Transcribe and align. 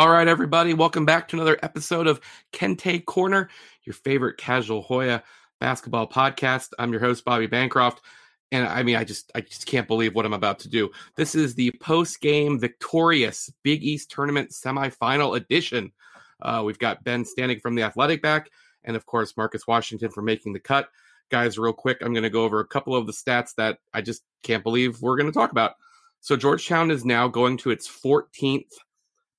All 0.00 0.08
right, 0.08 0.28
everybody, 0.28 0.72
welcome 0.72 1.04
back 1.04 1.28
to 1.28 1.36
another 1.36 1.58
episode 1.62 2.06
of 2.06 2.22
Kente 2.54 3.04
Corner, 3.04 3.50
your 3.84 3.92
favorite 3.92 4.38
casual 4.38 4.80
Hoya 4.80 5.22
basketball 5.60 6.08
podcast. 6.08 6.70
I'm 6.78 6.90
your 6.90 7.02
host, 7.02 7.22
Bobby 7.22 7.46
Bancroft. 7.46 8.00
And 8.50 8.66
I 8.66 8.82
mean, 8.82 8.96
I 8.96 9.04
just 9.04 9.30
I 9.34 9.42
just 9.42 9.66
can't 9.66 9.86
believe 9.86 10.14
what 10.14 10.24
I'm 10.24 10.32
about 10.32 10.58
to 10.60 10.70
do. 10.70 10.88
This 11.16 11.34
is 11.34 11.54
the 11.54 11.72
post-game 11.82 12.58
victorious 12.58 13.52
Big 13.62 13.84
East 13.84 14.10
tournament 14.10 14.52
semifinal 14.52 15.36
edition. 15.36 15.92
Uh, 16.40 16.62
we've 16.64 16.78
got 16.78 17.04
Ben 17.04 17.26
Standig 17.26 17.60
from 17.60 17.74
the 17.74 17.82
athletic 17.82 18.22
back, 18.22 18.48
and 18.84 18.96
of 18.96 19.04
course 19.04 19.36
Marcus 19.36 19.66
Washington 19.66 20.10
for 20.10 20.22
making 20.22 20.54
the 20.54 20.60
cut. 20.60 20.88
Guys, 21.30 21.58
real 21.58 21.74
quick, 21.74 21.98
I'm 22.00 22.14
going 22.14 22.22
to 22.22 22.30
go 22.30 22.44
over 22.44 22.60
a 22.60 22.66
couple 22.66 22.96
of 22.96 23.06
the 23.06 23.12
stats 23.12 23.54
that 23.56 23.80
I 23.92 24.00
just 24.00 24.22
can't 24.42 24.64
believe 24.64 25.02
we're 25.02 25.18
going 25.18 25.30
to 25.30 25.38
talk 25.38 25.52
about. 25.52 25.74
So 26.22 26.38
Georgetown 26.38 26.90
is 26.90 27.04
now 27.04 27.28
going 27.28 27.58
to 27.58 27.70
its 27.70 27.86
14th 27.86 28.64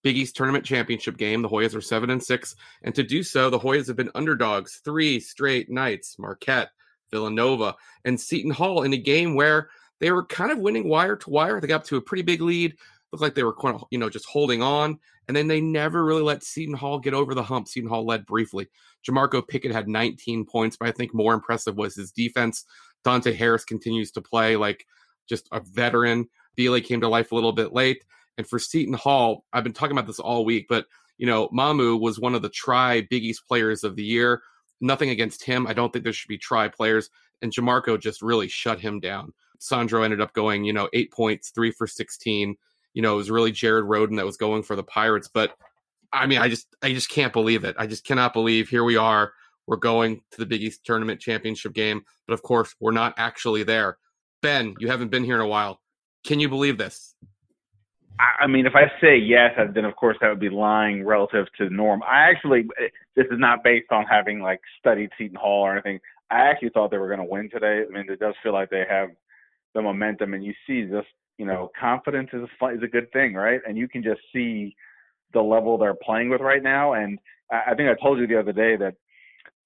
Big 0.03 0.17
East 0.17 0.35
Tournament 0.35 0.65
Championship 0.65 1.17
game. 1.17 1.41
The 1.41 1.49
Hoyas 1.49 1.75
are 1.75 1.81
seven 1.81 2.09
and 2.09 2.23
six, 2.23 2.55
and 2.81 2.93
to 2.95 3.03
do 3.03 3.23
so, 3.23 3.49
the 3.49 3.59
Hoyas 3.59 3.87
have 3.87 3.95
been 3.95 4.11
underdogs 4.15 4.81
three 4.83 5.19
straight 5.19 5.69
nights. 5.69 6.17
Marquette, 6.17 6.69
Villanova, 7.11 7.75
and 8.03 8.19
Seton 8.19 8.51
Hall 8.51 8.83
in 8.83 8.93
a 8.93 8.97
game 8.97 9.35
where 9.35 9.69
they 9.99 10.11
were 10.11 10.25
kind 10.25 10.51
of 10.51 10.59
winning 10.59 10.87
wire 10.87 11.15
to 11.15 11.29
wire. 11.29 11.61
They 11.61 11.67
got 11.67 11.81
up 11.81 11.83
to 11.85 11.97
a 11.97 12.01
pretty 12.01 12.23
big 12.23 12.41
lead. 12.41 12.75
Looked 13.11 13.21
like 13.21 13.35
they 13.35 13.43
were, 13.43 13.55
you 13.91 13.99
know, 13.99 14.09
just 14.09 14.25
holding 14.25 14.63
on, 14.63 14.97
and 15.27 15.35
then 15.35 15.47
they 15.47 15.61
never 15.61 16.03
really 16.03 16.21
let 16.21 16.43
Seton 16.43 16.75
Hall 16.75 16.97
get 16.97 17.13
over 17.13 17.35
the 17.35 17.43
hump. 17.43 17.67
Seton 17.67 17.89
Hall 17.89 18.05
led 18.05 18.25
briefly. 18.25 18.67
Jamorko 19.07 19.47
Pickett 19.47 19.73
had 19.73 19.87
19 19.87 20.45
points, 20.45 20.77
but 20.77 20.87
I 20.87 20.91
think 20.91 21.13
more 21.13 21.33
impressive 21.33 21.75
was 21.75 21.95
his 21.95 22.11
defense. 22.11 22.65
Dante 23.03 23.33
Harris 23.33 23.65
continues 23.65 24.11
to 24.11 24.21
play 24.21 24.55
like 24.55 24.85
just 25.27 25.47
a 25.51 25.59
veteran. 25.59 26.27
Bile 26.57 26.79
came 26.81 27.01
to 27.01 27.07
life 27.07 27.31
a 27.31 27.35
little 27.35 27.53
bit 27.53 27.73
late. 27.73 28.03
And 28.41 28.49
for 28.49 28.57
Seton 28.57 28.95
Hall, 28.95 29.45
I've 29.53 29.63
been 29.63 29.71
talking 29.71 29.95
about 29.95 30.07
this 30.07 30.19
all 30.19 30.43
week, 30.43 30.65
but 30.67 30.87
you 31.19 31.27
know, 31.27 31.47
Mamu 31.49 31.99
was 31.99 32.19
one 32.19 32.33
of 32.33 32.41
the 32.41 32.49
try 32.49 33.01
Big 33.01 33.23
East 33.23 33.47
players 33.47 33.83
of 33.83 33.95
the 33.95 34.03
year. 34.03 34.41
Nothing 34.81 35.11
against 35.11 35.43
him. 35.43 35.67
I 35.67 35.73
don't 35.73 35.93
think 35.93 36.03
there 36.03 36.11
should 36.11 36.27
be 36.27 36.39
try 36.39 36.67
players. 36.67 37.11
And 37.43 37.53
Jamorko 37.53 38.01
just 38.01 38.23
really 38.23 38.47
shut 38.47 38.79
him 38.79 38.99
down. 38.99 39.31
Sandro 39.59 40.01
ended 40.01 40.21
up 40.21 40.33
going, 40.33 40.63
you 40.63 40.73
know, 40.73 40.89
eight 40.91 41.11
points, 41.11 41.51
three 41.51 41.69
for 41.69 41.85
16. 41.85 42.55
You 42.95 43.01
know, 43.03 43.13
it 43.13 43.17
was 43.17 43.29
really 43.29 43.51
Jared 43.51 43.85
Roden 43.85 44.15
that 44.15 44.25
was 44.25 44.37
going 44.37 44.63
for 44.63 44.75
the 44.75 44.81
Pirates. 44.81 45.29
But 45.31 45.51
I 46.11 46.25
mean, 46.25 46.39
I 46.39 46.49
just 46.49 46.65
I 46.81 46.91
just 46.93 47.11
can't 47.11 47.31
believe 47.31 47.63
it. 47.63 47.75
I 47.77 47.85
just 47.85 48.05
cannot 48.05 48.33
believe 48.33 48.69
here 48.69 48.83
we 48.83 48.97
are. 48.97 49.33
We're 49.67 49.77
going 49.77 50.21
to 50.31 50.37
the 50.39 50.47
Big 50.47 50.63
East 50.63 50.83
tournament 50.83 51.21
championship 51.21 51.73
game. 51.73 52.01
But 52.25 52.33
of 52.33 52.41
course, 52.41 52.73
we're 52.79 52.89
not 52.89 53.13
actually 53.17 53.61
there. 53.61 53.99
Ben, 54.41 54.73
you 54.79 54.87
haven't 54.87 55.11
been 55.11 55.25
here 55.25 55.35
in 55.35 55.41
a 55.41 55.47
while. 55.47 55.79
Can 56.25 56.39
you 56.39 56.49
believe 56.49 56.79
this? 56.79 57.13
I 58.19 58.47
mean, 58.47 58.65
if 58.65 58.73
I 58.75 58.83
say 59.01 59.17
yes, 59.17 59.51
then 59.73 59.85
of 59.85 59.95
course 59.95 60.17
that 60.21 60.29
would 60.29 60.39
be 60.39 60.49
lying 60.49 61.03
relative 61.05 61.47
to 61.57 61.69
norm. 61.69 62.03
I 62.03 62.29
actually, 62.29 62.65
this 63.15 63.25
is 63.25 63.39
not 63.39 63.63
based 63.63 63.91
on 63.91 64.05
having 64.05 64.41
like 64.41 64.59
studied 64.79 65.09
Seton 65.17 65.35
Hall 65.35 65.63
or 65.63 65.73
anything. 65.73 65.99
I 66.29 66.41
actually 66.41 66.69
thought 66.69 66.91
they 66.91 66.97
were 66.97 67.07
going 67.07 67.19
to 67.19 67.25
win 67.25 67.49
today. 67.49 67.83
I 67.87 67.91
mean, 67.91 68.05
it 68.09 68.19
does 68.19 68.35
feel 68.43 68.53
like 68.53 68.69
they 68.69 68.85
have 68.89 69.09
the 69.73 69.81
momentum, 69.81 70.33
and 70.33 70.43
you 70.43 70.53
see 70.67 70.83
this, 70.83 71.05
you 71.37 71.45
know, 71.45 71.71
confidence 71.79 72.29
is 72.33 72.43
a, 72.61 72.67
is 72.67 72.83
a 72.83 72.87
good 72.87 73.11
thing, 73.11 73.33
right? 73.33 73.59
And 73.67 73.77
you 73.77 73.87
can 73.87 74.03
just 74.03 74.21
see 74.31 74.75
the 75.33 75.41
level 75.41 75.77
they're 75.77 75.93
playing 75.93 76.29
with 76.29 76.41
right 76.41 76.61
now. 76.61 76.93
And 76.93 77.17
I, 77.51 77.71
I 77.71 77.75
think 77.75 77.89
I 77.89 78.01
told 78.01 78.19
you 78.19 78.27
the 78.27 78.39
other 78.39 78.53
day 78.53 78.75
that, 78.77 78.95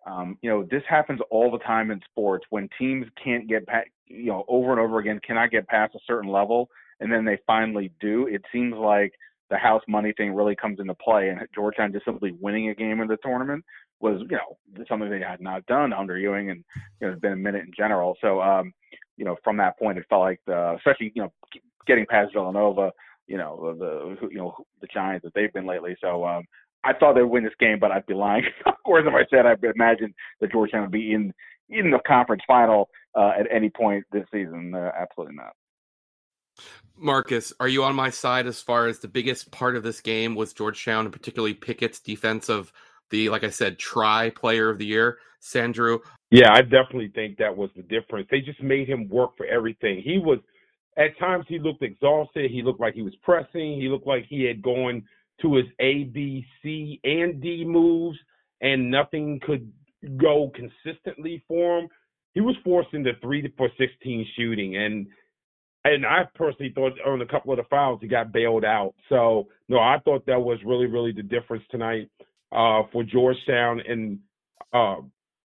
um, 0.07 0.37
you 0.41 0.49
know, 0.49 0.63
this 0.69 0.83
happens 0.87 1.19
all 1.29 1.51
the 1.51 1.59
time 1.59 1.91
in 1.91 1.99
sports 2.09 2.45
when 2.51 2.69
teams 2.79 3.05
can't 3.21 3.49
get, 3.49 3.65
past, 3.67 3.87
you 4.07 4.27
know, 4.27 4.45
over 4.47 4.71
and 4.71 4.79
over 4.79 4.99
again, 4.99 5.19
cannot 5.25 5.51
get 5.51 5.67
past 5.67 5.95
a 5.95 5.99
certain 6.07 6.31
level 6.31 6.69
and 6.99 7.11
then 7.11 7.25
they 7.25 7.37
finally 7.45 7.91
do, 7.99 8.27
it 8.27 8.41
seems 8.51 8.75
like 8.75 9.13
the 9.49 9.57
house 9.57 9.83
money 9.87 10.13
thing 10.17 10.33
really 10.33 10.55
comes 10.55 10.79
into 10.79 10.95
play. 10.95 11.29
And 11.29 11.39
Georgetown 11.53 11.93
just 11.93 12.05
simply 12.05 12.31
winning 12.39 12.69
a 12.69 12.75
game 12.75 13.01
in 13.01 13.07
the 13.07 13.17
tournament 13.17 13.63
was, 13.99 14.21
you 14.29 14.37
know, 14.37 14.85
something 14.87 15.09
they 15.09 15.19
had 15.19 15.41
not 15.41 15.65
done 15.65 15.93
under 15.93 16.17
Ewing, 16.17 16.49
and 16.49 16.63
you 16.99 17.07
know, 17.07 17.13
it's 17.13 17.21
been 17.21 17.33
a 17.33 17.37
minute 17.37 17.65
in 17.65 17.71
general. 17.75 18.15
So, 18.21 18.41
um, 18.41 18.73
you 19.17 19.25
know, 19.25 19.37
from 19.43 19.57
that 19.57 19.77
point, 19.79 19.97
it 19.97 20.05
felt 20.09 20.21
like 20.21 20.41
the, 20.45 20.75
especially 20.77 21.11
you 21.15 21.23
know, 21.23 21.33
getting 21.87 22.05
past 22.05 22.33
Villanova, 22.33 22.91
you 23.27 23.37
know, 23.37 23.75
the 23.79 24.27
you 24.29 24.37
know 24.37 24.55
the 24.81 24.87
Giants 24.87 25.23
that 25.23 25.33
they've 25.33 25.53
been 25.53 25.65
lately. 25.65 25.95
So, 26.01 26.25
um, 26.25 26.43
I 26.83 26.93
thought 26.93 27.15
they 27.15 27.21
would 27.21 27.31
win 27.31 27.43
this 27.43 27.53
game, 27.59 27.79
but 27.79 27.91
I'd 27.91 28.05
be 28.05 28.13
lying. 28.13 28.43
of 28.65 28.75
course, 28.85 29.05
if 29.07 29.13
I 29.13 29.25
said 29.29 29.45
I 29.45 29.55
imagine 29.73 30.13
that 30.39 30.51
Georgetown 30.51 30.81
would 30.81 30.91
be 30.91 31.13
in 31.13 31.33
in 31.69 31.89
the 31.89 31.99
conference 32.05 32.43
final 32.45 32.89
uh, 33.15 33.31
at 33.39 33.47
any 33.51 33.69
point 33.69 34.03
this 34.11 34.25
season. 34.31 34.73
Uh, 34.75 34.91
absolutely 34.99 35.35
not. 35.35 35.53
Marcus, 36.97 37.51
are 37.59 37.67
you 37.67 37.83
on 37.83 37.95
my 37.95 38.09
side 38.09 38.47
as 38.47 38.61
far 38.61 38.87
as 38.87 38.99
the 38.99 39.07
biggest 39.07 39.51
part 39.51 39.75
of 39.75 39.83
this 39.83 39.99
game 39.99 40.35
was 40.35 40.53
Georgetown 40.53 41.05
and 41.05 41.13
particularly 41.13 41.53
Pickett's 41.53 41.99
defense 41.99 42.49
of 42.49 42.71
the, 43.09 43.29
like 43.29 43.43
I 43.43 43.49
said, 43.49 43.77
try 43.77 44.29
player 44.29 44.69
of 44.69 44.77
the 44.77 44.85
year, 44.85 45.17
Sandro? 45.39 46.01
Yeah, 46.31 46.53
I 46.53 46.61
definitely 46.61 47.11
think 47.13 47.37
that 47.37 47.55
was 47.55 47.69
the 47.75 47.83
difference. 47.83 48.27
They 48.31 48.41
just 48.41 48.61
made 48.61 48.87
him 48.87 49.09
work 49.09 49.37
for 49.37 49.45
everything. 49.45 50.01
He 50.03 50.17
was, 50.17 50.39
at 50.97 51.17
times, 51.19 51.45
he 51.47 51.59
looked 51.59 51.83
exhausted. 51.83 52.49
He 52.49 52.63
looked 52.63 52.79
like 52.79 52.93
he 52.93 53.03
was 53.03 53.15
pressing. 53.21 53.79
He 53.79 53.89
looked 53.89 54.07
like 54.07 54.25
he 54.27 54.43
had 54.43 54.61
gone 54.61 55.03
to 55.41 55.55
his 55.55 55.65
A, 55.79 56.05
B, 56.05 56.45
C, 56.63 56.99
and 57.03 57.41
D 57.41 57.65
moves, 57.65 58.17
and 58.61 58.89
nothing 58.89 59.39
could 59.45 59.71
go 60.17 60.51
consistently 60.55 61.43
for 61.47 61.79
him. 61.79 61.89
He 62.33 62.41
was 62.41 62.55
forced 62.63 62.93
into 62.93 63.11
three 63.21 63.53
for 63.57 63.69
16 63.77 64.25
shooting, 64.35 64.77
and 64.77 65.07
and 65.85 66.05
I 66.05 66.23
personally 66.33 66.71
thought 66.73 66.93
on 67.05 67.21
a 67.21 67.25
couple 67.25 67.53
of 67.53 67.57
the 67.57 67.63
fouls 67.69 67.99
he 68.01 68.07
got 68.07 68.33
bailed 68.33 68.65
out. 68.65 68.95
So 69.07 69.47
no, 69.69 69.77
I 69.77 69.99
thought 70.03 70.25
that 70.25 70.41
was 70.41 70.57
really, 70.65 70.87
really 70.87 71.11
the 71.11 71.23
difference 71.23 71.63
tonight 71.69 72.09
uh, 72.51 72.83
for 72.91 73.03
Georgetown 73.03 73.81
and 73.87 74.19
uh, 74.73 74.95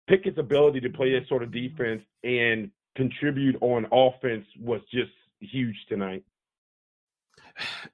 Pickett's 0.09 0.39
ability 0.39 0.81
to 0.81 0.89
play 0.89 1.13
that 1.13 1.29
sort 1.29 1.43
of 1.43 1.53
defense 1.53 2.03
and 2.25 2.71
contribute 2.97 3.57
on 3.61 3.87
offense 3.93 4.47
was 4.59 4.81
just 4.91 5.13
huge 5.41 5.77
tonight. 5.89 6.25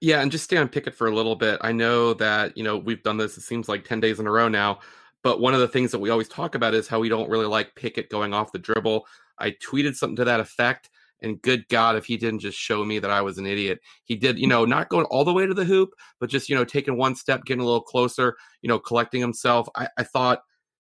Yeah, 0.01 0.21
and 0.21 0.31
just 0.31 0.45
stay 0.45 0.57
on 0.57 0.69
Pickett 0.69 0.95
for 0.95 1.09
a 1.09 1.15
little 1.15 1.35
bit. 1.35 1.59
I 1.63 1.73
know 1.73 2.15
that 2.15 2.57
you 2.57 2.63
know 2.63 2.79
we've 2.79 3.03
done 3.03 3.17
this. 3.17 3.37
It 3.37 3.43
seems 3.43 3.69
like 3.69 3.85
ten 3.85 3.99
days 3.99 4.21
in 4.21 4.27
a 4.29 4.31
row 4.31 4.47
now. 4.47 4.79
But 5.25 5.41
one 5.41 5.55
of 5.55 5.59
the 5.61 5.67
things 5.67 5.91
that 5.91 5.99
we 5.99 6.11
always 6.11 6.29
talk 6.29 6.55
about 6.55 6.75
is 6.75 6.87
how 6.87 7.01
we 7.01 7.09
don't 7.09 7.29
really 7.29 7.47
like 7.47 7.75
Pickett 7.75 8.09
going 8.09 8.33
off 8.33 8.53
the 8.53 8.61
dribble. 8.61 9.05
I 9.37 9.51
tweeted 9.51 9.97
something 9.97 10.17
to 10.17 10.25
that 10.25 10.39
effect 10.39 10.91
and 11.21 11.43
good 11.43 11.69
God, 11.69 11.97
if 11.97 12.05
he 12.05 12.17
didn't 12.17 12.41
just 12.41 12.59
show 12.59 12.85
me 12.85 12.99
that 12.99 13.11
I 13.11 13.23
was 13.23 13.39
an 13.39 13.47
idiot, 13.47 13.81
he 14.05 14.17
did, 14.17 14.39
you 14.39 14.47
know, 14.47 14.65
not 14.65 14.89
going 14.89 15.07
all 15.07 15.25
the 15.25 15.33
way 15.33 15.47
to 15.47 15.55
the 15.55 15.65
hoop, 15.65 15.91
but 16.21 16.31
just, 16.31 16.49
you 16.49 16.55
know, 16.55 16.65
taking 16.65 16.97
one 16.97 17.15
step, 17.15 17.45
getting 17.45 17.61
a 17.61 17.65
little 17.65 17.81
closer, 17.81 18.37
you 18.63 18.69
know, 18.69 18.79
collecting 18.79 19.21
himself. 19.21 19.69
I, 19.75 19.89
I 19.97 20.05
thought, 20.05 20.43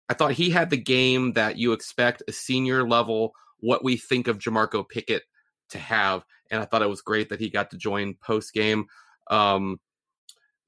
I 0.09 0.14
thought 0.14 0.31
he 0.31 0.50
had 0.50 0.70
the 0.70 0.78
game 0.78 1.34
that 1.34 1.58
you 1.58 1.74
expect 1.74 2.24
a 2.28 2.31
senior 2.31 2.88
level, 2.88 3.34
what 3.59 3.84
we 3.84 3.97
think 3.97 4.28
of 4.28 4.40
Jamorko 4.40 4.88
Pickett 4.88 5.24
to 5.70 5.80
have. 5.80 6.24
And 6.50 6.62
I 6.62 6.66
thought 6.66 6.81
it 6.81 6.90
was 6.90 7.02
great 7.02 7.30
that 7.30 7.40
he 7.40 7.50
got 7.50 7.72
to 7.72 7.78
join 7.78 8.16
post 8.16 8.53
game. 8.53 8.88
Um, 9.30 9.80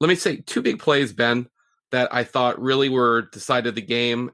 let 0.00 0.08
me 0.08 0.14
say 0.14 0.36
two 0.36 0.62
big 0.62 0.78
plays, 0.78 1.12
Ben, 1.12 1.48
that 1.90 2.12
I 2.12 2.24
thought 2.24 2.60
really 2.60 2.88
were 2.88 3.28
decided 3.32 3.74
the 3.74 3.82
game 3.82 4.30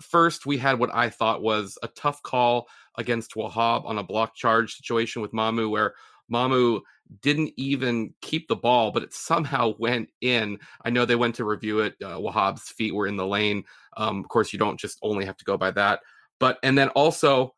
first 0.00 0.46
we 0.46 0.58
had 0.58 0.78
what 0.78 0.94
I 0.94 1.10
thought 1.10 1.42
was 1.42 1.78
a 1.82 1.88
tough 1.88 2.22
call 2.22 2.68
against 2.96 3.34
Wahab 3.34 3.84
on 3.84 3.98
a 3.98 4.02
block 4.02 4.34
charge 4.34 4.74
situation 4.74 5.22
with 5.22 5.32
Mamu, 5.32 5.70
where 5.70 5.94
Mamu 6.32 6.80
didn't 7.22 7.52
even 7.56 8.14
keep 8.22 8.48
the 8.48 8.56
ball, 8.56 8.92
but 8.92 9.02
it 9.02 9.12
somehow 9.12 9.74
went 9.78 10.08
in. 10.20 10.58
I 10.84 10.90
know 10.90 11.04
they 11.04 11.16
went 11.16 11.34
to 11.36 11.44
review 11.44 11.80
it. 11.80 11.94
Uh, 12.02 12.18
Wahab's 12.18 12.68
feet 12.68 12.94
were 12.94 13.06
in 13.06 13.16
the 13.16 13.26
lane. 13.26 13.64
Um, 13.96 14.20
of 14.20 14.28
course, 14.28 14.52
you 14.52 14.58
don't 14.58 14.78
just 14.78 14.98
only 15.02 15.24
have 15.24 15.36
to 15.38 15.44
go 15.44 15.56
by 15.56 15.70
that. 15.72 16.00
But 16.38 16.58
and 16.62 16.76
then 16.76 16.88
also 16.90 17.54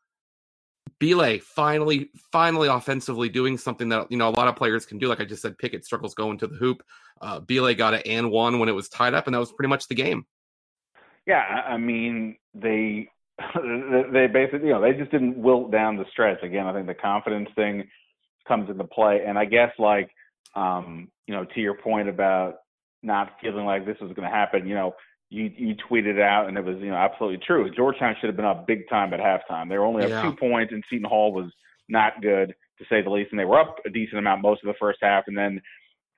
Bile 0.99 1.39
finally, 1.39 2.09
finally 2.31 2.67
offensively 2.67 3.29
doing 3.29 3.57
something 3.57 3.89
that 3.89 4.11
you 4.11 4.17
know 4.17 4.29
a 4.29 4.31
lot 4.31 4.47
of 4.47 4.55
players 4.55 4.85
can 4.85 4.97
do. 4.97 5.07
Like 5.07 5.21
I 5.21 5.25
just 5.25 5.41
said, 5.41 5.57
Pickett 5.57 5.85
struggles 5.85 6.13
going 6.13 6.37
to 6.39 6.47
the 6.47 6.55
hoop. 6.55 6.83
Uh, 7.21 7.39
Bile 7.39 7.73
got 7.73 7.93
it 7.93 8.05
and 8.05 8.31
one 8.31 8.59
when 8.59 8.69
it 8.69 8.73
was 8.73 8.89
tied 8.89 9.13
up, 9.13 9.27
and 9.27 9.33
that 9.33 9.39
was 9.39 9.51
pretty 9.51 9.69
much 9.69 9.87
the 9.87 9.95
game. 9.95 10.25
Yeah, 11.25 11.41
I 11.41 11.77
mean 11.77 12.37
they 12.53 13.09
they 14.11 14.27
basically 14.27 14.67
you 14.67 14.73
know 14.73 14.81
they 14.81 14.93
just 14.93 15.11
didn't 15.11 15.37
wilt 15.37 15.71
down 15.71 15.97
the 15.97 16.05
stretch. 16.11 16.43
Again, 16.43 16.67
I 16.67 16.73
think 16.73 16.87
the 16.87 16.93
confidence 16.93 17.49
thing 17.55 17.87
comes 18.47 18.69
into 18.69 18.83
play, 18.83 19.23
and 19.25 19.37
I 19.37 19.45
guess 19.45 19.71
like 19.79 20.09
um, 20.55 21.09
you 21.27 21.33
know 21.33 21.45
to 21.45 21.59
your 21.59 21.75
point 21.75 22.09
about 22.09 22.57
not 23.01 23.31
feeling 23.41 23.65
like 23.65 23.85
this 23.85 23.97
was 23.99 24.13
going 24.13 24.29
to 24.29 24.35
happen, 24.35 24.67
you 24.67 24.75
know. 24.75 24.93
You, 25.29 25.51
you 25.57 25.75
tweeted 25.89 26.21
out, 26.21 26.47
and 26.47 26.55
it 26.59 26.63
was 26.63 26.77
you 26.77 26.91
know 26.91 26.95
absolutely 26.95 27.43
true. 27.43 27.67
Georgetown 27.75 28.15
should 28.21 28.27
have 28.27 28.35
been 28.35 28.45
up 28.45 28.67
big 28.67 28.87
time 28.87 29.11
at 29.15 29.19
halftime. 29.19 29.67
They 29.67 29.79
were 29.79 29.85
only 29.85 30.03
up 30.03 30.09
yeah. 30.11 30.21
two 30.21 30.35
points, 30.35 30.71
and 30.71 30.83
Seton 30.87 31.09
Hall 31.09 31.33
was 31.33 31.51
not 31.89 32.21
good 32.21 32.53
to 32.77 32.85
say 32.87 33.01
the 33.01 33.09
least. 33.09 33.31
And 33.31 33.39
they 33.39 33.45
were 33.45 33.59
up 33.59 33.77
a 33.83 33.89
decent 33.89 34.19
amount 34.19 34.43
most 34.43 34.63
of 34.63 34.67
the 34.67 34.77
first 34.79 34.99
half, 35.01 35.23
and 35.25 35.35
then 35.35 35.59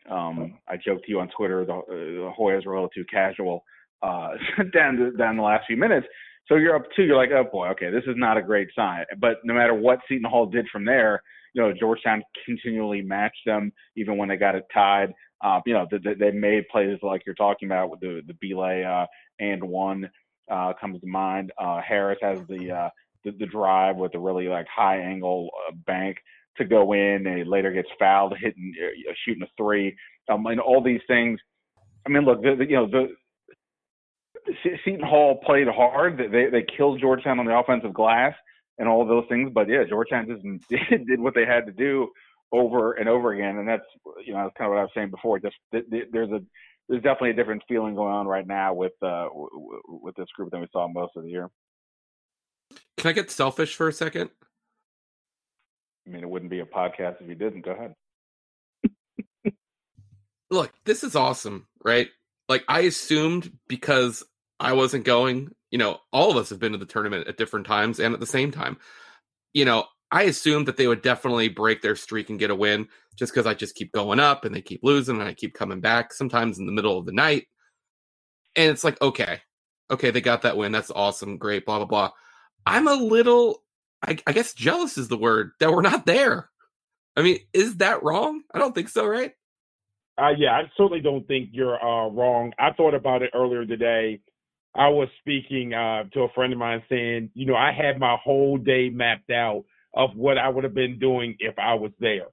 um, 0.10 0.57
I 0.68 0.75
joked 0.75 1.06
to 1.06 1.12
you 1.12 1.22
on 1.22 1.30
Twitter 1.30 1.66
the, 1.66 1.74
uh, 1.74 1.86
the 1.88 2.31
Hoyas 2.38 2.66
were 2.66 2.74
a 2.74 2.75
little 2.75 2.90
too 2.90 3.06
casual 3.10 3.63
uh, 4.01 4.30
down 4.74 4.97
to, 4.97 5.12
down 5.12 5.38
the 5.38 5.44
last 5.44 5.65
few 5.68 5.77
minutes. 5.77 6.07
So 6.47 6.56
you're 6.56 6.75
up 6.75 6.86
two. 6.95 7.03
You're 7.03 7.18
like, 7.18 7.31
oh 7.31 7.45
boy, 7.51 7.69
okay, 7.69 7.89
this 7.89 8.03
is 8.06 8.15
not 8.15 8.38
a 8.38 8.42
great 8.42 8.69
sign. 8.75 9.06
But 9.19 9.38
no 9.44 9.53
matter 9.53 9.74
what 9.74 10.00
Seton 10.07 10.30
Hall 10.30 10.45
did 10.45 10.68
from 10.71 10.86
there, 10.86 11.21
you 11.53 11.62
know, 11.62 11.74
Georgetown 11.74 12.21
continually 12.45 13.01
matched 13.01 13.45
them, 13.45 13.71
even 13.95 14.18
when 14.18 14.30
they 14.30 14.36
got 14.36 14.56
it 14.56 14.65
tied. 14.74 15.13
Uh, 15.44 15.59
you 15.65 15.74
know, 15.74 15.88
they, 15.89 16.13
they 16.13 16.31
made 16.31 16.68
plays 16.69 17.00
like 17.01 17.21
you're 17.25 17.36
talking 17.36 17.68
about 17.68 17.89
with 17.89 18.00
the 18.00 18.21
the 18.27 18.36
Bile 18.42 19.03
uh, 19.03 19.06
and 19.39 19.63
one 19.63 20.09
uh, 20.51 20.74
comes 20.80 21.00
to 21.01 21.07
mind. 21.07 21.51
Uh, 21.57 21.81
Harris 21.81 22.19
has 22.21 22.39
the, 22.47 22.71
uh, 22.71 22.89
the 23.24 23.31
the 23.39 23.45
drive 23.45 23.95
with 23.95 24.13
a 24.15 24.19
really 24.19 24.47
like 24.47 24.68
high 24.68 25.00
angle 25.00 25.50
uh, 25.68 25.74
bank 25.88 26.18
to 26.57 26.65
go 26.65 26.94
in, 26.94 27.25
and 27.27 27.38
he 27.38 27.44
later 27.44 27.71
gets 27.71 27.89
fouled, 28.00 28.33
hitting 28.39 28.74
uh, 28.83 29.13
shooting 29.25 29.44
a 29.44 29.47
three, 29.57 29.95
um, 30.30 30.45
and 30.47 30.59
all 30.59 30.81
these 30.81 31.01
things. 31.07 31.39
I 32.06 32.09
mean, 32.09 32.24
look, 32.24 32.42
the, 32.42 32.56
the, 32.56 32.65
you 32.65 32.75
know 32.75 32.88
the. 32.88 33.07
Seton 34.63 35.06
Hall 35.06 35.42
played 35.45 35.68
hard. 35.68 36.18
They 36.18 36.50
they 36.50 36.65
killed 36.77 37.00
Georgetown 37.00 37.39
on 37.39 37.45
the 37.45 37.57
offensive 37.57 37.94
glass 37.94 38.33
and 38.77 38.88
all 38.88 39.06
those 39.06 39.25
things. 39.30 39.51
But 39.53 39.69
yeah, 39.69 39.83
Georgetown 39.88 40.27
just 40.27 40.44
did, 40.89 41.07
did 41.07 41.19
what 41.19 41.33
they 41.36 41.45
had 41.45 41.65
to 41.65 41.71
do 41.71 42.09
over 42.51 42.94
and 42.94 43.09
over 43.09 43.33
again, 43.33 43.57
and 43.57 43.68
that's 43.68 43.86
you 44.25 44.33
know 44.33 44.44
that's 44.44 44.56
kind 44.57 44.68
of 44.68 44.74
what 44.74 44.80
I 44.80 44.83
was 44.83 44.92
saying 44.95 45.12
before. 45.12 45.39
Just 45.39 45.56
there's 45.71 46.31
a 46.31 46.42
there's 46.88 47.01
definitely 47.01 47.31
a 47.31 47.36
different 47.36 47.63
feeling 47.68 47.95
going 47.95 48.13
on 48.13 48.27
right 48.27 48.45
now 48.45 48.74
with 48.74 48.94
uh 49.01 49.27
with 49.88 50.15
this 50.15 50.27
group 50.36 50.51
than 50.51 50.62
we 50.62 50.68
saw 50.71 50.88
most 50.88 51.13
of 51.15 51.24
the 51.24 51.30
year. 51.30 51.50
Can 52.97 53.09
I 53.09 53.13
get 53.13 53.31
selfish 53.31 53.75
for 53.75 53.88
a 53.88 53.94
second? 53.94 54.30
I 56.07 56.12
mean, 56.12 56.24
it 56.24 56.30
wouldn't 56.30 56.51
be 56.51 56.59
a 56.59 56.65
podcast 56.65 57.21
if 57.21 57.27
you 57.27 57.36
didn't. 57.36 57.65
Go 57.65 57.71
ahead. 57.71 57.95
Look, 60.51 60.71
this 60.86 61.03
is 61.03 61.15
awesome, 61.15 61.65
right? 61.83 62.09
Like 62.47 62.63
I 62.68 62.81
assumed 62.81 63.51
because 63.68 64.24
I 64.60 64.74
wasn't 64.74 65.06
going, 65.06 65.50
you 65.72 65.78
know, 65.78 66.00
all 66.12 66.31
of 66.31 66.38
us 66.38 66.50
have 66.50 66.60
been 66.60 66.72
to 66.72 66.78
the 66.78 66.86
tournament 66.86 67.28
at 67.28 67.38
different 67.38 67.66
times 67.66 68.00
and 68.00 68.13
at 68.13 68.19
the 68.19 68.25
same 68.25 68.52
time. 68.52 68.78
You 69.54 69.66
know, 69.66 69.86
I 70.12 70.24
assumed 70.24 70.68
that 70.68 70.78
they 70.78 70.88
would 70.88 71.02
definitely 71.02 71.50
break 71.50 71.81
their 71.81 71.96
streak 71.96 72.30
and 72.30 72.40
get 72.40 72.52
a 72.52 72.56
win 72.56 72.88
just 73.18 73.34
because 73.34 73.46
I 73.46 73.54
just 73.54 73.75
keep 73.75 73.92
going 73.92 74.19
up 74.19 74.46
and 74.46 74.56
they 74.56 74.62
keep 74.62 74.81
losing 74.84 75.19
and 75.19 75.28
I 75.28 75.34
keep 75.34 75.54
coming 75.54 75.81
back 75.81 76.13
sometimes 76.13 76.60
in 76.60 76.66
the 76.66 76.72
middle 76.72 76.98
of 76.98 77.06
the 77.06 77.12
night. 77.12 77.48
And 78.56 78.72
it's 78.72 78.84
like, 78.84 79.02
okay, 79.02 79.42
okay, 79.92 80.12
they 80.12 80.22
got 80.22 80.44
that 80.44 80.57
win. 80.57 80.72
That's 80.72 80.92
awesome. 80.92 81.38
Great, 81.38 81.66
blah, 81.66 81.80
blah, 81.80 81.88
blah. 81.88 82.12
I'm 82.66 82.88
a 82.88 82.94
little, 82.94 83.63
I, 84.02 84.18
I 84.25 84.31
guess 84.31 84.54
jealous 84.54 84.98
is 84.98 85.07
the 85.07 85.18
word 85.18 85.52
that 85.60 85.72
we're 85.72 85.81
not 85.81 86.06
there. 86.06 86.50
I 87.18 87.22
mean, 87.22 87.40
is 87.54 87.78
that 87.78 88.04
wrong? 88.04 88.42
I 88.54 88.60
don't 88.60 88.75
think 88.75 88.90
so, 88.90 89.06
right? 89.06 89.34
Uh, 90.18 90.31
yeah, 90.38 90.52
I 90.52 90.72
certainly 90.78 91.02
don't 91.02 91.28
think 91.28 91.50
you're 91.52 91.75
uh, 91.75 92.10
wrong. 92.10 92.54
I 92.57 92.72
thought 92.72 92.94
about 92.94 93.22
it 93.22 93.31
earlier 93.34 93.66
today. 93.66 94.22
I 94.75 94.89
was 94.89 95.07
speaking 95.19 95.74
uh, 95.74 96.04
to 96.13 96.22
a 96.22 96.30
friend 96.36 96.51
of 96.51 96.60
mine 96.60 96.83
saying, 96.89 97.31
you 97.33 97.45
know, 97.45 97.56
I 97.56 97.72
had 97.72 98.00
my 98.00 98.18
whole 98.22 98.57
day 98.57 98.89
mapped 98.89 99.30
out 99.31 99.63
of 99.94 100.10
what 100.16 100.38
I 100.38 100.50
would 100.50 100.63
have 100.66 100.74
been 100.74 101.00
doing 101.00 101.36
if 101.39 101.57
I 101.57 101.74
was 101.75 101.92
there. 102.00 102.25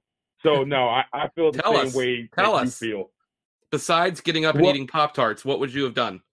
So 0.43 0.63
no, 0.65 0.89
I, 0.89 1.03
I 1.13 1.29
feel 1.35 1.51
the 1.51 1.61
Tell 1.61 1.73
same 1.77 1.87
us. 1.87 1.95
way 1.95 2.29
Tell 2.37 2.55
us. 2.55 2.81
you 2.81 2.89
feel. 2.89 3.09
Besides 3.71 4.21
getting 4.21 4.45
up 4.45 4.55
and 4.55 4.63
Well- 4.63 4.73
eating 4.75 4.87
Pop 4.87 5.13
Tarts, 5.13 5.45
what 5.45 5.59
would 5.59 5.73
you 5.73 5.83
have 5.85 5.93
done? 5.93 6.21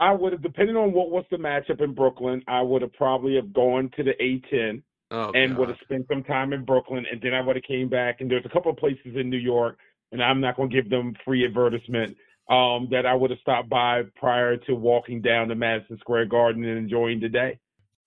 I 0.00 0.12
would 0.12 0.32
have, 0.32 0.42
depending 0.42 0.76
on 0.76 0.92
what 0.92 1.10
was 1.10 1.24
the 1.30 1.36
matchup 1.38 1.80
in 1.82 1.92
Brooklyn, 1.92 2.42
I 2.46 2.62
would 2.62 2.82
have 2.82 2.92
probably 2.92 3.34
have 3.34 3.52
gone 3.52 3.90
to 3.96 4.04
the 4.04 4.12
A10 4.20 4.82
Oh, 5.10 5.32
and 5.34 5.56
would 5.56 5.70
have 5.70 5.78
spent 5.82 6.06
some 6.08 6.22
time 6.22 6.52
in 6.52 6.64
Brooklyn, 6.64 7.04
and 7.10 7.20
then 7.20 7.32
I 7.34 7.40
would 7.40 7.56
have 7.56 7.64
came 7.64 7.88
back. 7.88 8.20
And 8.20 8.30
there's 8.30 8.44
a 8.44 8.48
couple 8.50 8.70
of 8.70 8.76
places 8.76 9.16
in 9.16 9.28
New 9.30 9.38
York, 9.38 9.78
and 10.12 10.22
I'm 10.22 10.40
not 10.40 10.56
going 10.56 10.68
to 10.70 10.74
give 10.82 10.88
them 10.90 11.14
free 11.24 11.44
advertisement. 11.46 12.14
Um, 12.48 12.88
that 12.92 13.04
I 13.04 13.14
would 13.14 13.30
have 13.30 13.40
stopped 13.40 13.68
by 13.68 14.04
prior 14.16 14.56
to 14.56 14.74
walking 14.74 15.20
down 15.20 15.48
to 15.48 15.54
Madison 15.54 15.98
Square 15.98 16.26
Garden 16.26 16.64
and 16.64 16.78
enjoying 16.78 17.20
the 17.20 17.28
day. 17.28 17.58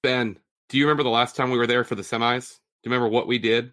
Ben, 0.02 0.36
do 0.68 0.80
you 0.80 0.86
remember 0.86 1.04
the 1.04 1.10
last 1.10 1.36
time 1.36 1.52
we 1.52 1.60
were 1.60 1.68
there 1.68 1.84
for 1.84 1.94
the 1.94 2.02
semis? 2.02 2.50
Do 2.50 2.90
you 2.90 2.92
remember 2.92 3.08
what 3.08 3.28
we 3.28 3.38
did? 3.38 3.72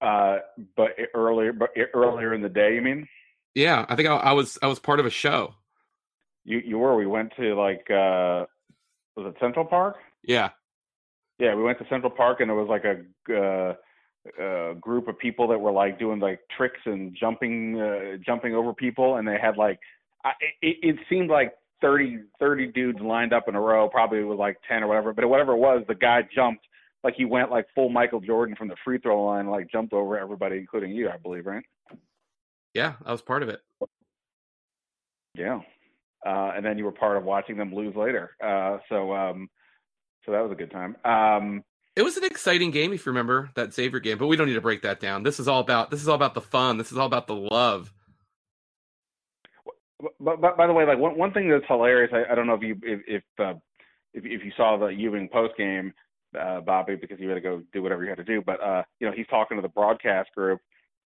Uh, 0.00 0.38
but 0.76 0.90
earlier, 1.14 1.52
but 1.52 1.70
earlier 1.92 2.34
in 2.34 2.42
the 2.42 2.48
day, 2.48 2.74
you 2.76 2.82
mean? 2.82 3.08
Yeah, 3.54 3.84
I 3.88 3.96
think 3.96 4.08
I, 4.08 4.16
I 4.16 4.32
was 4.32 4.58
I 4.62 4.66
was 4.68 4.78
part 4.78 5.00
of 5.00 5.06
a 5.06 5.10
show. 5.10 5.54
You 6.44 6.60
you 6.64 6.78
were. 6.78 6.96
We 6.96 7.06
went 7.06 7.32
to 7.36 7.54
like 7.54 7.90
uh, 7.90 8.46
was 9.16 9.26
it 9.26 9.36
Central 9.40 9.64
Park? 9.64 9.96
Yeah, 10.22 10.50
Yeah, 11.38 11.54
we 11.54 11.62
went 11.62 11.78
to 11.78 11.86
Central 11.88 12.10
Park 12.10 12.40
and 12.40 12.50
it 12.50 12.54
was 12.54 12.68
like 12.68 12.84
a 12.84 13.34
uh, 13.34 13.74
uh, 14.40 14.74
group 14.74 15.08
of 15.08 15.18
people 15.18 15.48
that 15.48 15.58
were 15.58 15.72
like 15.72 15.98
doing 15.98 16.20
like 16.20 16.40
tricks 16.56 16.80
and 16.84 17.16
jumping 17.18 17.80
uh, 17.80 18.16
jumping 18.24 18.54
over 18.54 18.72
people, 18.72 19.16
and 19.16 19.26
they 19.26 19.38
had 19.40 19.56
like 19.56 19.78
I, 20.24 20.30
it, 20.60 20.76
it 20.82 20.96
seemed 21.08 21.30
like 21.30 21.54
30, 21.80 22.20
30 22.38 22.68
dudes 22.68 23.00
lined 23.00 23.32
up 23.32 23.48
in 23.48 23.56
a 23.56 23.60
row. 23.60 23.88
Probably 23.88 24.22
with 24.24 24.38
like 24.38 24.56
ten 24.68 24.82
or 24.82 24.88
whatever, 24.88 25.12
but 25.12 25.28
whatever 25.28 25.52
it 25.52 25.58
was, 25.58 25.84
the 25.88 25.94
guy 25.94 26.20
jumped 26.34 26.66
like 27.04 27.14
he 27.16 27.24
went 27.24 27.50
like 27.50 27.66
full 27.74 27.88
Michael 27.88 28.20
Jordan 28.20 28.54
from 28.54 28.68
the 28.68 28.76
free 28.84 28.98
throw 28.98 29.24
line, 29.24 29.48
like 29.48 29.70
jumped 29.70 29.92
over 29.92 30.18
everybody, 30.18 30.58
including 30.58 30.92
you, 30.92 31.08
I 31.08 31.16
believe, 31.16 31.46
right? 31.46 31.64
yeah, 32.74 32.94
I 33.04 33.12
was 33.12 33.22
part 33.22 33.42
of 33.42 33.48
it. 33.48 33.60
Yeah. 35.34 35.60
Uh, 36.24 36.52
and 36.54 36.64
then 36.64 36.78
you 36.78 36.84
were 36.84 36.92
part 36.92 37.16
of 37.16 37.24
watching 37.24 37.56
them 37.56 37.74
lose 37.74 37.94
later. 37.96 38.36
Uh, 38.42 38.78
so 38.88 39.12
um, 39.12 39.50
so 40.24 40.32
that 40.32 40.40
was 40.40 40.52
a 40.52 40.54
good 40.54 40.70
time. 40.70 40.96
Um, 41.04 41.64
It 41.94 42.02
was 42.02 42.16
an 42.16 42.24
exciting 42.24 42.70
game, 42.70 42.92
if 42.92 43.04
you 43.04 43.12
remember 43.12 43.50
that 43.54 43.74
Xavier 43.74 44.00
game. 44.00 44.16
But 44.16 44.26
we 44.26 44.36
don't 44.36 44.46
need 44.46 44.54
to 44.54 44.62
break 44.62 44.82
that 44.82 44.98
down. 44.98 45.22
This 45.22 45.38
is 45.38 45.46
all 45.46 45.60
about 45.60 45.90
this 45.90 46.00
is 46.00 46.08
all 46.08 46.14
about 46.14 46.34
the 46.34 46.40
fun. 46.40 46.78
This 46.78 46.90
is 46.90 46.96
all 46.96 47.06
about 47.06 47.26
the 47.26 47.34
love. 47.34 47.92
But, 50.18 50.40
but 50.40 50.56
by 50.56 50.66
the 50.66 50.72
way, 50.72 50.86
like 50.86 50.98
one 50.98 51.16
one 51.18 51.32
thing 51.32 51.48
that's 51.50 51.64
hilarious, 51.68 52.10
I, 52.12 52.32
I 52.32 52.34
don't 52.34 52.46
know 52.46 52.54
if 52.54 52.62
you 52.62 52.76
if 52.82 53.00
if, 53.06 53.22
uh, 53.38 53.54
if 54.14 54.24
if 54.24 54.44
you 54.44 54.52
saw 54.56 54.78
the 54.78 54.86
Ewing 54.86 55.28
post 55.28 55.54
game, 55.58 55.92
uh, 56.38 56.60
Bobby, 56.60 56.96
because 56.96 57.20
you 57.20 57.28
had 57.28 57.34
to 57.34 57.40
go 57.40 57.62
do 57.72 57.82
whatever 57.82 58.02
you 58.02 58.08
had 58.08 58.18
to 58.18 58.24
do. 58.24 58.40
But 58.40 58.62
uh, 58.62 58.82
you 58.98 59.06
know, 59.06 59.12
he's 59.14 59.26
talking 59.28 59.58
to 59.58 59.62
the 59.62 59.68
broadcast 59.68 60.30
group, 60.34 60.60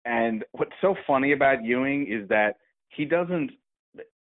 and 0.05 0.45
what's 0.53 0.71
so 0.79 0.95
funny 1.05 1.33
about 1.33 1.63
Ewing 1.63 2.07
is 2.07 2.27
that 2.29 2.55
he 2.87 3.03
doesn't. 3.03 3.51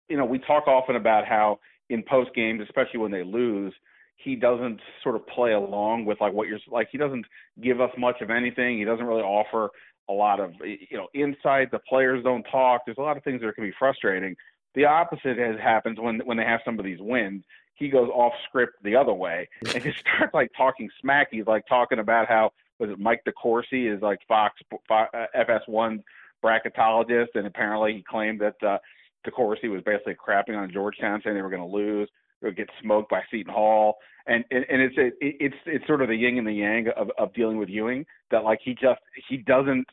You 0.09 0.17
know, 0.17 0.25
we 0.25 0.39
talk 0.39 0.67
often 0.67 0.97
about 0.97 1.25
how 1.25 1.59
in 1.89 2.03
post 2.03 2.35
games, 2.35 2.61
especially 2.61 2.99
when 2.99 3.11
they 3.11 3.23
lose, 3.23 3.73
he 4.17 4.35
doesn't 4.35 4.79
sort 5.01 5.15
of 5.15 5.27
play 5.27 5.53
along 5.53 6.05
with 6.05 6.21
like 6.21 6.33
what 6.33 6.47
you're 6.47 6.59
like. 6.71 6.89
He 6.91 6.97
doesn't 6.97 7.25
give 7.61 7.81
us 7.81 7.91
much 7.97 8.21
of 8.21 8.29
anything. 8.29 8.77
He 8.77 8.85
doesn't 8.85 9.05
really 9.05 9.21
offer 9.21 9.69
a 10.09 10.13
lot 10.13 10.39
of 10.39 10.53
you 10.63 10.97
know 10.97 11.07
insight. 11.13 11.71
The 11.71 11.79
players 11.79 12.23
don't 12.23 12.43
talk. 12.43 12.81
There's 12.85 12.97
a 12.97 13.01
lot 13.01 13.17
of 13.17 13.23
things 13.23 13.41
that 13.41 13.55
can 13.55 13.63
be 13.63 13.73
frustrating. 13.77 14.35
The 14.75 14.85
opposite 14.85 15.37
has 15.37 15.59
happens 15.61 15.99
when 15.99 16.19
when 16.25 16.37
they 16.37 16.45
have 16.45 16.61
some 16.65 16.79
of 16.79 16.85
these 16.85 16.99
wins. 16.99 17.43
He 17.75 17.89
goes 17.89 18.09
off 18.09 18.33
script 18.47 18.75
the 18.83 18.95
other 18.95 19.13
way 19.13 19.49
and 19.73 19.83
just 19.83 19.99
starts 20.15 20.33
like 20.33 20.51
talking 20.55 20.89
smack. 21.01 21.27
He's 21.31 21.47
like 21.47 21.65
talking 21.67 21.99
about 21.99 22.27
how 22.27 22.51
was 22.79 22.89
it 22.89 22.99
Mike 22.99 23.23
DeCourcy 23.27 23.93
is 23.93 24.01
like 24.01 24.19
Fox, 24.27 24.59
Fox 24.87 25.09
uh, 25.13 25.25
FS1 25.37 26.03
bracketologist, 26.43 27.29
and 27.35 27.47
apparently 27.47 27.93
he 27.93 28.03
claimed 28.03 28.41
that 28.41 28.55
uh, 28.67 28.77
DeCourcy 29.25 29.69
was 29.69 29.81
basically 29.85 30.15
crapping 30.15 30.57
on 30.57 30.71
Georgetown, 30.71 31.21
saying 31.23 31.35
they 31.35 31.41
were 31.41 31.49
going 31.49 31.61
to 31.61 31.75
lose, 31.75 32.09
would 32.43 32.57
get 32.57 32.69
smoked 32.81 33.09
by 33.09 33.21
Seton 33.31 33.53
Hall, 33.53 33.97
and 34.27 34.43
and, 34.51 34.65
and 34.69 34.81
it's 34.81 34.95
it, 34.97 35.13
it's 35.19 35.55
it's 35.65 35.87
sort 35.87 36.01
of 36.01 36.09
the 36.09 36.15
yin 36.15 36.37
and 36.37 36.47
the 36.47 36.53
yang 36.53 36.87
of 36.95 37.09
of 37.17 37.33
dealing 37.33 37.57
with 37.57 37.69
Ewing 37.69 38.05
that 38.31 38.43
like 38.43 38.59
he 38.63 38.73
just 38.73 39.01
he 39.29 39.37
doesn't 39.37 39.87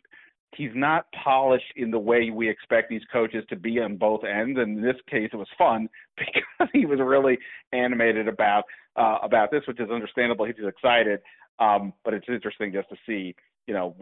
he's 0.56 0.70
not 0.74 1.06
polished 1.12 1.72
in 1.76 1.90
the 1.90 1.98
way 1.98 2.30
we 2.30 2.48
expect 2.48 2.90
these 2.90 3.02
coaches 3.12 3.44
to 3.48 3.56
be 3.56 3.78
on 3.78 3.96
both 3.96 4.24
ends. 4.24 4.58
And 4.58 4.78
in 4.78 4.84
this 4.84 4.96
case, 5.08 5.30
it 5.32 5.36
was 5.36 5.48
fun 5.56 5.88
because 6.16 6.68
he 6.72 6.86
was 6.86 6.98
really 7.00 7.38
animated 7.72 8.28
about 8.28 8.64
uh, 8.96 9.18
about 9.22 9.50
this, 9.50 9.62
which 9.66 9.80
is 9.80 9.90
understandable. 9.90 10.44
He's 10.44 10.54
excited, 10.66 11.20
um, 11.58 11.92
but 12.04 12.14
it's 12.14 12.26
interesting 12.28 12.72
just 12.72 12.88
to 12.88 12.96
see. 13.06 13.34
You 13.66 13.74
know, 13.74 13.94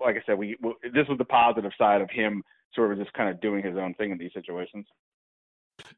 like 0.00 0.16
I 0.16 0.22
said, 0.26 0.38
we 0.38 0.56
this 0.82 1.06
was 1.08 1.18
the 1.18 1.24
positive 1.24 1.70
side 1.78 2.00
of 2.00 2.10
him 2.10 2.42
sort 2.74 2.92
of 2.92 2.98
just 2.98 3.12
kind 3.12 3.30
of 3.30 3.40
doing 3.40 3.62
his 3.62 3.76
own 3.76 3.94
thing 3.94 4.10
in 4.10 4.18
these 4.18 4.32
situations. 4.34 4.86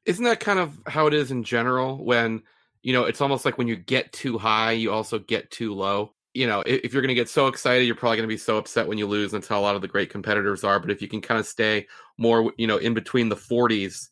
Isn't 0.04 0.24
that 0.24 0.40
kind 0.40 0.58
of 0.58 0.78
how 0.86 1.06
it 1.06 1.14
is 1.14 1.30
in 1.30 1.44
general? 1.44 2.02
When 2.04 2.42
you 2.82 2.92
know, 2.92 3.04
it's 3.04 3.20
almost 3.20 3.44
like 3.44 3.58
when 3.58 3.68
you 3.68 3.76
get 3.76 4.12
too 4.12 4.38
high, 4.38 4.72
you 4.72 4.92
also 4.92 5.18
get 5.18 5.50
too 5.50 5.74
low. 5.74 6.14
You 6.34 6.46
know, 6.46 6.60
if, 6.60 6.84
if 6.84 6.92
you're 6.92 7.02
going 7.02 7.08
to 7.08 7.14
get 7.14 7.28
so 7.28 7.48
excited, 7.48 7.84
you're 7.84 7.96
probably 7.96 8.16
going 8.16 8.28
to 8.28 8.32
be 8.32 8.38
so 8.38 8.56
upset 8.56 8.86
when 8.86 8.98
you 8.98 9.06
lose. 9.06 9.32
That's 9.32 9.48
how 9.48 9.58
a 9.58 9.62
lot 9.62 9.74
of 9.74 9.82
the 9.82 9.88
great 9.88 10.10
competitors 10.10 10.64
are. 10.64 10.78
But 10.78 10.90
if 10.90 11.02
you 11.02 11.08
can 11.08 11.20
kind 11.20 11.40
of 11.40 11.46
stay 11.46 11.86
more, 12.16 12.52
you 12.56 12.66
know, 12.66 12.76
in 12.76 12.94
between 12.94 13.28
the 13.28 13.36
40s, 13.36 14.08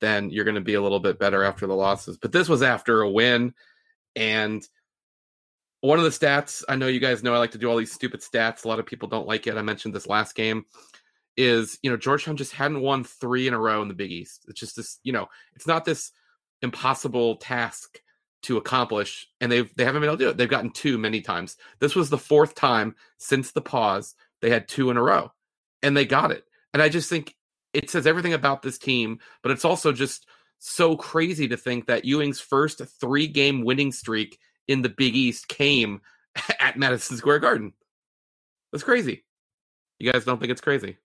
then 0.00 0.30
you're 0.30 0.44
going 0.44 0.56
to 0.56 0.60
be 0.60 0.74
a 0.74 0.82
little 0.82 1.00
bit 1.00 1.18
better 1.18 1.42
after 1.44 1.66
the 1.66 1.74
losses. 1.74 2.16
But 2.16 2.32
this 2.32 2.48
was 2.48 2.62
after 2.62 3.02
a 3.02 3.10
win, 3.10 3.54
and 4.16 4.62
one 5.80 5.98
of 5.98 6.04
the 6.04 6.10
stats 6.10 6.64
I 6.68 6.74
know 6.76 6.88
you 6.88 7.00
guys 7.00 7.22
know 7.22 7.34
I 7.34 7.38
like 7.38 7.52
to 7.52 7.58
do 7.58 7.70
all 7.70 7.76
these 7.76 7.92
stupid 7.92 8.20
stats. 8.20 8.64
A 8.64 8.68
lot 8.68 8.80
of 8.80 8.86
people 8.86 9.08
don't 9.08 9.28
like 9.28 9.46
it. 9.46 9.56
I 9.56 9.62
mentioned 9.62 9.94
this 9.94 10.08
last 10.08 10.34
game 10.34 10.64
is 11.38 11.78
you 11.82 11.90
know 11.90 11.96
Georgetown 11.96 12.36
just 12.36 12.52
hadn't 12.52 12.80
won 12.80 13.04
three 13.04 13.46
in 13.46 13.54
a 13.54 13.58
row 13.58 13.80
in 13.80 13.88
the 13.88 13.94
Big 13.94 14.10
East. 14.10 14.44
It's 14.48 14.60
just 14.60 14.76
this 14.76 14.98
you 15.04 15.12
know 15.12 15.28
it's 15.54 15.66
not 15.66 15.86
this 15.86 16.10
impossible 16.60 17.36
task 17.36 18.00
to 18.42 18.56
accomplish, 18.58 19.28
and 19.40 19.50
they've 19.50 19.72
they 19.76 19.84
haven't 19.84 20.02
been 20.02 20.10
able 20.10 20.18
to 20.18 20.24
do 20.24 20.30
it. 20.30 20.36
They've 20.36 20.48
gotten 20.48 20.72
two 20.72 20.98
many 20.98 21.22
times. 21.22 21.56
This 21.78 21.94
was 21.94 22.10
the 22.10 22.18
fourth 22.18 22.54
time 22.54 22.96
since 23.18 23.52
the 23.52 23.62
pause 23.62 24.16
they 24.42 24.50
had 24.50 24.68
two 24.68 24.90
in 24.90 24.96
a 24.96 25.02
row, 25.02 25.32
and 25.82 25.96
they 25.96 26.04
got 26.04 26.32
it. 26.32 26.44
And 26.74 26.82
I 26.82 26.88
just 26.88 27.08
think 27.08 27.34
it 27.72 27.88
says 27.88 28.06
everything 28.06 28.34
about 28.34 28.62
this 28.62 28.78
team, 28.78 29.20
but 29.42 29.52
it's 29.52 29.64
also 29.64 29.92
just 29.92 30.26
so 30.58 30.96
crazy 30.96 31.46
to 31.48 31.56
think 31.56 31.86
that 31.86 32.04
Ewing's 32.04 32.40
first 32.40 32.82
three 33.00 33.28
game 33.28 33.64
winning 33.64 33.92
streak 33.92 34.38
in 34.66 34.82
the 34.82 34.88
Big 34.88 35.14
East 35.14 35.46
came 35.46 36.00
at 36.58 36.76
Madison 36.76 37.16
Square 37.16 37.40
Garden. 37.40 37.72
That's 38.72 38.84
crazy. 38.84 39.24
You 40.00 40.10
guys 40.12 40.24
don't 40.24 40.40
think 40.40 40.50
it's 40.50 40.60
crazy? 40.60 40.96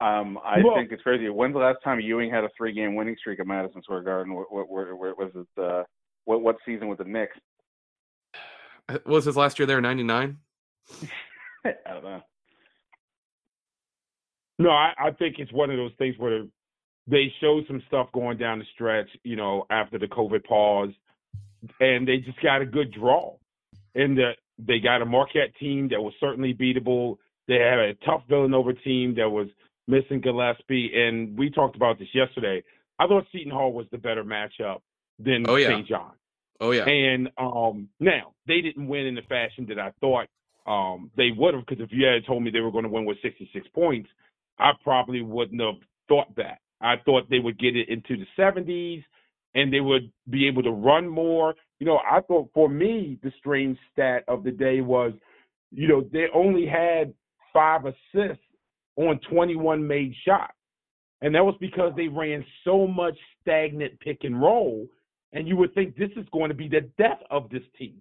Um, 0.00 0.38
I 0.44 0.60
Well- 0.62 0.74
think 0.74 0.90
it's 0.92 1.02
crazy. 1.02 1.28
When's 1.28 1.54
the 1.54 1.60
last 1.60 1.78
time 1.84 2.00
Ewing 2.00 2.30
had 2.30 2.44
a 2.44 2.48
three-game 2.56 2.94
winning 2.94 3.16
streak 3.18 3.40
at 3.40 3.46
Madison 3.46 3.82
Square 3.82 4.02
Garden? 4.02 4.34
What, 4.34 4.52
what, 4.52 4.68
what, 4.68 4.98
what 4.98 5.18
was 5.18 5.30
it? 5.34 5.60
Uh, 5.60 5.84
what 6.24 6.42
what 6.42 6.56
season 6.66 6.88
with 6.88 6.98
the 6.98 7.04
Knicks? 7.04 7.36
Was 9.06 9.24
his 9.24 9.36
last 9.36 9.58
year 9.58 9.66
there? 9.66 9.80
Ninety 9.80 10.02
nine. 10.02 10.38
I 11.64 11.72
don't 11.86 12.04
know. 12.04 12.22
No, 14.58 14.70
I, 14.70 14.92
I 14.98 15.10
think 15.12 15.36
it's 15.38 15.52
one 15.52 15.70
of 15.70 15.76
those 15.76 15.92
things 15.98 16.14
where 16.18 16.42
they 17.06 17.32
showed 17.40 17.64
some 17.66 17.82
stuff 17.88 18.08
going 18.12 18.38
down 18.38 18.58
the 18.58 18.64
stretch, 18.74 19.08
you 19.24 19.36
know, 19.36 19.66
after 19.70 19.98
the 19.98 20.06
COVID 20.06 20.44
pause, 20.44 20.90
and 21.80 22.06
they 22.06 22.18
just 22.18 22.40
got 22.42 22.62
a 22.62 22.66
good 22.66 22.92
draw. 22.92 23.36
And 23.94 24.16
the, 24.16 24.32
they 24.58 24.78
got 24.78 25.02
a 25.02 25.06
Marquette 25.06 25.54
team 25.58 25.88
that 25.88 26.00
was 26.00 26.14
certainly 26.20 26.54
beatable. 26.54 27.16
They 27.48 27.54
had 27.54 27.78
a 27.78 27.94
tough 28.06 28.22
Villanova 28.28 28.74
team 28.74 29.14
that 29.16 29.28
was 29.28 29.48
missing 29.86 30.20
Gillespie, 30.20 30.92
and 30.94 31.36
we 31.38 31.50
talked 31.50 31.76
about 31.76 31.98
this 31.98 32.08
yesterday. 32.14 32.62
I 32.98 33.06
thought 33.06 33.26
Seton 33.32 33.52
Hall 33.52 33.72
was 33.72 33.86
the 33.90 33.98
better 33.98 34.24
matchup 34.24 34.80
than 35.18 35.44
Oh, 35.48 35.56
yeah. 35.56 35.68
St. 35.68 35.86
John. 35.86 36.12
Oh 36.60 36.70
yeah. 36.70 36.84
And 36.84 37.28
um, 37.36 37.88
now 38.00 38.32
they 38.46 38.60
didn't 38.60 38.86
win 38.86 39.06
in 39.06 39.14
the 39.14 39.22
fashion 39.22 39.66
that 39.68 39.78
I 39.78 39.92
thought 40.00 40.28
um, 40.66 41.10
they 41.16 41.30
would 41.36 41.54
have. 41.54 41.66
Because 41.66 41.84
if 41.84 41.90
you 41.92 42.06
had 42.06 42.24
told 42.26 42.42
me 42.42 42.50
they 42.50 42.60
were 42.60 42.70
going 42.70 42.84
to 42.84 42.90
win 42.90 43.04
with 43.04 43.18
66 43.22 43.66
points, 43.74 44.08
I 44.58 44.70
probably 44.82 45.22
wouldn't 45.22 45.60
have 45.60 45.80
thought 46.08 46.34
that. 46.36 46.58
I 46.80 46.94
thought 47.04 47.28
they 47.28 47.38
would 47.38 47.58
get 47.58 47.76
it 47.76 47.88
into 47.88 48.16
the 48.16 48.26
70s 48.38 49.02
and 49.54 49.72
they 49.72 49.80
would 49.80 50.10
be 50.30 50.46
able 50.46 50.62
to 50.62 50.70
run 50.70 51.08
more. 51.08 51.54
You 51.80 51.86
know, 51.86 51.98
I 52.08 52.20
thought 52.20 52.50
for 52.54 52.68
me 52.68 53.18
the 53.22 53.32
strange 53.38 53.78
stat 53.92 54.24
of 54.28 54.44
the 54.44 54.50
day 54.50 54.80
was, 54.80 55.12
you 55.70 55.88
know, 55.88 56.04
they 56.12 56.26
only 56.34 56.66
had 56.66 57.14
five 57.52 57.82
assists 57.84 58.43
on 58.96 59.20
21 59.30 59.86
made 59.86 60.14
shots. 60.26 60.54
And 61.20 61.34
that 61.34 61.44
was 61.44 61.56
because 61.60 61.92
they 61.96 62.08
ran 62.08 62.44
so 62.64 62.86
much 62.86 63.16
stagnant 63.40 63.98
pick 64.00 64.18
and 64.22 64.40
roll. 64.40 64.86
And 65.32 65.48
you 65.48 65.56
would 65.56 65.74
think 65.74 65.96
this 65.96 66.10
is 66.16 66.26
going 66.32 66.48
to 66.48 66.54
be 66.54 66.68
the 66.68 66.88
death 66.98 67.20
of 67.30 67.48
this 67.50 67.62
team, 67.78 67.96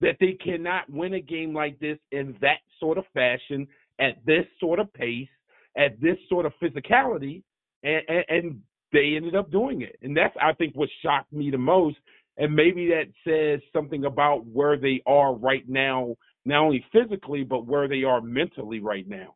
that 0.00 0.16
they 0.20 0.32
cannot 0.32 0.90
win 0.90 1.14
a 1.14 1.20
game 1.20 1.54
like 1.54 1.78
this 1.78 1.98
in 2.12 2.36
that 2.40 2.58
sort 2.80 2.98
of 2.98 3.04
fashion, 3.14 3.66
at 4.00 4.16
this 4.26 4.44
sort 4.60 4.80
of 4.80 4.92
pace, 4.92 5.28
at 5.76 6.00
this 6.00 6.16
sort 6.28 6.46
of 6.46 6.52
physicality. 6.62 7.42
And, 7.82 8.02
and, 8.08 8.24
and 8.28 8.60
they 8.92 9.14
ended 9.16 9.34
up 9.34 9.50
doing 9.50 9.82
it. 9.82 9.96
And 10.02 10.16
that's, 10.16 10.34
I 10.40 10.52
think, 10.52 10.74
what 10.74 10.88
shocked 11.02 11.32
me 11.32 11.50
the 11.50 11.58
most. 11.58 11.96
And 12.36 12.54
maybe 12.54 12.88
that 12.88 13.06
says 13.26 13.60
something 13.72 14.04
about 14.04 14.46
where 14.46 14.76
they 14.76 15.02
are 15.06 15.34
right 15.34 15.68
now, 15.68 16.16
not 16.44 16.60
only 16.64 16.84
physically, 16.92 17.44
but 17.44 17.66
where 17.66 17.88
they 17.88 18.04
are 18.04 18.20
mentally 18.20 18.80
right 18.80 19.06
now. 19.08 19.34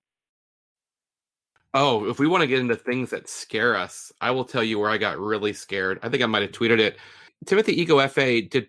Oh, 1.74 2.08
if 2.08 2.18
we 2.18 2.26
want 2.26 2.40
to 2.42 2.46
get 2.46 2.60
into 2.60 2.76
things 2.76 3.10
that 3.10 3.28
scare 3.28 3.76
us, 3.76 4.10
I 4.20 4.30
will 4.30 4.44
tell 4.44 4.62
you 4.62 4.78
where 4.78 4.90
I 4.90 4.96
got 4.96 5.18
really 5.18 5.52
scared. 5.52 5.98
I 6.02 6.08
think 6.08 6.22
I 6.22 6.26
might 6.26 6.42
have 6.42 6.52
tweeted 6.52 6.78
it. 6.78 6.96
Timothy 7.46 7.84
Ighoefe 7.84 8.48
did 8.48 8.68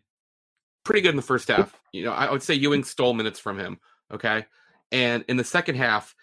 pretty 0.84 1.02
good 1.02 1.12
in 1.12 1.16
the 1.16 1.22
first 1.22 1.48
half. 1.48 1.80
You 1.92 2.04
know, 2.04 2.12
I 2.12 2.32
would 2.32 2.44
say 2.44 2.54
Ewing 2.54 2.84
stole 2.84 3.14
minutes 3.14 3.40
from 3.40 3.58
him. 3.58 3.80
Okay. 4.12 4.46
And 4.92 5.24
in 5.28 5.38
the 5.38 5.44
second 5.44 5.76
half, 5.76 6.16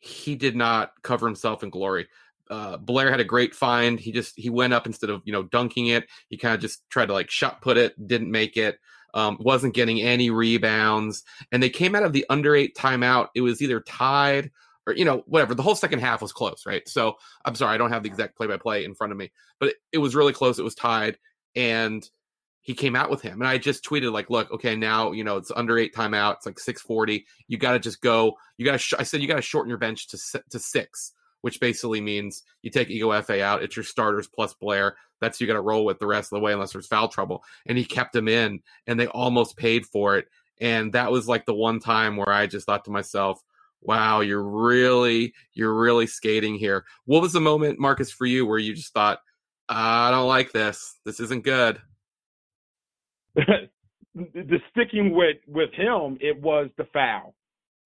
he 0.00 0.36
did 0.36 0.56
not 0.56 0.92
cover 1.02 1.26
himself 1.26 1.62
in 1.62 1.70
glory. 1.70 2.08
Uh, 2.50 2.76
Blair 2.76 3.10
had 3.10 3.20
a 3.20 3.24
great 3.24 3.54
find. 3.54 4.00
He 4.00 4.12
just 4.12 4.38
he 4.38 4.48
went 4.48 4.72
up 4.72 4.86
instead 4.86 5.10
of 5.10 5.22
you 5.24 5.32
know 5.32 5.42
dunking 5.42 5.88
it. 5.88 6.06
He 6.28 6.36
kind 6.36 6.54
of 6.54 6.60
just 6.60 6.88
tried 6.88 7.06
to 7.06 7.12
like 7.12 7.30
shot 7.30 7.60
put 7.60 7.76
it, 7.76 7.94
didn't 8.06 8.30
make 8.30 8.56
it. 8.56 8.78
Um, 9.14 9.38
wasn't 9.40 9.74
getting 9.74 10.00
any 10.00 10.30
rebounds, 10.30 11.24
and 11.52 11.62
they 11.62 11.70
came 11.70 11.94
out 11.94 12.04
of 12.04 12.12
the 12.12 12.24
under 12.30 12.54
eight 12.54 12.76
timeout. 12.76 13.28
It 13.34 13.40
was 13.40 13.60
either 13.60 13.80
tied 13.80 14.50
or 14.88 14.94
you 14.94 15.04
know 15.04 15.22
whatever. 15.26 15.54
The 15.54 15.62
whole 15.62 15.74
second 15.74 16.00
half 16.00 16.22
was 16.22 16.32
close, 16.32 16.64
right? 16.66 16.88
So 16.88 17.16
I'm 17.44 17.54
sorry, 17.54 17.74
I 17.74 17.78
don't 17.78 17.92
have 17.92 18.02
the 18.02 18.08
exact 18.08 18.36
play 18.36 18.46
by 18.46 18.56
play 18.56 18.84
in 18.84 18.94
front 18.94 19.12
of 19.12 19.18
me, 19.18 19.30
but 19.60 19.68
it, 19.70 19.76
it 19.92 19.98
was 19.98 20.16
really 20.16 20.32
close. 20.32 20.58
It 20.58 20.64
was 20.64 20.74
tied, 20.74 21.18
and 21.54 22.08
he 22.62 22.74
came 22.74 22.96
out 22.96 23.10
with 23.10 23.22
him. 23.22 23.40
And 23.40 23.48
I 23.48 23.58
just 23.58 23.84
tweeted 23.84 24.12
like, 24.12 24.30
look, 24.30 24.50
okay, 24.50 24.74
now 24.74 25.12
you 25.12 25.24
know 25.24 25.36
it's 25.36 25.52
under 25.54 25.78
eight 25.78 25.94
timeout. 25.94 26.36
It's 26.36 26.46
like 26.46 26.58
six 26.58 26.80
forty. 26.80 27.26
You 27.46 27.58
got 27.58 27.72
to 27.72 27.78
just 27.78 28.00
go. 28.00 28.36
You 28.56 28.64
got 28.64 28.72
to. 28.72 28.78
Sh- 28.78 28.94
I 28.98 29.02
said 29.02 29.20
you 29.20 29.28
got 29.28 29.36
to 29.36 29.42
shorten 29.42 29.68
your 29.68 29.78
bench 29.78 30.08
to 30.08 30.42
to 30.50 30.58
six, 30.58 31.12
which 31.42 31.60
basically 31.60 32.00
means 32.00 32.42
you 32.62 32.70
take 32.70 32.88
Ighoefe 32.88 33.40
out. 33.40 33.62
It's 33.62 33.76
your 33.76 33.84
starters 33.84 34.26
plus 34.26 34.54
Blair. 34.54 34.96
That's 35.20 35.40
you 35.40 35.46
got 35.46 35.54
to 35.54 35.60
roll 35.60 35.84
with 35.84 35.98
the 35.98 36.06
rest 36.06 36.32
of 36.32 36.38
the 36.38 36.44
way 36.44 36.52
unless 36.52 36.72
there's 36.72 36.86
foul 36.86 37.08
trouble. 37.08 37.42
And 37.66 37.76
he 37.76 37.84
kept 37.84 38.16
him 38.16 38.28
in, 38.28 38.60
and 38.86 38.98
they 38.98 39.08
almost 39.08 39.56
paid 39.58 39.84
for 39.84 40.16
it. 40.16 40.28
And 40.60 40.92
that 40.94 41.12
was 41.12 41.28
like 41.28 41.46
the 41.46 41.54
one 41.54 41.78
time 41.78 42.16
where 42.16 42.30
I 42.30 42.46
just 42.46 42.66
thought 42.66 42.84
to 42.86 42.90
myself, 42.90 43.42
wow, 43.80 44.20
you're 44.20 44.42
really, 44.42 45.32
you're 45.54 45.74
really 45.74 46.06
skating 46.06 46.54
here. 46.54 46.84
What 47.06 47.22
was 47.22 47.32
the 47.32 47.40
moment, 47.40 47.78
Marcus, 47.78 48.10
for 48.10 48.26
you 48.26 48.46
where 48.46 48.58
you 48.58 48.74
just 48.74 48.92
thought, 48.92 49.18
I 49.68 50.10
don't 50.10 50.28
like 50.28 50.52
this. 50.52 50.98
This 51.04 51.20
isn't 51.20 51.44
good. 51.44 51.80
the 53.34 54.58
sticking 54.70 55.14
with 55.14 55.36
with 55.46 55.72
him, 55.74 56.18
it 56.20 56.40
was 56.40 56.68
the 56.76 56.84
foul. 56.92 57.34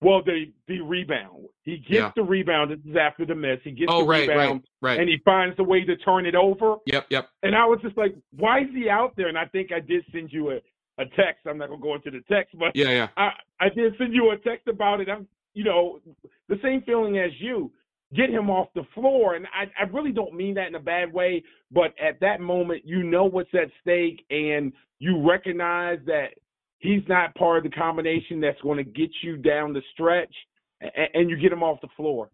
Well, 0.01 0.23
the 0.25 0.53
the 0.67 0.81
rebound. 0.81 1.47
He 1.63 1.77
gets 1.79 1.91
Yeah. 1.91 2.13
the 2.17 2.23
rebound. 2.23 2.71
This 2.73 2.79
is 2.91 2.97
after 2.97 3.25
the 3.27 3.35
miss. 3.35 3.59
He 3.63 3.71
gets 3.73 3.91
Oh, 3.93 4.01
the 4.03 4.07
right, 4.09 4.29
right, 4.29 4.37
rebound, 4.39 4.63
right. 4.81 4.99
and 4.99 5.09
he 5.09 5.19
finds 5.25 5.59
a 5.59 5.63
way 5.63 5.85
to 5.85 5.97
turn 5.99 6.27
it 6.27 6.35
over. 6.35 6.77
Yep, 6.87 7.07
yep. 7.11 7.29
And 7.43 7.55
I 7.55 7.65
was 7.67 7.79
just 7.83 7.97
like, 7.97 8.15
why 8.37 8.61
is 8.61 8.69
he 8.75 8.89
out 8.89 9.15
there? 9.17 9.29
And 9.29 9.39
I 9.39 9.47
think 9.47 9.71
I 9.73 9.79
did 9.81 10.05
send 10.13 10.33
you 10.33 10.51
a, 10.53 10.57
a 10.99 11.07
text. 11.17 11.47
I'm 11.47 11.59
not 11.59 11.69
gonna 11.69 11.81
go 11.81 11.95
into 11.95 12.11
the 12.11 12.21
text, 12.29 12.57
but 12.59 12.75
Yeah, 12.75 12.91
yeah. 12.91 13.09
I, 13.17 13.31
I 13.61 13.69
did 13.69 13.95
send 13.99 14.13
you 14.15 14.31
a 14.31 14.39
text 14.39 14.67
about 14.69 15.01
it. 15.01 15.09
I'm, 15.09 15.29
you 15.55 15.65
know, 15.65 16.01
the 16.49 16.59
same 16.63 16.83
feeling 16.83 17.19
as 17.19 17.31
you. 17.39 17.73
Get 18.15 18.29
him 18.29 18.51
off 18.51 18.69
the 18.75 18.85
floor, 18.95 19.37
and 19.37 19.47
I, 19.47 19.65
I 19.83 19.89
really 19.91 20.13
don't 20.13 20.35
mean 20.35 20.55
that 20.57 20.67
in 20.67 20.75
a 20.75 20.81
bad 20.81 21.11
way. 21.11 21.43
But 21.71 21.95
at 21.99 22.21
that 22.21 22.43
moment, 22.43 22.83
you 22.85 23.03
know 23.03 23.25
what's 23.25 23.49
at 23.55 23.71
stake, 23.81 24.27
and 24.29 24.71
you 24.99 25.27
recognize 25.27 25.99
that 26.05 26.35
he's 26.79 27.01
not 27.09 27.35
part 27.37 27.65
of 27.65 27.65
the 27.65 27.75
combination 27.75 28.39
that's 28.39 28.61
going 28.61 28.77
to 28.77 28.85
get 28.85 29.09
you 29.23 29.39
down 29.39 29.73
the 29.73 29.81
stretch, 29.95 30.35
and, 30.83 31.09
and 31.15 31.31
you 31.31 31.39
get 31.39 31.53
him 31.53 31.63
off 31.63 31.81
the 31.81 31.89
floor. 31.97 32.29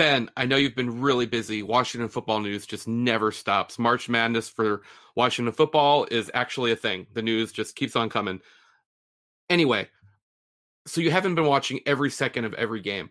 Ben, 0.00 0.30
I 0.36 0.46
know 0.46 0.56
you've 0.56 0.74
been 0.74 1.02
really 1.02 1.26
busy. 1.26 1.62
Washington 1.62 2.08
football 2.08 2.40
news 2.40 2.64
just 2.66 2.88
never 2.88 3.30
stops. 3.30 3.78
March 3.78 4.08
Madness 4.08 4.48
for 4.48 4.80
Washington 5.14 5.52
football 5.52 6.08
is 6.10 6.30
actually 6.32 6.72
a 6.72 6.76
thing. 6.76 7.06
The 7.12 7.20
news 7.22 7.52
just 7.52 7.76
keeps 7.76 7.94
on 7.94 8.08
coming. 8.08 8.40
Anyway, 9.50 9.88
so 10.86 11.00
you 11.00 11.10
haven't 11.10 11.34
been 11.34 11.46
watching 11.46 11.80
every 11.86 12.10
second 12.10 12.44
of 12.44 12.54
every 12.54 12.80
game. 12.80 13.10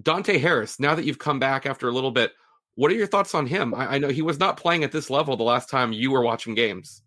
Dante 0.00 0.38
Harris, 0.38 0.78
now 0.78 0.94
that 0.94 1.04
you've 1.04 1.18
come 1.18 1.38
back 1.38 1.66
after 1.66 1.88
a 1.88 1.92
little 1.92 2.10
bit, 2.10 2.32
what 2.74 2.90
are 2.90 2.94
your 2.94 3.06
thoughts 3.06 3.34
on 3.34 3.46
him? 3.46 3.74
I, 3.74 3.94
I 3.94 3.98
know 3.98 4.08
he 4.08 4.22
was 4.22 4.38
not 4.38 4.58
playing 4.58 4.84
at 4.84 4.92
this 4.92 5.08
level 5.08 5.36
the 5.36 5.42
last 5.44 5.70
time 5.70 5.92
you 5.92 6.10
were 6.10 6.22
watching 6.22 6.54
games. 6.54 7.02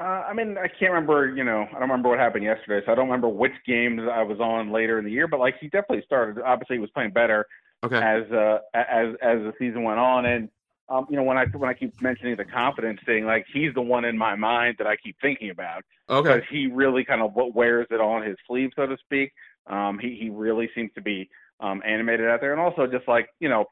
Uh, 0.00 0.24
I 0.28 0.32
mean, 0.32 0.56
I 0.58 0.68
can't 0.68 0.92
remember. 0.92 1.34
You 1.34 1.44
know, 1.44 1.62
I 1.68 1.72
don't 1.72 1.82
remember 1.82 2.08
what 2.08 2.18
happened 2.18 2.44
yesterday, 2.44 2.84
so 2.86 2.92
I 2.92 2.94
don't 2.94 3.06
remember 3.06 3.28
which 3.28 3.52
games 3.66 4.00
I 4.12 4.22
was 4.22 4.38
on 4.38 4.70
later 4.70 4.98
in 4.98 5.04
the 5.04 5.10
year. 5.10 5.26
But 5.26 5.40
like, 5.40 5.56
he 5.60 5.66
definitely 5.68 6.02
started. 6.04 6.40
Obviously, 6.42 6.76
he 6.76 6.80
was 6.80 6.90
playing 6.90 7.12
better 7.12 7.46
Okay. 7.84 7.96
as 7.96 8.30
uh, 8.32 8.58
as 8.74 9.14
as 9.22 9.38
the 9.38 9.52
season 9.58 9.82
went 9.82 9.98
on. 9.98 10.26
And 10.26 10.48
um, 10.90 11.06
you 11.10 11.16
know, 11.16 11.22
when 11.22 11.36
I 11.36 11.44
when 11.46 11.68
I 11.68 11.74
keep 11.74 12.00
mentioning 12.00 12.36
the 12.36 12.44
confidence 12.44 13.00
thing, 13.04 13.26
like 13.26 13.46
he's 13.52 13.74
the 13.74 13.82
one 13.82 14.04
in 14.04 14.16
my 14.16 14.34
mind 14.36 14.76
that 14.78 14.86
I 14.86 14.96
keep 14.96 15.16
thinking 15.20 15.50
about 15.50 15.84
Okay. 16.08 16.36
because 16.36 16.48
he 16.50 16.66
really 16.66 17.04
kind 17.04 17.20
of 17.20 17.32
wears 17.54 17.86
it 17.90 18.00
on 18.00 18.22
his 18.22 18.36
sleeve, 18.46 18.70
so 18.74 18.86
to 18.86 18.96
speak. 18.98 19.32
Um, 19.66 19.98
he 19.98 20.16
he 20.20 20.30
really 20.30 20.70
seems 20.74 20.90
to 20.94 21.02
be 21.02 21.28
um, 21.60 21.82
animated 21.84 22.26
out 22.28 22.40
there, 22.40 22.52
and 22.52 22.60
also 22.60 22.86
just 22.86 23.06
like 23.06 23.28
you 23.40 23.48
know, 23.48 23.66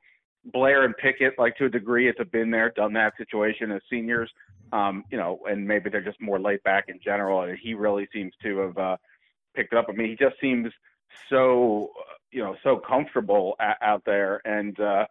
Blair 0.52 0.84
and 0.84 0.94
Pickett, 0.96 1.38
like 1.38 1.56
to 1.56 1.64
a 1.66 1.68
degree, 1.70 2.08
it's 2.08 2.20
a 2.20 2.24
been 2.24 2.50
there, 2.50 2.70
done 2.76 2.92
that 2.94 3.14
situation 3.16 3.70
as 3.72 3.80
seniors. 3.90 4.30
Um, 4.72 5.04
you 5.10 5.16
know, 5.16 5.38
and 5.48 5.66
maybe 5.66 5.90
they're 5.90 6.00
just 6.02 6.20
more 6.20 6.40
laid 6.40 6.62
back 6.64 6.86
in 6.88 6.98
general. 7.02 7.42
And 7.42 7.56
he 7.56 7.74
really 7.74 8.08
seems 8.12 8.32
to 8.42 8.58
have 8.58 8.76
uh, 8.78 8.96
picked 9.54 9.72
it 9.72 9.78
up. 9.78 9.86
I 9.88 9.92
mean, 9.92 10.08
he 10.08 10.16
just 10.16 10.34
seems 10.40 10.72
so 11.30 11.90
uh, 11.98 12.14
you 12.30 12.42
know 12.42 12.56
so 12.62 12.76
comfortable 12.76 13.54
a- 13.60 13.82
out 13.82 14.02
there, 14.04 14.40
and 14.44 14.78
uh, 14.80 15.06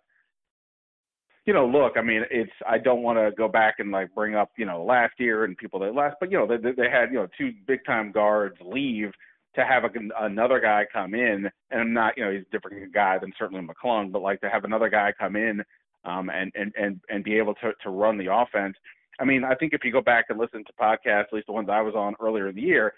you 1.46 1.54
know, 1.54 1.68
look, 1.68 1.94
I 1.96 2.02
mean, 2.02 2.24
it's 2.32 2.52
I 2.68 2.78
don't 2.78 3.04
want 3.04 3.20
to 3.20 3.32
go 3.38 3.48
back 3.48 3.76
and 3.80 3.92
like 3.92 4.14
bring 4.16 4.36
up 4.36 4.52
you 4.58 4.66
know 4.66 4.84
last 4.84 5.14
year 5.20 5.44
and 5.44 5.58
people 5.58 5.80
that 5.80 5.94
last, 5.94 6.16
but 6.20 6.32
you 6.32 6.38
know 6.38 6.48
they 6.48 6.58
they 6.58 6.90
had 6.90 7.12
you 7.12 7.20
know 7.20 7.28
two 7.38 7.52
big 7.68 7.86
time 7.86 8.12
guards 8.12 8.56
leave 8.64 9.12
to 9.56 9.64
have 9.64 9.84
a, 9.84 9.90
another 10.26 10.60
guy 10.60 10.86
come 10.92 11.14
in, 11.14 11.50
and 11.72 11.82
I'm 11.82 11.94
not 11.94 12.18
you 12.18 12.26
know 12.26 12.32
he's 12.32 12.42
a 12.42 12.52
different 12.52 12.94
guy 12.94 13.18
than 13.20 13.32
certainly 13.38 13.66
McClung, 13.66 14.12
but 14.12 14.22
like 14.22 14.42
to 14.42 14.50
have 14.50 14.64
another 14.64 14.90
guy 14.90 15.14
come 15.18 15.36
in 15.36 15.64
um, 16.04 16.30
and 16.30 16.52
and 16.56 16.74
and 16.78 17.00
and 17.10 17.24
be 17.24 17.38
able 17.38 17.54
to 17.56 17.74
to 17.84 17.90
run 17.90 18.18
the 18.18 18.34
offense. 18.34 18.76
I 19.20 19.26
mean, 19.26 19.44
I 19.44 19.56
think 19.56 19.74
if 19.74 19.84
you 19.84 19.92
go 19.92 20.02
back 20.02 20.26
and 20.30 20.40
listen 20.40 20.64
to 20.66 20.74
podcasts, 20.74 21.28
at 21.28 21.34
least 21.34 21.48
the 21.48 21.54
ones 21.54 21.70
I 21.72 21.82
was 21.82 21.96
on 21.96 22.16
earlier 22.20 22.50
in 22.50 22.56
the 22.56 22.62
year, 22.62 22.94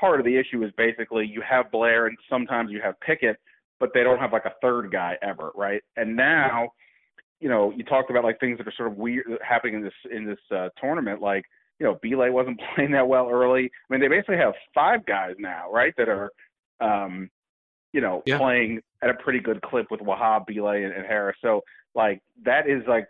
part 0.00 0.20
of 0.20 0.26
the 0.26 0.36
issue 0.36 0.62
is 0.64 0.72
basically 0.76 1.26
you 1.26 1.42
have 1.48 1.70
Blair 1.70 2.06
and 2.06 2.16
sometimes 2.28 2.70
you 2.70 2.80
have 2.82 2.98
Pickett, 3.00 3.36
but 3.80 3.90
they 3.94 4.02
don't 4.02 4.18
have 4.18 4.32
like 4.32 4.44
a 4.44 4.52
third 4.60 4.90
guy 4.90 5.16
ever, 5.22 5.50
right? 5.54 5.82
And 5.96 6.14
now, 6.16 6.72
you 7.42 7.48
know, 7.48 7.72
you 7.76 7.82
talked 7.82 8.08
about 8.08 8.22
like 8.24 8.38
things 8.38 8.56
that 8.58 8.68
are 8.68 8.72
sort 8.76 8.90
of 8.90 8.96
weird 8.96 9.26
happening 9.46 9.74
in 9.74 9.82
this 9.82 9.92
in 10.10 10.24
this 10.24 10.38
uh, 10.56 10.68
tournament, 10.80 11.20
like 11.20 11.44
you 11.80 11.86
know, 11.86 11.98
Bile 12.02 12.30
wasn't 12.32 12.60
playing 12.74 12.92
that 12.92 13.08
well 13.08 13.28
early. 13.28 13.64
I 13.64 13.92
mean, 13.92 14.00
they 14.00 14.08
basically 14.08 14.36
have 14.36 14.54
five 14.72 15.04
guys 15.04 15.34
now, 15.38 15.70
right, 15.72 15.92
that 15.98 16.08
are 16.08 16.30
um, 16.80 17.28
you 17.92 18.00
know, 18.00 18.22
Yeah. 18.24 18.38
playing 18.38 18.80
at 19.02 19.10
a 19.10 19.14
pretty 19.14 19.40
good 19.40 19.60
clip 19.62 19.90
with 19.90 20.00
Wahab, 20.00 20.46
Bile, 20.46 20.68
and, 20.68 20.92
and 20.94 21.04
Harris. 21.04 21.36
So 21.42 21.62
like 21.94 22.20
that 22.44 22.68
is 22.68 22.82
like 22.86 23.08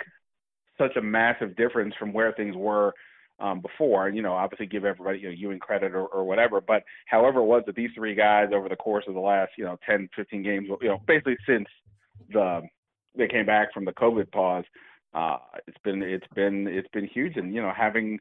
such 0.78 0.96
a 0.96 1.02
massive 1.02 1.54
difference 1.54 1.94
from 1.98 2.12
where 2.14 2.32
things 2.32 2.56
were 2.56 2.94
um, 3.38 3.60
before. 3.60 4.06
And 4.06 4.16
You 4.16 4.22
know, 4.22 4.32
obviously 4.32 4.66
give 4.66 4.86
everybody 4.86 5.18
you 5.18 5.28
know 5.28 5.34
Ewing 5.34 5.58
credit 5.58 5.92
or, 5.94 6.06
or 6.06 6.24
whatever, 6.24 6.60
but 6.62 6.82
however 7.06 7.40
it 7.40 7.44
was 7.44 7.64
that 7.66 7.74
these 7.76 7.90
three 7.94 8.14
guys 8.14 8.48
over 8.54 8.68
the 8.70 8.76
course 8.76 9.04
of 9.06 9.12
the 9.14 9.20
last 9.20 9.52
you 9.58 9.64
know 9.64 9.76
10, 9.86 10.08
15 10.16 10.42
games, 10.42 10.68
you 10.80 10.88
know, 10.88 11.00
basically 11.06 11.36
since 11.46 11.68
the 12.30 12.62
they 13.16 13.28
came 13.28 13.46
back 13.46 13.72
from 13.72 13.84
the 13.84 13.92
COVID 13.92 14.30
pause, 14.32 14.64
uh, 15.14 15.38
it's 15.66 15.78
been 15.84 16.02
it's 16.02 16.26
been 16.34 16.66
it's 16.66 16.88
been 16.92 17.06
huge, 17.06 17.36
and 17.36 17.54
you 17.54 17.62
know 17.62 17.72
having. 17.76 18.18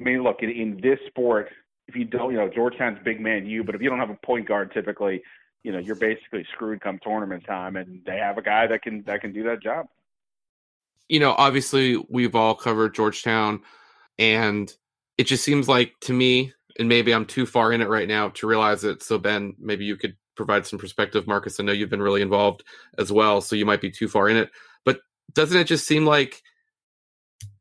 I 0.00 0.02
mean, 0.02 0.24
look 0.24 0.42
in, 0.42 0.50
in 0.50 0.80
this 0.82 0.98
sport, 1.06 1.50
if 1.86 1.94
you 1.94 2.04
don't, 2.04 2.32
you 2.32 2.38
know, 2.38 2.48
Georgetown's 2.48 2.98
big 3.04 3.20
man 3.20 3.46
you, 3.46 3.62
but 3.62 3.76
if 3.76 3.80
you 3.80 3.88
don't 3.88 4.00
have 4.00 4.10
a 4.10 4.18
point 4.26 4.48
guard, 4.48 4.72
typically, 4.72 5.22
you 5.62 5.70
know, 5.70 5.78
you're 5.78 5.94
basically 5.94 6.44
screwed 6.52 6.80
come 6.80 6.98
tournament 7.02 7.44
time, 7.46 7.76
and 7.76 8.00
they 8.04 8.16
have 8.16 8.36
a 8.36 8.42
guy 8.42 8.66
that 8.66 8.82
can 8.82 9.04
that 9.04 9.20
can 9.20 9.32
do 9.32 9.44
that 9.44 9.62
job. 9.62 9.86
you 11.08 11.20
know, 11.20 11.34
obviously 11.36 11.96
we've 12.08 12.34
all 12.34 12.54
covered 12.54 12.94
Georgetown, 12.94 13.60
and 14.18 14.72
it 15.18 15.24
just 15.24 15.44
seems 15.44 15.68
like 15.68 15.92
to 16.02 16.12
me, 16.12 16.52
and 16.78 16.88
maybe 16.88 17.12
I'm 17.12 17.26
too 17.26 17.46
far 17.46 17.72
in 17.72 17.80
it 17.80 17.88
right 17.88 18.08
now 18.08 18.30
to 18.30 18.46
realize 18.46 18.84
it. 18.84 19.02
So 19.02 19.18
Ben, 19.18 19.54
maybe 19.58 19.84
you 19.84 19.96
could 19.96 20.16
provide 20.34 20.66
some 20.66 20.78
perspective, 20.78 21.26
Marcus. 21.26 21.58
I 21.58 21.64
know 21.64 21.72
you've 21.72 21.90
been 21.90 22.02
really 22.02 22.22
involved 22.22 22.64
as 22.98 23.12
well, 23.12 23.40
so 23.40 23.56
you 23.56 23.66
might 23.66 23.80
be 23.80 23.90
too 23.90 24.08
far 24.08 24.28
in 24.28 24.36
it. 24.36 24.50
But 24.84 25.00
doesn't 25.32 25.58
it 25.58 25.66
just 25.66 25.86
seem 25.86 26.06
like 26.06 26.42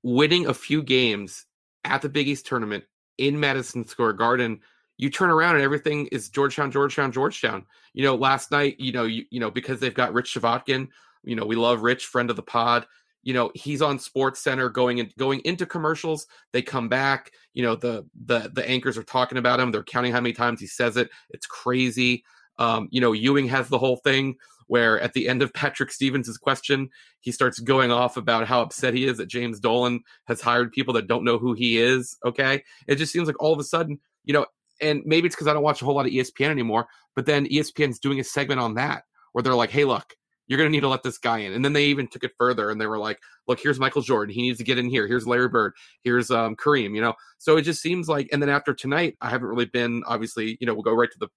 winning 0.02 0.48
a 0.48 0.54
few 0.54 0.84
games 0.84 1.46
at 1.84 2.02
the 2.02 2.10
Big 2.10 2.28
East 2.28 2.46
tournament 2.46 2.84
in 3.18 3.40
Madison 3.40 3.86
Square 3.86 4.14
Garden? 4.14 4.60
You 4.98 5.10
turn 5.10 5.30
around 5.30 5.56
and 5.56 5.64
everything 5.64 6.08
is 6.08 6.30
Georgetown, 6.30 6.72
Georgetown, 6.72 7.12
Georgetown. 7.12 7.66
You 7.94 8.04
know, 8.04 8.16
last 8.16 8.52
night, 8.52 8.80
you 8.80 8.92
know, 8.92 9.04
you, 9.04 9.26
you 9.30 9.40
know, 9.40 9.52
because 9.52 9.80
they've 9.80 9.94
got 9.94 10.14
Rich 10.14 10.36
Chvotkin, 10.36 10.88
you 11.24 11.36
know, 11.36 11.46
we 11.46 11.56
love 11.56 11.82
Rich, 11.82 12.06
friend 12.06 12.30
of 12.30 12.36
the 12.36 12.44
pod 12.44 12.86
you 13.24 13.34
know 13.34 13.52
he's 13.56 13.82
on 13.82 13.98
sports 13.98 14.40
center 14.42 14.70
going 14.70 15.00
in, 15.00 15.12
going 15.18 15.40
into 15.46 15.66
commercials 15.66 16.28
they 16.52 16.62
come 16.62 16.88
back 16.88 17.32
you 17.54 17.64
know 17.64 17.76
the 17.76 18.06
the 18.26 18.52
the 18.54 18.70
anchors 18.70 18.98
are 18.98 19.04
talking 19.04 19.38
about 19.38 19.60
him 19.60 19.72
they're 19.72 19.84
counting 19.84 20.12
how 20.12 20.22
many 20.22 20.34
times 20.34 20.60
he 20.60 20.68
says 20.68 20.98
it 20.98 21.10
it's 21.30 21.48
crazy 21.48 22.24
um 22.60 22.88
you 22.92 23.02
know 23.02 23.12
ewing 23.12 23.48
has 23.48 23.70
the 23.70 23.78
whole 23.78 23.98
thing 23.98 24.36
where 24.68 25.00
at 25.02 25.14
the 25.14 25.28
end 25.28 25.42
of 25.42 25.54
patrick 25.54 25.92
stevens' 25.92 26.38
question 26.38 26.90
he 27.22 27.32
starts 27.32 27.60
going 27.60 27.92
off 27.92 28.18
about 28.18 28.48
how 28.48 28.62
upset 28.62 28.94
he 28.94 29.06
is 29.06 29.18
that 29.18 29.28
james 29.28 29.60
dolan 29.60 30.00
has 30.26 30.42
hired 30.42 30.72
people 30.72 30.94
that 30.94 31.08
don't 31.08 31.24
know 31.24 31.38
who 31.38 31.54
he 31.54 31.78
is 31.78 32.18
okay 32.26 32.64
it 32.88 32.96
just 32.96 33.12
seems 33.12 33.28
like 33.28 33.42
all 33.42 33.54
of 33.54 33.60
a 33.60 33.64
sudden 33.64 34.00
you 34.24 34.34
know 34.34 34.46
and 34.82 35.02
maybe 35.06 35.26
it's 35.26 35.36
because 35.36 35.48
i 35.48 35.54
don't 35.54 35.64
watch 35.64 35.82
a 35.82 35.86
whole 35.86 35.96
lot 35.96 36.06
of 36.06 36.12
espn 36.12 36.50
anymore 36.50 36.88
but 37.16 37.26
then 37.26 37.46
espn's 37.48 38.00
doing 38.00 38.20
a 38.20 38.24
segment 38.24 38.60
on 38.60 38.76
that 38.76 39.04
where 39.32 39.42
they're 39.42 39.56
like 39.56 39.72
hey 39.72 39.86
look 39.86 40.16
you're 40.48 40.58
going 40.58 40.70
to 40.70 40.72
need 40.72 40.82
to 40.82 40.90
let 40.90 41.04
this 41.04 41.18
guy 41.18 41.40
in. 41.40 41.54
And 41.54 41.64
then 41.64 41.74
they 41.74 41.86
even 41.86 42.08
took 42.08 42.24
it 42.24 42.34
further 42.38 42.70
and 42.70 42.80
they 42.80 42.86
were 42.86 42.98
like, 42.98 43.20
look, 43.48 43.60
here's 43.60 43.80
Michael 43.80 44.02
Jordan. 44.02 44.34
He 44.34 44.42
needs 44.42 44.58
to 44.58 44.64
get 44.64 44.78
in 44.78 44.90
here. 44.90 45.08
Here's 45.08 45.26
Larry 45.26 45.48
Bird. 45.48 45.74
Here's 46.04 46.30
um, 46.32 46.56
Kareem, 46.56 46.96
you 46.96 47.02
know? 47.02 47.14
So 47.38 47.58
it 47.58 47.62
just 47.64 47.82
seems 47.82 48.10
like, 48.10 48.28
and 48.32 48.42
then 48.42 48.50
after 48.50 48.74
tonight, 48.74 49.16
I 49.22 49.30
haven't 49.30 49.48
really 49.48 49.66
been, 49.66 50.04
obviously, 50.06 50.58
you 50.60 50.68
know, 50.68 50.74
we'll 50.74 50.84
go 50.84 50.94
right 50.94 51.12
to 51.12 51.20
the 51.20 51.30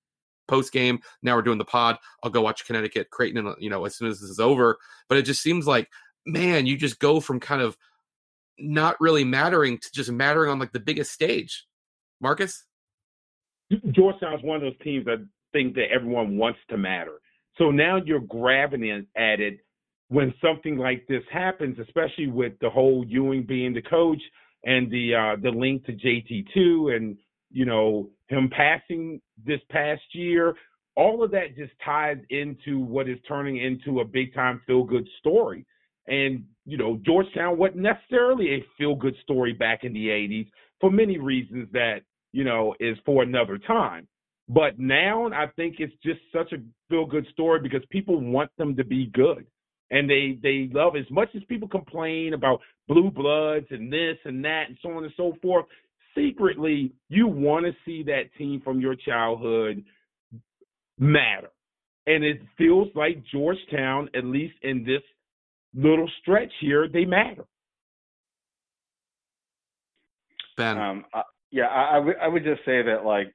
post 0.49 0.73
game. 0.73 1.01
Now 1.23 1.37
we're 1.37 1.43
doing 1.43 1.59
the 1.59 1.65
pod. 1.65 1.97
I'll 2.23 2.31
go 2.31 2.43
watch 2.43 2.67
Connecticut, 2.67 3.11
Creighton, 3.11 3.55
you 3.59 3.71
know, 3.71 3.85
as 3.85 3.97
soon 3.97 4.09
as 4.09 4.21
this 4.21 4.31
is 4.31 4.41
over. 4.41 4.79
But 5.09 5.19
it 5.19 5.23
just 5.23 5.43
seems 5.43 5.67
like, 5.67 5.89
man, 6.27 6.67
you 6.67 6.77
just 6.77 6.99
go 6.99 7.21
from 7.21 7.41
kind 7.41 7.63
of 7.63 7.77
not 8.59 8.97
really 9.01 9.25
mattering 9.25 9.79
to 9.79 9.93
just 9.93 10.11
mattering 10.11 10.51
on 10.51 10.59
like 10.59 10.73
the 10.73 10.81
biggest 10.81 11.13
stage. 11.13 11.67
Marcus? 12.21 12.65
Georgetown's 13.91 14.43
one 14.43 14.57
of 14.57 14.63
those 14.63 14.79
teams 14.83 15.05
that 15.07 15.27
think 15.53 15.75
that 15.75 15.91
everyone 15.93 16.37
wants 16.37 16.59
to 16.71 16.77
matter. 16.77 17.21
So 17.59 17.71
now 17.71 17.97
you're 17.97 18.21
grabbing 18.21 18.87
in 18.87 19.07
at 19.17 19.41
it 19.41 19.59
when 20.09 20.33
something 20.41 20.77
like 20.77 21.07
this 21.09 21.23
happens, 21.33 21.79
especially 21.79 22.29
with 22.29 22.53
the 22.61 22.71
whole 22.71 23.05
Ewing 23.07 23.43
being 23.43 23.75
the 23.75 23.83
coach 23.83 24.21
and 24.65 24.91
the 24.91 25.15
uh, 25.15 25.37
the 25.43 25.51
link 25.51 25.85
to 25.87 25.93
JT2 25.93 26.97
and 26.97 27.17
you 27.51 27.65
know 27.65 28.11
him 28.29 28.51
passing 28.51 29.21
this 29.45 29.61
past 29.71 30.03
year. 30.13 30.55
All 30.97 31.23
of 31.23 31.31
that 31.33 31.57
just 31.57 31.73
ties 31.85 32.17
into 32.31 32.79
what 32.79 33.09
is 33.09 33.19
turning 33.29 33.59
into 33.59 34.01
a 34.01 34.05
big 34.05 34.35
time 34.35 34.63
feel 34.67 34.83
good 34.85 35.07
story. 35.19 35.67
And 36.09 36.45
you 36.65 36.79
know 36.79 37.01
Georgetown 37.05 37.59
wasn't 37.59 37.79
necessarily 37.79 38.55
a 38.55 38.65
feel 38.79 38.95
good 38.95 39.17
story 39.23 39.53
back 39.53 39.85
in 39.85 39.93
the 39.93 40.09
80s 40.09 40.49
for 40.81 40.91
many 40.91 41.19
reasons 41.19 41.69
that 41.73 42.01
you 42.33 42.45
know 42.45 42.75
is 42.81 42.97
for 43.05 43.23
another 43.23 43.59
time. 43.59 44.09
But 44.49 44.79
now 44.79 45.29
I 45.33 45.47
think 45.57 45.77
it's 45.79 45.95
just 46.05 46.21
such 46.33 46.53
a 46.53 46.59
feel 46.89 47.07
good 47.07 47.27
story 47.33 47.61
because 47.61 47.83
people 47.91 48.21
want 48.21 48.51
them 48.59 48.77
to 48.77 48.85
be 48.85 49.07
good. 49.13 49.47
And 49.91 50.09
they 50.09 50.39
they 50.43 50.69
love 50.73 50.97
as 50.97 51.09
much 51.11 51.29
as 51.37 51.43
people 51.45 51.69
complain 51.69 52.35
about 52.35 52.61
blue 52.89 53.11
bloods 53.11 53.67
and 53.71 53.93
this 53.93 54.17
and 54.25 54.45
that 54.45 54.65
and 54.69 54.79
so 54.83 54.91
on 54.91 55.05
and 55.05 55.13
so 55.17 55.37
forth. 55.43 55.67
Secretly, 56.17 56.93
you 57.09 57.27
want 57.29 57.67
to 57.67 57.73
see 57.85 58.03
that 58.05 58.35
team 58.39 58.61
from 58.65 58.81
your 58.81 58.95
childhood 58.95 59.85
matter. 60.99 61.51
And 62.07 62.25
it 62.25 62.41
feels 62.57 62.89
like 62.95 63.23
Georgetown, 63.33 64.09
at 64.15 64.25
least 64.25 64.55
in 64.63 64.85
this 64.85 65.03
little 65.75 66.09
stretch 66.23 66.53
here, 66.61 66.89
they 66.89 67.05
matter. 67.05 67.45
Ben. 70.57 70.79
Um, 70.79 71.05
uh, 71.13 71.23
yeah, 71.51 71.67
I, 71.67 71.97
I, 71.97 71.99
w- 71.99 72.17
I 72.23 72.29
would 72.29 72.45
just 72.45 72.65
say 72.65 72.83
that 72.83 73.05
like 73.05 73.35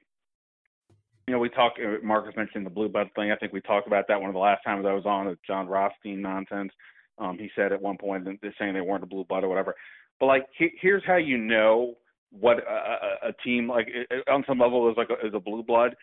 you 1.26 1.34
know, 1.34 1.38
we 1.38 1.48
talked. 1.50 1.78
Marcus 2.02 2.34
mentioned 2.36 2.66
the 2.66 2.70
blue 2.70 2.88
blood 2.88 3.08
thing. 3.14 3.30
I 3.30 3.36
think 3.36 3.52
we 3.52 3.60
talked 3.60 3.86
about 3.86 4.06
that 4.08 4.20
one 4.20 4.28
of 4.28 4.34
the 4.34 4.40
last 4.40 4.64
times 4.64 4.84
I 4.86 4.92
was 4.92 5.06
on. 5.06 5.26
The 5.26 5.38
Jon 5.46 5.68
Rothstein 5.68 6.20
nonsense. 6.20 6.72
Um, 7.18 7.38
he 7.38 7.48
said 7.54 7.72
at 7.72 7.80
one 7.80 7.96
point 7.96 8.26
they're 8.40 8.54
saying 8.58 8.74
they 8.74 8.80
weren't 8.80 9.04
a 9.04 9.06
blue 9.06 9.24
blood 9.24 9.44
or 9.44 9.48
whatever. 9.48 9.74
But 10.18 10.26
like, 10.26 10.46
he, 10.58 10.70
here's 10.80 11.04
how 11.06 11.16
you 11.16 11.38
know 11.38 11.94
what 12.38 12.58
a, 12.58 13.28
a, 13.28 13.32
team 13.44 13.68
like 13.68 13.88
on 14.30 14.44
some 14.48 14.58
level 14.58 14.90
is 14.90 14.96
like 14.96 15.08
a, 15.10 15.26
is 15.26 15.34
a 15.34 15.40
blue 15.40 15.62
blood. 15.62 15.94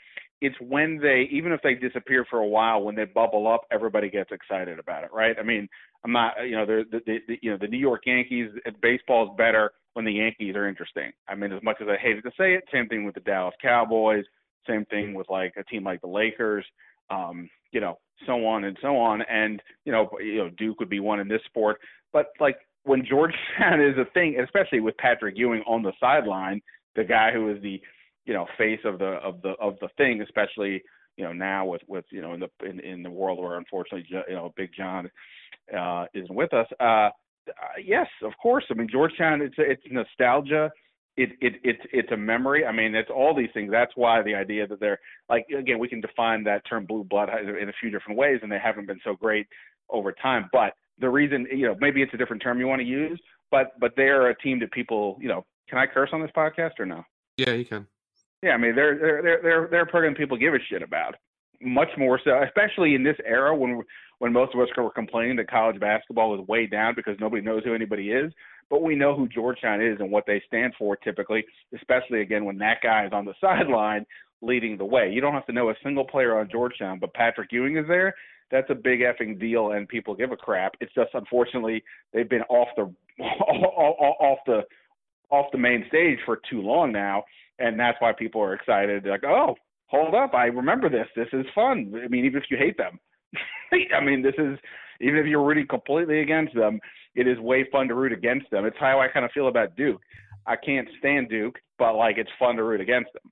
It's 0.42 0.56
when 0.62 1.00
they, 1.02 1.28
even 1.32 1.52
if 1.52 1.62
they 1.62 1.74
disappear 1.74 2.26
for 2.30 2.40
a 2.40 2.48
while, 2.48 2.82
when 2.84 2.96
they 2.96 3.06
bubble 3.06 3.48
up, 3.48 3.62
everybody 3.72 4.10
gets 4.10 4.32
excited 4.32 4.80
about 4.80 5.04
it, 5.04 5.10
right? 5.12 5.36
I 5.38 5.44
mean, 5.44 5.68
I'm 6.06 6.14
not, 6.14 6.34
you 6.46 6.56
know, 6.56 6.66
the, 6.66 6.84
the, 6.92 7.18
the 7.28 7.40
you 7.42 7.52
know 7.52 7.58
the 7.60 7.68
New 7.68 7.80
York 7.80 8.04
Yankees. 8.06 8.52
Baseball 8.82 9.26
is 9.26 9.32
better 9.38 9.72
when 9.94 10.06
the 10.06 10.14
Yankees 10.14 10.56
are 10.56 10.68
interesting. 10.68 11.12
I 11.28 11.36
mean, 11.36 11.52
as 11.52 11.64
much 11.64 11.78
as 11.82 11.88
I 11.90 11.98
hated 12.02 12.24
to 12.24 12.32
say 12.38 12.54
it, 12.54 12.64
same 12.72 12.88
thing 12.88 13.04
with 13.06 13.16
the 13.16 13.22
Dallas 13.22 13.56
Cowboys. 13.62 14.24
Same 14.68 14.86
thing 14.86 15.14
with 15.14 15.28
like 15.30 15.54
a 15.58 15.64
team 15.64 15.84
like 15.84 16.02
the 16.02 16.08
Lakers, 16.08 16.66
um, 17.10 17.50
you 17.72 17.82
know, 17.82 17.98
so 18.28 18.46
on 18.46 18.66
and 18.66 18.78
so 18.82 18.98
on. 18.98 19.22
And 19.24 19.62
you 19.84 19.92
know, 19.92 20.10
you 20.22 20.38
know, 20.38 20.50
Duke 20.58 20.80
would 20.80 20.90
be 20.90 21.00
one 21.00 21.20
in 21.20 21.28
this 21.28 21.42
sport. 21.46 21.80
But 22.14 22.28
like 22.40 22.58
when 22.84 23.06
Georgetown 23.06 23.82
is 23.82 23.98
a 23.98 24.06
thing, 24.14 24.40
especially 24.44 24.80
with 24.80 24.98
Patrick 24.98 25.38
Ewing 25.38 25.64
on 25.68 25.84
the 25.84 25.94
sideline, 26.00 26.62
the 26.96 27.04
guy 27.04 27.32
who 27.32 27.50
is 27.50 27.62
the, 27.62 27.82
you 28.26 28.34
know, 28.34 28.48
face 28.58 28.80
of 28.86 29.00
the 29.00 29.14
of 29.24 29.42
the 29.42 29.54
of 29.60 29.76
the 29.82 29.90
thing, 29.98 30.22
especially 30.22 30.82
you 31.18 31.24
know 31.24 31.34
now 31.34 31.66
with 31.66 31.82
with 31.88 32.06
you 32.12 32.22
know 32.22 32.34
in 32.34 32.40
the 32.40 32.50
in, 32.68 32.80
in 32.80 33.04
the 33.04 33.10
world 33.10 33.40
where 33.40 33.58
unfortunately 33.58 34.06
you 34.10 34.36
know 34.36 34.54
Big 34.56 34.70
John 34.76 35.10
uh, 35.78 36.06
isn't 36.14 36.34
with 36.34 36.54
us. 36.54 36.68
Uh, 36.80 37.10
yes, 37.84 38.08
of 38.24 38.34
course. 38.42 38.66
I 38.70 38.74
mean 38.76 38.88
Georgetown, 38.92 39.42
it's 39.42 39.56
it's 39.58 39.82
nostalgia 39.90 40.72
it, 41.20 41.32
it 41.42 41.54
it's 41.66 41.82
it's 41.92 42.12
a 42.14 42.18
memory. 42.18 42.66
I 42.66 42.72
mean, 42.72 42.96
it's 42.96 43.10
all 43.14 43.36
these 43.36 43.50
things. 43.54 43.72
That's 43.72 43.92
why 43.96 44.22
the 44.22 44.36
idea 44.36 44.66
that 44.68 44.80
they're 44.80 45.00
like 45.28 45.46
again, 45.56 45.78
we 45.78 45.90
can 45.90 46.00
define 46.00 46.46
that 46.46 46.62
term 46.68 46.86
blue 46.86 47.04
blood 47.04 47.30
in 47.30 47.68
a 47.68 47.74
few 47.82 47.90
different 47.90 48.18
ways, 48.18 48.40
and 48.42 48.50
they 48.50 48.58
haven't 48.58 48.88
been 48.88 49.02
so 49.04 49.16
great 49.16 49.46
over 49.90 50.14
time. 50.14 50.50
But 50.54 50.74
the 51.00 51.10
reason, 51.10 51.48
you 51.52 51.68
know, 51.68 51.76
maybe 51.80 52.02
it's 52.02 52.14
a 52.14 52.18
different 52.18 52.42
term 52.42 52.60
you 52.60 52.68
want 52.68 52.82
to 52.82 52.88
use, 52.88 53.20
but 53.52 53.80
but 53.80 53.94
they're 53.96 54.30
a 54.30 54.38
team 54.38 54.60
that 54.60 54.72
people, 54.72 55.18
you 55.22 55.28
know, 55.28 55.46
can 55.70 55.78
I 55.78 55.86
curse 55.86 56.10
on 56.14 56.22
this 56.22 56.32
podcast 56.36 56.80
or 56.80 56.86
no? 56.86 57.04
Yeah, 57.38 57.52
you 57.52 57.66
can. 57.66 57.88
Yeah, 58.42 58.52
I 58.52 58.58
mean, 58.58 58.76
they're 58.76 58.98
they're 58.98 59.22
they're 59.22 59.42
they're 59.42 59.68
they're 59.72 59.82
a 59.84 59.88
program 59.88 60.16
people 60.16 60.38
give 60.38 60.54
a 60.54 60.60
shit 60.70 60.82
about. 60.82 61.16
Much 61.62 61.90
more 61.98 62.20
so, 62.24 62.42
especially 62.44 62.96
in 62.96 63.04
this 63.04 63.18
era 63.26 63.56
when 63.56 63.82
when 64.20 64.34
most 64.34 64.54
of 64.54 64.62
us 64.62 64.70
were 64.78 64.92
complaining 64.92 65.36
that 65.38 65.50
college 65.50 65.80
basketball 65.80 66.32
was 66.32 66.48
way 66.48 66.66
down 66.66 66.94
because 66.96 67.18
nobody 67.20 67.42
knows 67.42 67.64
who 67.64 67.74
anybody 67.74 68.12
is 68.12 68.32
but 68.70 68.84
we 68.84 68.96
know 68.96 69.16
who 69.16 69.28
Georgetown 69.28 69.82
is 69.82 69.98
and 70.00 70.12
what 70.12 70.26
they 70.28 70.42
stand 70.48 70.74
for 70.78 70.96
typically, 70.96 71.44
especially 71.76 72.22
again 72.22 72.46
when 72.46 72.58
that 72.60 72.78
guy 72.82 73.06
is 73.06 73.14
on 73.14 73.26
the 73.26 73.34
sideline 73.42 74.06
leading 74.42 74.78
the 74.78 74.86
way. 74.86 75.10
You 75.12 75.22
don't 75.22 75.34
have 75.34 75.46
to 75.48 75.54
know 75.54 75.70
a 75.70 75.76
single 75.84 76.06
player 76.06 76.40
on 76.40 76.50
Georgetown, 76.50 77.00
but 77.00 77.14
Patrick 77.14 77.52
Ewing 77.52 77.78
is 77.78 77.88
there. 77.88 78.14
That's 78.52 78.70
a 78.70 78.76
big 78.76 79.02
effing 79.02 79.40
deal, 79.40 79.72
and 79.72 79.88
people 79.88 80.16
give 80.16 80.32
a 80.32 80.38
crap. 80.38 80.74
It's 80.82 80.94
just 80.94 81.12
unfortunately 81.14 81.84
they've 82.14 82.30
been 82.30 82.44
off 82.44 82.70
the 82.76 82.94
off 83.24 84.40
the 84.46 84.62
off 85.30 85.46
the 85.52 85.58
main 85.58 85.86
stage 85.88 86.20
for 86.26 86.40
too 86.50 86.62
long 86.62 86.92
now, 86.92 87.24
and 87.60 87.80
that's 87.80 87.98
why 88.00 88.12
people 88.12 88.42
are 88.42 88.54
excited. 88.54 89.06
Like, 89.06 89.24
oh, 89.24 89.56
hold 89.88 90.16
up, 90.16 90.34
I 90.34 90.46
remember 90.46 90.90
this. 90.90 91.08
This 91.16 91.28
is 91.34 91.46
fun. 91.54 91.94
I 92.04 92.08
mean, 92.08 92.26
even 92.26 92.42
if 92.42 92.50
you 92.50 92.58
hate 92.58 92.78
them, 92.78 93.00
I 93.96 94.04
mean, 94.04 94.22
this 94.22 94.36
is 94.38 94.58
even 95.02 95.18
if 95.18 95.26
you're 95.26 95.44
rooting 95.44 95.68
completely 95.68 96.22
against 96.22 96.56
them, 96.56 96.80
it 97.16 97.28
is 97.28 97.40
way 97.40 97.68
fun 97.72 97.88
to 97.88 97.96
root 97.96 98.12
against 98.12 98.50
them. 98.52 98.66
It's 98.66 98.78
how 98.80 99.00
I 99.00 99.08
kind 99.08 99.26
of 99.26 99.32
feel 99.32 99.48
about 99.48 99.76
Duke. 99.76 100.02
I 100.46 100.56
can't 100.56 100.88
stand 100.98 101.30
Duke, 101.30 101.60
but 101.78 101.96
like 101.96 102.18
it's 102.18 102.30
fun 102.40 102.56
to 102.56 102.64
root 102.64 102.82
against 102.82 103.14
them. 103.14 103.32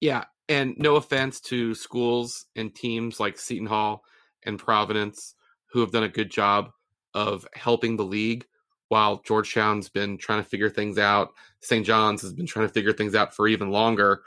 Yeah, 0.00 0.24
and 0.52 0.76
no 0.76 0.96
offense 0.96 1.40
to 1.40 1.74
schools 1.74 2.44
and 2.54 2.74
teams 2.74 3.18
like 3.18 3.38
Seton 3.38 3.66
Hall 3.66 4.04
and 4.44 4.58
Providence 4.58 5.34
who 5.70 5.80
have 5.80 5.92
done 5.92 6.02
a 6.02 6.08
good 6.08 6.30
job 6.30 6.70
of 7.14 7.46
helping 7.54 7.96
the 7.96 8.04
league 8.04 8.44
while 8.88 9.22
Georgetown's 9.24 9.88
been 9.88 10.18
trying 10.18 10.42
to 10.42 10.48
figure 10.48 10.68
things 10.68 10.98
out. 10.98 11.30
St. 11.62 11.86
John's 11.86 12.20
has 12.20 12.34
been 12.34 12.44
trying 12.46 12.66
to 12.66 12.72
figure 12.72 12.92
things 12.92 13.14
out 13.14 13.34
for 13.34 13.48
even 13.48 13.70
longer. 13.70 14.22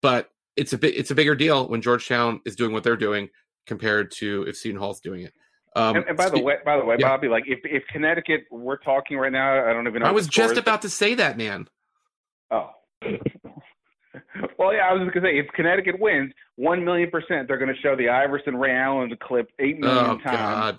But 0.00 0.30
it's 0.56 0.72
a 0.72 0.78
bit 0.78 0.94
it's 0.96 1.10
a 1.10 1.14
bigger 1.16 1.34
deal 1.34 1.68
when 1.68 1.82
Georgetown 1.82 2.40
is 2.46 2.54
doing 2.54 2.72
what 2.72 2.84
they're 2.84 2.96
doing 2.96 3.28
compared 3.66 4.12
to 4.12 4.44
if 4.46 4.56
Seton 4.56 4.78
Hall's 4.78 5.00
doing 5.00 5.22
it. 5.22 5.32
Um, 5.74 5.96
and, 5.96 6.04
and, 6.06 6.16
by 6.16 6.30
the 6.30 6.40
way, 6.40 6.56
by 6.64 6.76
the 6.76 6.84
way, 6.84 6.96
yeah. 7.00 7.08
Bobby, 7.08 7.26
like 7.26 7.44
if 7.48 7.58
if 7.64 7.82
Connecticut, 7.88 8.42
we're 8.52 8.78
talking 8.78 9.18
right 9.18 9.32
now. 9.32 9.68
I 9.68 9.72
don't 9.72 9.88
even 9.88 10.02
know. 10.02 10.08
I 10.08 10.12
was 10.12 10.28
just 10.28 10.56
about 10.56 10.82
to 10.82 10.88
say 10.88 11.14
that, 11.14 11.36
man. 11.36 11.66
Oh. 12.52 12.70
well, 14.58 14.72
yeah, 14.72 14.88
I 14.88 14.92
was 14.92 15.02
just 15.02 15.14
gonna 15.14 15.26
say 15.26 15.38
if 15.38 15.46
Connecticut 15.54 15.98
wins, 15.98 16.32
one 16.56 16.84
million 16.84 17.10
percent, 17.10 17.48
they're 17.48 17.58
gonna 17.58 17.76
show 17.82 17.96
the 17.96 18.08
Iverson 18.08 18.56
Ray 18.56 18.74
Allen 18.74 19.16
clip 19.20 19.50
eight 19.58 19.78
million 19.78 20.04
oh, 20.04 20.18
times. 20.18 20.38
God. 20.38 20.78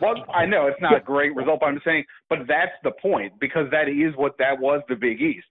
Well, 0.00 0.24
I 0.32 0.46
know 0.46 0.66
it's 0.66 0.80
not 0.80 0.96
a 0.96 1.00
great 1.00 1.34
result, 1.34 1.60
but 1.60 1.66
I'm 1.66 1.74
just 1.74 1.84
saying, 1.84 2.04
but 2.30 2.40
that's 2.48 2.72
the 2.82 2.92
point 3.02 3.34
because 3.38 3.66
that 3.70 3.88
is 3.88 4.16
what 4.16 4.36
that 4.38 4.58
was 4.58 4.82
the 4.88 4.96
Big 4.96 5.20
East. 5.20 5.46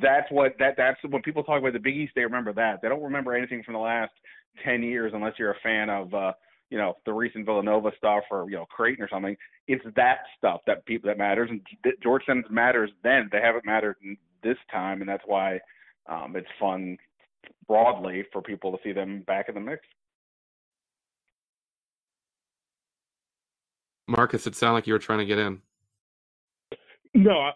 That's 0.00 0.30
what 0.30 0.52
that 0.58 0.74
that's 0.76 0.98
when 1.08 1.22
people 1.22 1.42
talk 1.42 1.60
about 1.60 1.72
the 1.72 1.80
Big 1.80 1.96
East, 1.96 2.12
they 2.14 2.22
remember 2.22 2.52
that. 2.52 2.80
They 2.82 2.88
don't 2.88 3.02
remember 3.02 3.34
anything 3.34 3.62
from 3.64 3.74
the 3.74 3.80
last 3.80 4.12
ten 4.64 4.82
years 4.82 5.12
unless 5.14 5.34
you're 5.38 5.52
a 5.52 5.60
fan 5.62 5.90
of. 5.90 6.14
uh 6.14 6.32
you 6.70 6.76
know 6.76 6.94
the 7.06 7.12
recent 7.12 7.46
Villanova 7.46 7.90
stuff 7.96 8.24
or 8.30 8.50
you 8.50 8.56
know 8.56 8.66
Creighton 8.66 9.02
or 9.02 9.08
something. 9.08 9.36
It's 9.66 9.84
that 9.96 10.18
stuff 10.36 10.60
that 10.66 10.84
people 10.86 11.08
that 11.08 11.18
matters, 11.18 11.48
and 11.50 11.60
Georgetown 12.02 12.44
matters 12.50 12.90
then. 13.02 13.28
They 13.32 13.40
haven't 13.40 13.64
mattered 13.64 13.96
this 14.42 14.56
time, 14.70 15.00
and 15.00 15.08
that's 15.08 15.22
why 15.26 15.60
um, 16.08 16.34
it's 16.36 16.48
fun 16.58 16.96
broadly 17.66 18.24
for 18.32 18.42
people 18.42 18.72
to 18.72 18.78
see 18.82 18.92
them 18.92 19.22
back 19.26 19.48
in 19.48 19.54
the 19.54 19.60
mix. 19.60 19.82
Marcus, 24.08 24.46
it 24.46 24.56
sounded 24.56 24.74
like 24.74 24.86
you 24.86 24.94
were 24.94 24.98
trying 24.98 25.18
to 25.18 25.26
get 25.26 25.38
in. 25.38 25.60
No, 27.14 27.50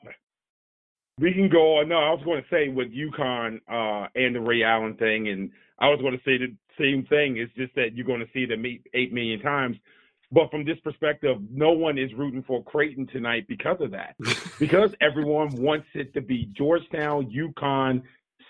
we 1.18 1.32
can 1.32 1.48
go 1.48 1.78
on. 1.78 1.88
No, 1.88 1.96
I 1.96 2.10
was 2.10 2.22
going 2.24 2.42
to 2.42 2.48
say 2.50 2.68
with 2.68 2.88
UConn 2.92 3.60
uh, 3.70 4.08
and 4.14 4.34
the 4.34 4.40
Ray 4.40 4.62
Allen 4.62 4.94
thing, 4.94 5.28
and 5.28 5.50
I 5.78 5.88
was 5.88 6.00
going 6.00 6.12
to 6.12 6.22
say 6.24 6.38
the 6.38 6.54
same 6.78 7.06
thing. 7.06 7.38
It's 7.38 7.52
just 7.54 7.74
that 7.74 7.94
you're 7.94 8.06
going 8.06 8.20
to 8.20 8.28
see 8.32 8.44
them 8.44 8.66
eight, 8.66 8.86
eight 8.94 9.12
million 9.12 9.40
times. 9.40 9.76
But 10.30 10.50
from 10.50 10.64
this 10.64 10.78
perspective, 10.82 11.36
no 11.50 11.72
one 11.72 11.98
is 11.98 12.10
rooting 12.14 12.42
for 12.42 12.64
Creighton 12.64 13.06
tonight 13.06 13.46
because 13.48 13.76
of 13.80 13.90
that. 13.90 14.16
because 14.58 14.94
everyone 15.00 15.54
wants 15.56 15.86
it 15.94 16.14
to 16.14 16.22
be 16.22 16.50
Georgetown, 16.56 17.30
UConn, 17.30 18.02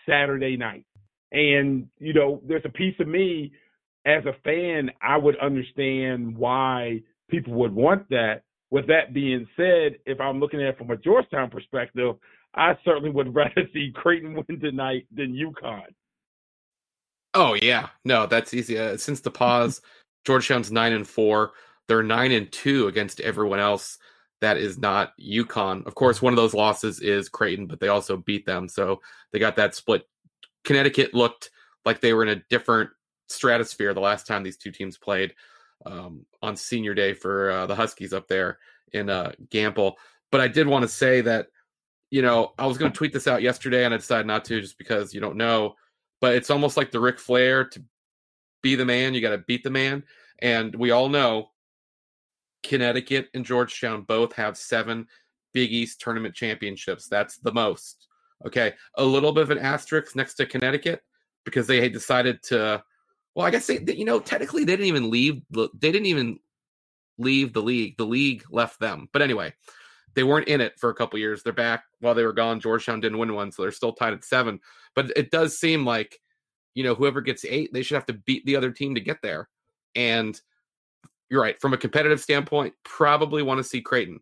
Saturday 0.09 0.57
night. 0.57 0.85
And, 1.33 1.89
you 1.99 2.13
know, 2.13 2.43
there's 2.47 2.65
a 2.65 2.71
piece 2.71 2.95
of 3.01 3.09
me 3.09 3.53
as 4.05 4.25
a 4.27 4.33
fan, 4.45 4.91
I 5.01 5.17
would 5.17 5.39
understand 5.39 6.37
why 6.37 7.03
people 7.31 7.55
would 7.55 7.75
want 7.75 8.09
that. 8.11 8.43
With 8.71 8.87
that 8.87 9.13
being 9.13 9.47
said, 9.57 9.99
if 10.07 10.19
I'm 10.21 10.41
looking 10.41 10.61
at 10.63 10.69
it 10.69 10.79
from 10.79 10.91
a 10.91 10.97
Georgetown 10.97 11.51
perspective, 11.51 12.17
I 12.55 12.77
certainly 12.85 13.11
would 13.11 13.35
rather 13.35 13.69
see 13.73 13.93
Creighton 13.95 14.35
win 14.35 14.61
tonight 14.61 15.07
than 15.15 15.35
UConn. 15.35 15.95
Oh 17.35 17.55
yeah, 17.55 17.89
no, 18.05 18.27
that's 18.27 18.53
easy. 18.53 18.79
Uh, 18.79 18.97
since 18.97 19.21
the 19.21 19.31
pause, 19.31 19.81
Georgetown's 20.27 20.73
nine 20.73 20.93
and 20.93 21.07
four. 21.07 21.53
They're 21.89 22.03
nine 22.03 22.33
and 22.33 22.51
two 22.51 22.87
against 22.87 23.21
everyone 23.21 23.59
else. 23.59 23.99
That 24.43 24.59
is 24.59 24.77
not 24.77 25.13
UConn. 25.19 25.87
Of 25.87 25.95
course, 25.95 26.21
one 26.21 26.33
of 26.33 26.37
those 26.37 26.53
losses 26.53 26.99
is 26.99 27.29
Creighton, 27.29 27.67
but 27.67 27.79
they 27.79 27.87
also 27.87 28.17
beat 28.17 28.45
them, 28.45 28.69
so 28.69 29.01
they 29.31 29.39
got 29.39 29.55
that 29.55 29.77
split. 29.77 30.03
Connecticut 30.65 31.15
looked 31.15 31.51
like 31.85 32.01
they 32.01 32.13
were 32.13 32.25
in 32.25 32.29
a 32.29 32.43
different 32.51 32.91
stratosphere 33.29 33.95
the 33.95 34.01
last 34.01 34.27
time 34.27 34.43
these 34.43 34.57
two 34.57 34.73
teams 34.73 34.99
played 34.99 35.33
um, 35.87 36.27
on 36.43 36.57
senior 36.57 36.93
day 36.93 37.15
for 37.15 37.53
uh, 37.53 37.67
the 37.67 37.75
Huskies 37.77 38.13
up 38.13 38.27
there 38.27 38.59
in 38.93 39.09
uh, 39.09 39.31
Gampel. 39.49 39.95
But 40.33 40.41
I 40.41 40.49
did 40.49 40.67
want 40.67 40.83
to 40.83 40.89
say 40.89 41.21
that, 41.21 41.47
you 42.11 42.21
know, 42.21 42.53
I 42.59 42.67
was 42.67 42.79
going 42.79 42.91
to 42.91 42.99
tweet 42.99 43.13
this 43.13 43.29
out 43.29 43.43
yesterday 43.43 43.85
and 43.85 43.95
I 43.95 43.97
decided 43.97 44.27
not 44.27 44.45
to 44.47 44.61
just 44.61 44.77
because 44.77 45.15
you 45.15 45.21
don't 45.21 45.37
know. 45.37 45.77
But 46.21 46.35
it's 46.35 46.51
almost 46.51 46.77
like 46.77 46.91
the 46.91 47.01
Ric 47.01 47.21
Flair 47.21 47.65
to 47.67 47.83
be 48.61 48.75
the 48.75 48.85
man, 48.85 49.15
you 49.15 49.21
got 49.21 49.31
to 49.31 49.39
beat 49.39 49.63
the 49.63 49.71
man. 49.71 50.03
And 50.41 50.75
we 50.75 50.91
all 50.91 51.09
know 51.09 51.52
Connecticut 52.63 53.29
and 53.35 53.45
Georgetown 53.45 54.03
both 54.03 54.33
have 54.35 54.57
seven 54.57 55.07
Big 55.53 55.73
East 55.73 56.01
tournament 56.01 56.35
championships. 56.35 57.09
That's 57.09 57.39
the 57.39 57.53
most. 57.53 58.09
Okay. 58.47 58.75
A 58.97 59.05
little 59.05 59.33
bit 59.33 59.43
of 59.43 59.51
an 59.51 59.59
asterisk 59.59 60.17
next 60.17 60.35
to 60.35 60.47
Connecticut 60.47 61.03
because 61.45 61.67
they 61.67 61.81
had 61.81 61.93
decided 61.93 62.43
to 62.45 62.83
well, 63.35 63.47
I 63.47 63.51
guess 63.51 63.67
they, 63.67 63.81
you 63.95 64.05
know, 64.05 64.21
technically 64.21 64.65
they 64.65 64.73
didn't 64.73 64.87
even 64.87 65.11
leave. 65.11 65.43
They 65.51 65.91
didn't 65.93 66.07
even 66.07 66.39
leave 67.19 67.53
the 67.53 67.63
league. 67.63 67.97
The 67.97 68.05
league 68.05 68.45
left 68.51 68.79
them. 68.79 69.09
But 69.13 69.23
anyway, 69.23 69.55
they 70.15 70.23
weren't 70.23 70.49
in 70.49 70.61
it 70.61 70.79
for 70.79 70.91
a 70.91 70.95
couple 70.95 71.19
years. 71.19 71.43
They're 71.43 71.53
back 71.53 71.85
while 72.01 72.15
they 72.15 72.25
were 72.25 72.35
gone. 72.35 72.61
Georgetown 72.61 73.01
didn't 73.01 73.19
win 73.19 73.35
one, 73.35 73.51
so 73.51 73.63
they're 73.63 73.73
still 73.73 73.95
tied 73.95 74.13
at 74.13 74.25
seven. 74.25 74.61
But 74.95 75.13
it 75.17 75.31
does 75.31 75.59
seem 75.59 75.87
like, 75.87 76.19
you 76.75 76.85
know, 76.85 76.95
whoever 76.95 77.21
gets 77.21 77.45
eight, 77.47 77.73
they 77.73 77.83
should 77.83 77.95
have 77.95 78.07
to 78.07 78.13
beat 78.13 78.45
the 78.45 78.57
other 78.57 78.71
team 78.71 78.95
to 78.95 79.01
get 79.01 79.19
there. 79.23 79.49
And 79.95 80.39
you're 81.33 81.41
right. 81.41 81.59
From 81.63 81.73
a 81.73 81.79
competitive 81.79 82.21
standpoint, 82.21 82.75
probably 82.85 83.43
want 83.43 83.57
to 83.57 83.65
see 83.65 83.81
Creighton. 83.81 84.21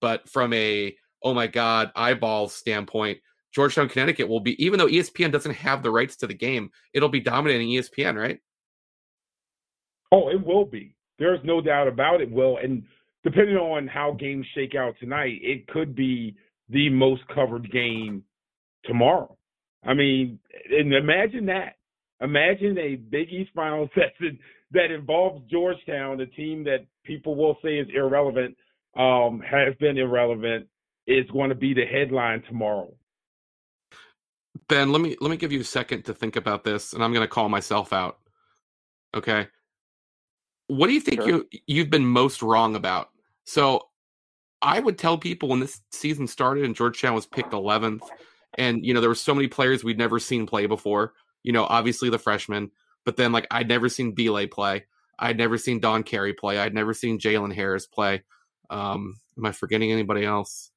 But 0.00 0.28
from 0.28 0.52
a 0.52 0.96
oh 1.24 1.34
my 1.34 1.48
god 1.48 1.90
eyeball 1.96 2.48
standpoint, 2.48 3.18
Georgetown, 3.52 3.88
Connecticut 3.88 4.28
will 4.28 4.40
be 4.40 4.62
even 4.64 4.78
though 4.78 4.86
ESPN 4.86 5.32
doesn't 5.32 5.54
have 5.54 5.82
the 5.82 5.90
rights 5.90 6.16
to 6.18 6.28
the 6.28 6.34
game, 6.34 6.70
it'll 6.94 7.08
be 7.08 7.20
dominating 7.20 7.68
ESPN, 7.68 8.14
right? 8.16 8.38
Oh, 10.12 10.28
it 10.28 10.46
will 10.46 10.64
be. 10.64 10.94
There's 11.18 11.40
no 11.42 11.60
doubt 11.60 11.88
about 11.88 12.20
it. 12.20 12.30
Will 12.30 12.58
and 12.58 12.84
depending 13.24 13.56
on 13.56 13.88
how 13.88 14.12
games 14.12 14.46
shake 14.54 14.76
out 14.76 14.94
tonight, 15.00 15.40
it 15.42 15.66
could 15.66 15.96
be 15.96 16.36
the 16.68 16.88
most 16.90 17.22
covered 17.34 17.70
game 17.72 18.22
tomorrow. 18.84 19.36
I 19.84 19.94
mean, 19.94 20.38
and 20.70 20.94
imagine 20.94 21.46
that. 21.46 21.74
Imagine 22.20 22.78
a 22.78 22.94
Big 22.94 23.32
East 23.32 23.50
Finals 23.52 23.90
that 23.96 24.12
that 24.72 24.90
involves 24.90 25.42
Georgetown, 25.50 26.20
a 26.20 26.26
team 26.26 26.64
that 26.64 26.86
people 27.04 27.34
will 27.34 27.56
say 27.62 27.78
is 27.78 27.88
irrelevant, 27.94 28.56
um, 28.96 29.40
has 29.40 29.74
been 29.80 29.98
irrelevant, 29.98 30.66
is 31.06 31.28
going 31.30 31.50
to 31.50 31.54
be 31.54 31.74
the 31.74 31.84
headline 31.84 32.42
tomorrow. 32.42 32.92
Ben, 34.68 34.92
let 34.92 35.00
me 35.00 35.16
let 35.20 35.30
me 35.30 35.36
give 35.36 35.52
you 35.52 35.60
a 35.60 35.64
second 35.64 36.04
to 36.04 36.14
think 36.14 36.36
about 36.36 36.64
this, 36.64 36.92
and 36.92 37.02
I'm 37.02 37.12
going 37.12 37.24
to 37.24 37.28
call 37.28 37.48
myself 37.48 37.92
out. 37.92 38.18
Okay, 39.14 39.48
what 40.68 40.86
do 40.86 40.94
you 40.94 41.00
think 41.00 41.22
sure. 41.22 41.28
you 41.28 41.48
you've 41.66 41.90
been 41.90 42.06
most 42.06 42.42
wrong 42.42 42.76
about? 42.76 43.10
So 43.44 43.88
I 44.62 44.80
would 44.80 44.96
tell 44.96 45.18
people 45.18 45.48
when 45.48 45.60
this 45.60 45.80
season 45.90 46.26
started 46.26 46.64
and 46.64 46.74
Georgetown 46.74 47.14
was 47.14 47.26
picked 47.26 47.52
11th, 47.52 48.02
and 48.56 48.84
you 48.84 48.94
know 48.94 49.00
there 49.00 49.10
were 49.10 49.14
so 49.14 49.34
many 49.34 49.48
players 49.48 49.82
we'd 49.84 49.98
never 49.98 50.18
seen 50.18 50.46
play 50.46 50.66
before. 50.66 51.14
You 51.42 51.52
know, 51.52 51.64
obviously 51.64 52.08
the 52.08 52.18
freshmen, 52.18 52.70
but 53.04 53.16
then 53.16 53.32
like 53.32 53.46
I'd 53.50 53.68
never 53.68 53.88
seen 53.88 54.14
Bile 54.14 54.46
play. 54.48 54.84
I'd 55.18 55.38
never 55.38 55.58
seen 55.58 55.80
Don 55.80 56.02
Carey 56.02 56.34
play. 56.34 56.58
I'd 56.58 56.74
never 56.74 56.94
seen 56.94 57.18
Jalen 57.18 57.54
Harris 57.54 57.86
play. 57.86 58.22
Um, 58.70 59.20
am 59.36 59.46
I 59.46 59.52
forgetting 59.52 59.92
anybody 59.92 60.24
else? 60.24 60.70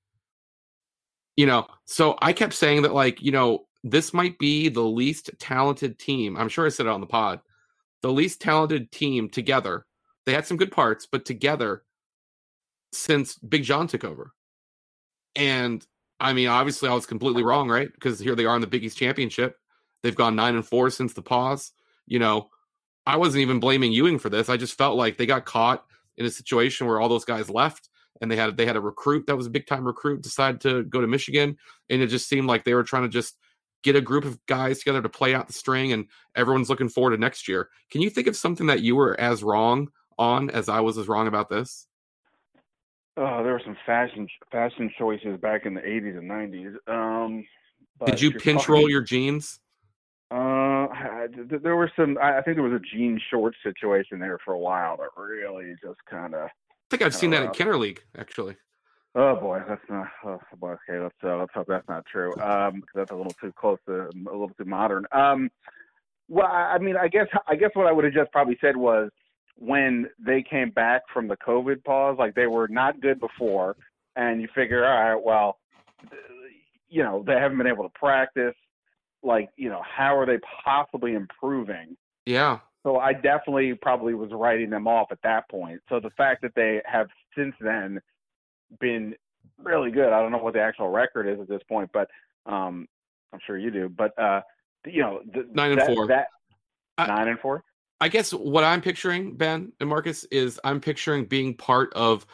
You 1.35 1.45
know, 1.45 1.67
so 1.85 2.17
I 2.21 2.33
kept 2.33 2.53
saying 2.53 2.83
that 2.83 2.93
like 2.93 3.21
you 3.21 3.31
know 3.31 3.65
this 3.83 4.13
might 4.13 4.39
be 4.39 4.69
the 4.69 4.83
least 4.83 5.31
talented 5.39 5.99
team. 5.99 6.37
I'm 6.37 6.49
sure 6.49 6.65
I 6.65 6.69
said 6.69 6.85
it 6.85 6.91
on 6.91 7.01
the 7.01 7.07
pod 7.07 7.41
the 8.05 8.11
least 8.11 8.39
talented 8.39 8.91
team 8.91 9.27
together. 9.27 9.83
They 10.27 10.33
had 10.33 10.45
some 10.45 10.57
good 10.57 10.71
parts, 10.71 11.07
but 11.11 11.25
together 11.25 11.81
since 12.93 13.35
Big 13.39 13.63
John 13.63 13.87
took 13.87 14.03
over. 14.03 14.31
And 15.35 15.83
I 16.19 16.33
mean, 16.33 16.47
obviously, 16.47 16.87
I 16.87 16.93
was 16.93 17.07
completely 17.07 17.41
wrong, 17.41 17.67
right? 17.67 17.91
Because 17.91 18.19
here 18.19 18.35
they 18.35 18.45
are 18.45 18.53
in 18.53 18.61
the 18.61 18.67
Big 18.67 18.83
East 18.83 18.99
Championship. 18.99 19.55
They've 20.03 20.15
gone 20.15 20.35
nine 20.35 20.53
and 20.53 20.63
four 20.63 20.91
since 20.91 21.13
the 21.13 21.23
pause. 21.23 21.71
You 22.07 22.19
know, 22.19 22.49
I 23.05 23.17
wasn't 23.17 23.41
even 23.41 23.59
blaming 23.59 23.91
Ewing 23.91 24.19
for 24.19 24.29
this. 24.29 24.49
I 24.49 24.57
just 24.57 24.77
felt 24.77 24.97
like 24.97 25.17
they 25.17 25.25
got 25.25 25.45
caught 25.45 25.85
in 26.17 26.25
a 26.25 26.29
situation 26.29 26.87
where 26.87 26.99
all 26.99 27.09
those 27.09 27.25
guys 27.25 27.49
left 27.49 27.89
and 28.21 28.31
they 28.31 28.35
had 28.35 28.55
they 28.57 28.65
had 28.65 28.75
a 28.75 28.81
recruit 28.81 29.27
that 29.27 29.35
was 29.35 29.47
a 29.47 29.51
big 29.51 29.67
time 29.67 29.85
recruit 29.85 30.21
decide 30.21 30.61
to 30.61 30.83
go 30.83 31.01
to 31.01 31.07
Michigan 31.07 31.57
and 31.89 32.01
it 32.01 32.07
just 32.07 32.29
seemed 32.29 32.47
like 32.47 32.63
they 32.63 32.73
were 32.73 32.83
trying 32.83 33.03
to 33.03 33.09
just 33.09 33.37
get 33.83 33.95
a 33.95 34.01
group 34.01 34.25
of 34.25 34.43
guys 34.47 34.79
together 34.79 35.01
to 35.01 35.09
play 35.09 35.35
out 35.35 35.47
the 35.47 35.53
string 35.53 35.93
and 35.93 36.07
everyone's 36.35 36.69
looking 36.69 36.89
forward 36.89 37.11
to 37.11 37.17
next 37.17 37.47
year. 37.47 37.69
Can 37.91 38.01
you 38.01 38.09
think 38.09 38.27
of 38.27 38.35
something 38.35 38.67
that 38.67 38.81
you 38.81 38.95
were 38.95 39.19
as 39.19 39.43
wrong 39.43 39.89
on 40.17 40.49
as 40.49 40.69
I 40.69 40.79
was 40.79 40.97
as 40.97 41.07
wrong 41.07 41.27
about 41.27 41.49
this? 41.49 41.87
Oh, 43.17 43.43
there 43.43 43.53
were 43.53 43.61
some 43.63 43.77
fashion 43.85 44.27
fashion 44.51 44.91
choices 44.97 45.39
back 45.39 45.65
in 45.65 45.73
the 45.73 45.81
80s 45.81 46.17
and 46.17 46.29
90s. 46.29 46.75
Um, 46.87 47.45
Did 48.05 48.21
you 48.21 48.31
pinch 48.31 48.61
talking, 48.61 48.73
roll 48.73 48.89
your 48.89 49.03
jeans? 49.03 49.59
Uh, 50.35 51.27
there 51.61 51.75
were 51.77 51.91
some. 51.95 52.17
I 52.21 52.41
think 52.41 52.57
there 52.57 52.63
was 52.63 52.73
a 52.73 52.95
jean 52.95 53.21
short 53.29 53.55
situation 53.63 54.19
there 54.19 54.37
for 54.43 54.53
a 54.53 54.59
while 54.59 54.97
that 54.97 55.09
really 55.17 55.75
just 55.81 55.99
kind 56.09 56.33
of. 56.35 56.47
I 56.47 56.87
think 56.89 57.01
I've 57.01 57.15
seen 57.15 57.29
that 57.31 57.43
at 57.43 57.53
Kenner 57.53 57.77
League 57.77 58.03
actually. 58.17 58.57
Oh 59.15 59.35
boy, 59.37 59.61
that's 59.67 59.81
not. 59.89 60.07
Oh 60.25 60.39
boy, 60.59 60.75
okay, 60.89 60.99
let's 61.01 61.15
uh, 61.23 61.37
let's 61.37 61.53
hope 61.53 61.67
that's 61.67 61.87
not 61.87 62.05
true. 62.05 62.33
Um, 62.41 62.83
that's 62.93 63.11
a 63.11 63.15
little 63.15 63.33
too 63.39 63.53
close 63.53 63.79
to 63.87 64.09
a 64.09 64.31
little 64.31 64.51
too 64.57 64.65
modern. 64.65 65.05
Um, 65.13 65.49
Well, 66.27 66.47
I 66.47 66.79
mean, 66.79 66.97
I 66.97 67.07
guess 67.07 67.27
I 67.47 67.55
guess 67.55 67.71
what 67.73 67.87
I 67.87 67.91
would 67.91 68.03
have 68.03 68.13
just 68.13 68.31
probably 68.31 68.57
said 68.59 68.75
was 68.75 69.11
when 69.57 70.09
they 70.19 70.43
came 70.43 70.71
back 70.71 71.03
from 71.13 71.27
the 71.27 71.37
COVID 71.37 71.83
pause, 71.83 72.17
like 72.19 72.35
they 72.35 72.47
were 72.47 72.67
not 72.67 72.99
good 72.99 73.19
before, 73.19 73.77
and 74.15 74.41
you 74.41 74.47
figure, 74.53 74.85
all 74.85 75.15
right, 75.15 75.23
well, 75.23 75.59
you 76.89 77.03
know, 77.03 77.23
they 77.25 77.33
haven't 77.33 77.57
been 77.57 77.67
able 77.67 77.83
to 77.83 77.93
practice. 77.97 78.55
Like, 79.25 79.49
you 79.57 79.69
know, 79.69 79.81
how 79.83 80.17
are 80.17 80.25
they 80.25 80.39
possibly 80.63 81.13
improving? 81.13 81.97
Yeah. 82.25 82.59
So 82.83 82.97
I 82.97 83.13
definitely 83.13 83.73
probably 83.73 84.13
was 84.13 84.29
writing 84.31 84.69
them 84.69 84.87
off 84.87 85.07
at 85.11 85.17
that 85.23 85.49
point. 85.49 85.81
So 85.89 85.99
the 85.99 86.11
fact 86.11 86.43
that 86.43 86.51
they 86.55 86.81
have 86.85 87.07
since 87.35 87.55
then 87.59 87.99
been 88.79 89.15
really 89.61 89.91
good. 89.91 90.11
I 90.11 90.21
don't 90.21 90.31
know 90.31 90.37
what 90.37 90.53
the 90.53 90.61
actual 90.61 90.89
record 90.89 91.27
is 91.27 91.39
at 91.39 91.47
this 91.47 91.61
point, 91.67 91.89
but 91.93 92.09
um, 92.45 92.87
I'm 93.33 93.39
sure 93.45 93.57
you 93.57 93.71
do. 93.71 93.89
But 93.89 94.17
uh, 94.19 94.41
you 94.85 95.01
know, 95.01 95.21
the, 95.33 95.47
nine 95.51 95.71
and 95.71 95.81
that, 95.81 95.87
four. 95.87 96.07
That, 96.07 96.27
I, 96.97 97.07
nine 97.07 97.27
and 97.27 97.39
four. 97.39 97.63
I 98.01 98.09
guess 98.09 98.33
what 98.33 98.63
I'm 98.63 98.81
picturing, 98.81 99.35
Ben 99.35 99.71
and 99.79 99.89
Marcus, 99.89 100.25
is 100.25 100.59
I'm 100.63 100.81
picturing 100.81 101.25
being 101.25 101.55
part 101.55 101.93
of 101.93 102.25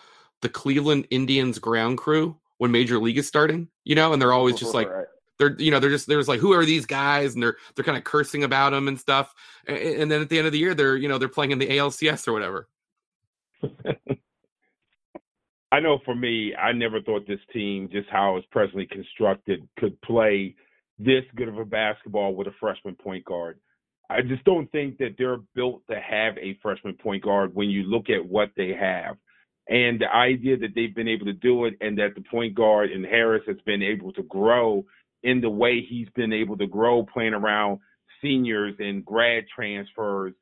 the 0.41 0.49
Cleveland 0.49 1.07
Indians 1.11 1.59
ground 1.59 1.97
crew 1.97 2.37
when 2.57 2.71
Major 2.71 2.99
League 2.99 3.17
is 3.17 3.27
starting. 3.27 3.67
You 3.83 3.95
know, 3.95 4.13
and 4.13 4.21
they're 4.21 4.33
always 4.33 4.57
just 4.57 4.73
like. 4.73 4.89
Right. 4.89 5.05
They're, 5.41 5.55
you 5.57 5.71
know, 5.71 5.79
they're 5.79 5.89
just 5.89 6.05
there's 6.05 6.27
like, 6.27 6.39
who 6.39 6.53
are 6.53 6.65
these 6.65 6.85
guys? 6.85 7.33
And 7.33 7.41
they're 7.41 7.57
they're 7.75 7.83
kind 7.83 7.97
of 7.97 8.03
cursing 8.03 8.43
about 8.43 8.73
them 8.73 8.87
and 8.87 8.99
stuff. 8.99 9.33
And, 9.65 9.77
and 9.77 10.11
then 10.11 10.21
at 10.21 10.29
the 10.29 10.37
end 10.37 10.45
of 10.45 10.53
the 10.53 10.59
year, 10.59 10.75
they're 10.75 10.95
you 10.95 11.09
know 11.09 11.17
they're 11.17 11.27
playing 11.27 11.49
in 11.49 11.57
the 11.57 11.67
ALCS 11.67 12.27
or 12.27 12.33
whatever. 12.33 12.67
I 15.71 15.79
know 15.79 15.97
for 16.05 16.13
me, 16.13 16.53
I 16.53 16.73
never 16.73 17.01
thought 17.01 17.25
this 17.27 17.39
team, 17.51 17.89
just 17.91 18.07
how 18.09 18.35
it's 18.35 18.45
presently 18.51 18.85
constructed, 18.85 19.67
could 19.79 19.99
play 20.01 20.55
this 20.99 21.23
good 21.35 21.47
of 21.47 21.57
a 21.57 21.65
basketball 21.65 22.35
with 22.35 22.45
a 22.47 22.53
freshman 22.59 22.95
point 22.95 23.25
guard. 23.25 23.57
I 24.11 24.21
just 24.21 24.43
don't 24.43 24.71
think 24.71 24.99
that 24.99 25.15
they're 25.17 25.39
built 25.55 25.81
to 25.89 25.95
have 25.99 26.37
a 26.37 26.59
freshman 26.61 26.93
point 26.95 27.23
guard 27.23 27.55
when 27.55 27.71
you 27.71 27.83
look 27.83 28.11
at 28.11 28.23
what 28.23 28.51
they 28.55 28.73
have. 28.79 29.15
And 29.69 30.01
the 30.01 30.13
idea 30.13 30.57
that 30.57 30.75
they've 30.75 30.93
been 30.93 31.07
able 31.07 31.25
to 31.27 31.33
do 31.33 31.65
it 31.65 31.75
and 31.79 31.97
that 31.97 32.15
the 32.15 32.21
point 32.21 32.53
guard 32.53 32.91
in 32.91 33.03
Harris 33.05 33.43
has 33.47 33.55
been 33.65 33.81
able 33.81 34.11
to 34.13 34.23
grow 34.23 34.85
in 35.23 35.41
the 35.41 35.49
way 35.49 35.81
he's 35.81 36.09
been 36.15 36.33
able 36.33 36.57
to 36.57 36.67
grow 36.67 37.03
playing 37.03 37.33
around 37.33 37.79
seniors 38.21 38.75
and 38.79 39.05
grad 39.05 39.45
transfers. 39.53 40.33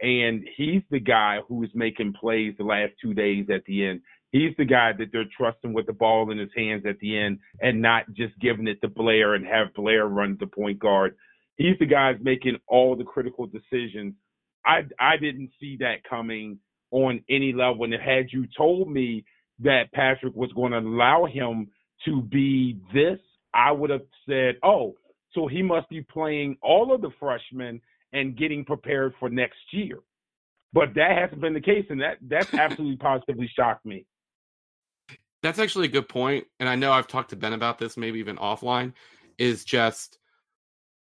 And 0.00 0.46
he's 0.56 0.82
the 0.90 1.00
guy 1.00 1.38
who 1.48 1.62
is 1.64 1.70
making 1.74 2.14
plays 2.20 2.54
the 2.56 2.64
last 2.64 2.92
two 3.02 3.14
days 3.14 3.46
at 3.52 3.64
the 3.64 3.86
end. 3.86 4.00
He's 4.30 4.54
the 4.58 4.64
guy 4.64 4.92
that 4.98 5.08
they're 5.12 5.24
trusting 5.36 5.72
with 5.72 5.86
the 5.86 5.92
ball 5.92 6.30
in 6.30 6.38
his 6.38 6.50
hands 6.56 6.84
at 6.86 6.98
the 7.00 7.18
end 7.18 7.38
and 7.60 7.80
not 7.80 8.04
just 8.12 8.38
giving 8.40 8.68
it 8.68 8.80
to 8.82 8.88
Blair 8.88 9.34
and 9.34 9.46
have 9.46 9.74
Blair 9.74 10.06
run 10.06 10.36
the 10.38 10.46
point 10.46 10.78
guard. 10.78 11.16
He's 11.56 11.78
the 11.80 11.86
guy 11.86 12.14
making 12.20 12.58
all 12.68 12.94
the 12.94 13.04
critical 13.04 13.46
decisions. 13.46 14.14
I 14.64 14.82
I 15.00 15.16
didn't 15.16 15.50
see 15.58 15.76
that 15.80 16.04
coming 16.08 16.58
on 16.90 17.24
any 17.28 17.52
level. 17.52 17.84
And 17.84 17.94
had 17.94 18.26
you 18.32 18.46
told 18.56 18.90
me 18.90 19.24
that 19.60 19.92
Patrick 19.92 20.34
was 20.34 20.52
going 20.52 20.72
to 20.72 20.78
allow 20.78 21.24
him 21.26 21.68
to 22.04 22.22
be 22.22 22.78
this, 22.94 23.18
I 23.54 23.72
would 23.72 23.90
have 23.90 24.02
said, 24.28 24.56
oh, 24.62 24.94
so 25.32 25.46
he 25.46 25.62
must 25.62 25.88
be 25.88 26.02
playing 26.02 26.56
all 26.62 26.94
of 26.94 27.00
the 27.00 27.10
freshmen 27.18 27.80
and 28.12 28.36
getting 28.36 28.64
prepared 28.64 29.14
for 29.18 29.28
next 29.28 29.58
year. 29.72 29.98
But 30.72 30.94
that 30.94 31.16
hasn't 31.16 31.40
been 31.40 31.54
the 31.54 31.60
case, 31.60 31.86
and 31.90 32.00
that 32.00 32.18
that's 32.22 32.52
absolutely 32.54 32.96
positively 32.96 33.50
shocked 33.54 33.86
me. 33.86 34.06
That's 35.42 35.58
actually 35.58 35.86
a 35.86 35.90
good 35.90 36.08
point, 36.08 36.46
and 36.60 36.68
I 36.68 36.74
know 36.74 36.92
I've 36.92 37.06
talked 37.06 37.30
to 37.30 37.36
Ben 37.36 37.52
about 37.52 37.78
this, 37.78 37.96
maybe 37.96 38.18
even 38.18 38.36
offline. 38.36 38.92
Is 39.38 39.64
just, 39.64 40.18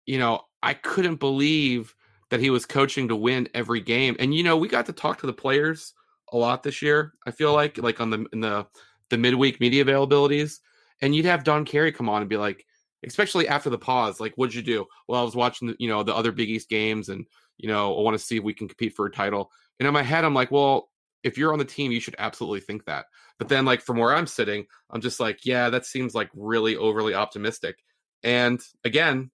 you 0.05 0.19
know, 0.19 0.41
I 0.61 0.75
couldn't 0.75 1.15
believe 1.15 1.95
that 2.29 2.39
he 2.39 2.51
was 2.51 2.65
coaching 2.65 3.07
to 3.07 3.15
win 3.15 3.49
every 3.53 3.81
game, 3.81 4.15
and 4.19 4.33
you 4.33 4.43
know, 4.43 4.55
we 4.55 4.67
got 4.67 4.85
to 4.85 4.93
talk 4.93 5.19
to 5.19 5.27
the 5.27 5.33
players 5.33 5.93
a 6.31 6.37
lot 6.37 6.63
this 6.63 6.81
year. 6.81 7.13
I 7.25 7.31
feel 7.31 7.53
like, 7.53 7.77
like 7.79 7.99
on 7.99 8.11
the 8.11 8.25
in 8.31 8.39
the 8.41 8.67
the 9.09 9.17
midweek 9.17 9.59
media 9.59 9.83
availabilities, 9.83 10.59
and 11.01 11.15
you'd 11.15 11.25
have 11.25 11.43
Don 11.43 11.65
Carey 11.65 11.91
come 11.91 12.09
on 12.09 12.21
and 12.21 12.29
be 12.29 12.37
like, 12.37 12.65
especially 13.05 13.47
after 13.47 13.69
the 13.69 13.77
pause, 13.77 14.19
like, 14.19 14.33
what'd 14.35 14.53
you 14.53 14.61
do? 14.61 14.85
Well, 15.07 15.21
I 15.21 15.23
was 15.23 15.35
watching, 15.35 15.75
you 15.79 15.87
know, 15.87 16.03
the 16.03 16.15
other 16.15 16.31
Big 16.31 16.49
East 16.49 16.69
games, 16.69 17.09
and 17.09 17.25
you 17.57 17.67
know, 17.67 17.97
I 17.97 18.01
want 18.01 18.17
to 18.17 18.23
see 18.23 18.37
if 18.37 18.43
we 18.43 18.53
can 18.53 18.67
compete 18.67 18.95
for 18.95 19.05
a 19.05 19.11
title. 19.11 19.51
And 19.79 19.87
in 19.87 19.93
my 19.93 20.03
head, 20.03 20.25
I'm 20.25 20.33
like, 20.33 20.51
well, 20.51 20.89
if 21.23 21.37
you're 21.37 21.53
on 21.53 21.59
the 21.59 21.65
team, 21.65 21.91
you 21.91 21.99
should 21.99 22.15
absolutely 22.17 22.61
think 22.61 22.85
that. 22.85 23.05
But 23.37 23.49
then, 23.49 23.65
like 23.65 23.81
from 23.81 23.97
where 23.97 24.13
I'm 24.13 24.27
sitting, 24.27 24.65
I'm 24.89 25.01
just 25.01 25.19
like, 25.19 25.45
yeah, 25.45 25.69
that 25.69 25.85
seems 25.85 26.15
like 26.15 26.29
really 26.33 26.75
overly 26.75 27.13
optimistic. 27.13 27.77
And 28.23 28.61
again, 28.83 29.31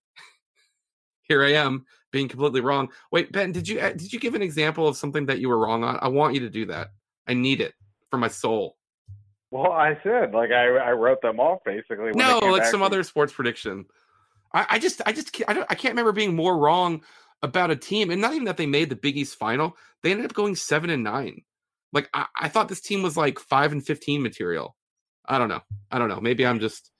here 1.23 1.43
I 1.43 1.53
am 1.53 1.85
being 2.11 2.27
completely 2.27 2.61
wrong. 2.61 2.89
Wait, 3.11 3.31
Ben, 3.31 3.51
did 3.51 3.67
you 3.67 3.79
uh, 3.79 3.91
did 3.91 4.13
you 4.13 4.19
give 4.19 4.35
an 4.35 4.41
example 4.41 4.87
of 4.87 4.97
something 4.97 5.25
that 5.25 5.39
you 5.39 5.49
were 5.49 5.59
wrong 5.59 5.83
on? 5.83 5.97
I 6.01 6.07
want 6.07 6.33
you 6.33 6.41
to 6.41 6.49
do 6.49 6.67
that. 6.67 6.89
I 7.27 7.33
need 7.33 7.61
it 7.61 7.73
for 8.09 8.17
my 8.17 8.27
soul. 8.27 8.77
Well, 9.55 9.71
I 9.71 9.97
said 10.03 10.33
like 10.33 10.51
I, 10.51 10.65
I 10.65 10.91
wrote 10.91 11.21
them 11.21 11.39
off 11.39 11.59
basically. 11.63 12.11
no, 12.11 12.39
like 12.39 12.63
some 12.63 12.71
from... 12.71 12.81
other 12.83 13.03
sports 13.03 13.31
prediction. 13.31 13.85
I, 14.53 14.65
I 14.71 14.79
just 14.79 15.01
I 15.05 15.13
just 15.13 15.41
I, 15.47 15.53
don't, 15.53 15.65
I 15.69 15.75
can't 15.75 15.93
remember 15.93 16.11
being 16.11 16.35
more 16.35 16.57
wrong 16.57 17.03
about 17.41 17.71
a 17.71 17.77
team, 17.77 18.09
and 18.09 18.19
not 18.19 18.33
even 18.33 18.43
that 18.45 18.57
they 18.57 18.65
made 18.65 18.89
the 18.89 18.97
Big 18.97 19.15
East 19.15 19.37
final. 19.37 19.77
They 20.03 20.11
ended 20.11 20.25
up 20.25 20.33
going 20.33 20.57
seven 20.57 20.89
and 20.89 21.05
nine. 21.05 21.43
Like 21.93 22.09
I, 22.13 22.25
I 22.37 22.49
thought 22.49 22.67
this 22.67 22.81
team 22.81 23.01
was 23.01 23.15
like 23.15 23.39
five 23.39 23.71
and 23.71 23.85
fifteen 23.85 24.21
material. 24.21 24.75
I 25.25 25.37
don't 25.37 25.47
know. 25.47 25.61
I 25.89 25.99
don't 25.99 26.09
know. 26.09 26.19
Maybe 26.19 26.45
I'm 26.45 26.59
just. 26.59 26.91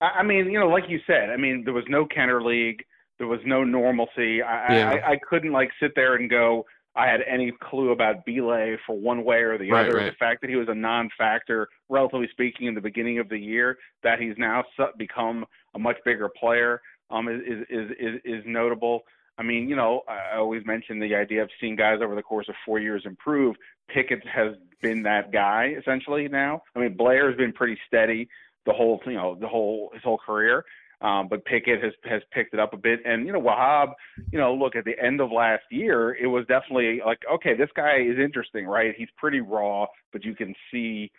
I 0.00 0.22
mean, 0.22 0.50
you 0.50 0.58
know, 0.58 0.68
like 0.68 0.84
you 0.88 1.00
said, 1.06 1.28
I 1.28 1.36
mean, 1.36 1.64
there 1.64 1.74
was 1.74 1.84
no 1.86 2.06
Kenner 2.06 2.42
League. 2.42 2.82
There 3.18 3.26
was 3.26 3.40
no 3.44 3.62
normalcy. 3.62 4.40
I, 4.40 4.74
yeah. 4.74 4.90
I, 4.90 5.12
I 5.12 5.18
couldn't 5.28 5.52
like 5.52 5.68
sit 5.82 5.92
there 5.94 6.14
and 6.14 6.30
go, 6.30 6.64
I 6.96 7.06
had 7.06 7.20
any 7.28 7.52
clue 7.52 7.90
about 7.90 8.24
Bile 8.24 8.76
for 8.86 8.98
one 8.98 9.24
way 9.24 9.38
or 9.38 9.58
the 9.58 9.70
right, 9.70 9.86
other. 9.86 9.98
Right. 9.98 10.10
The 10.10 10.16
fact 10.16 10.40
that 10.40 10.50
he 10.50 10.56
was 10.56 10.68
a 10.68 10.74
non-factor, 10.74 11.68
relatively 11.88 12.28
speaking, 12.30 12.66
in 12.66 12.74
the 12.74 12.80
beginning 12.80 13.18
of 13.18 13.28
the 13.28 13.38
year, 13.38 13.76
that 14.02 14.18
he's 14.18 14.34
now 14.38 14.64
become 14.96 15.44
a 15.74 15.78
much 15.78 15.96
bigger 16.04 16.28
player, 16.28 16.80
um, 17.10 17.28
is 17.28 17.42
is 17.68 17.90
is, 18.00 18.20
is 18.24 18.42
notable. 18.46 19.02
I 19.38 19.42
mean, 19.42 19.68
you 19.68 19.76
know, 19.76 20.02
I 20.08 20.38
always 20.38 20.64
mention 20.64 20.98
the 20.98 21.14
idea 21.14 21.42
of 21.42 21.50
seeing 21.60 21.76
guys 21.76 21.98
over 22.02 22.14
the 22.14 22.22
course 22.22 22.48
of 22.48 22.54
four 22.64 22.78
years 22.78 23.02
improve. 23.04 23.54
Pickett 23.88 24.26
has 24.26 24.54
been 24.80 25.02
that 25.02 25.30
guy 25.30 25.74
essentially 25.78 26.28
now. 26.28 26.62
I 26.74 26.80
mean, 26.80 26.96
Blair 26.96 27.28
has 27.28 27.36
been 27.36 27.52
pretty 27.52 27.78
steady 27.86 28.28
the 28.64 28.72
whole, 28.72 29.00
you 29.06 29.12
know, 29.12 29.36
the 29.38 29.46
whole 29.46 29.90
his 29.92 30.02
whole 30.02 30.18
career. 30.18 30.64
Um, 31.02 31.28
but 31.28 31.44
Pickett 31.44 31.82
has 31.82 31.92
has 32.04 32.22
picked 32.32 32.54
it 32.54 32.60
up 32.60 32.72
a 32.72 32.78
bit, 32.78 33.00
and 33.04 33.26
you 33.26 33.32
know, 33.32 33.40
Wahab. 33.40 33.92
You 34.32 34.38
know, 34.38 34.54
look 34.54 34.76
at 34.76 34.84
the 34.84 34.98
end 35.02 35.20
of 35.20 35.30
last 35.30 35.64
year, 35.70 36.14
it 36.14 36.26
was 36.26 36.46
definitely 36.46 37.00
like, 37.04 37.18
okay, 37.30 37.54
this 37.54 37.68
guy 37.76 37.98
is 37.98 38.18
interesting, 38.18 38.66
right? 38.66 38.94
He's 38.96 39.08
pretty 39.18 39.40
raw, 39.40 39.86
but 40.12 40.24
you 40.24 40.34
can 40.34 40.54
see 40.70 41.10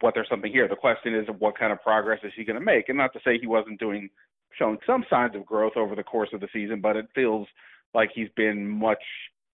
what 0.00 0.14
there's 0.14 0.28
something 0.28 0.50
here. 0.50 0.66
The 0.66 0.74
question 0.74 1.14
is, 1.14 1.26
what 1.38 1.56
kind 1.56 1.72
of 1.72 1.80
progress 1.80 2.20
is 2.24 2.32
he 2.36 2.44
going 2.44 2.58
to 2.58 2.64
make? 2.64 2.88
And 2.88 2.98
not 2.98 3.12
to 3.12 3.20
say 3.24 3.38
he 3.38 3.46
wasn't 3.46 3.78
doing 3.78 4.10
showing 4.58 4.78
some 4.86 5.04
signs 5.08 5.34
of 5.36 5.46
growth 5.46 5.76
over 5.76 5.94
the 5.94 6.02
course 6.02 6.30
of 6.32 6.40
the 6.40 6.48
season, 6.52 6.80
but 6.80 6.96
it 6.96 7.06
feels 7.14 7.46
like 7.92 8.10
he's 8.14 8.28
been 8.36 8.66
much 8.66 9.02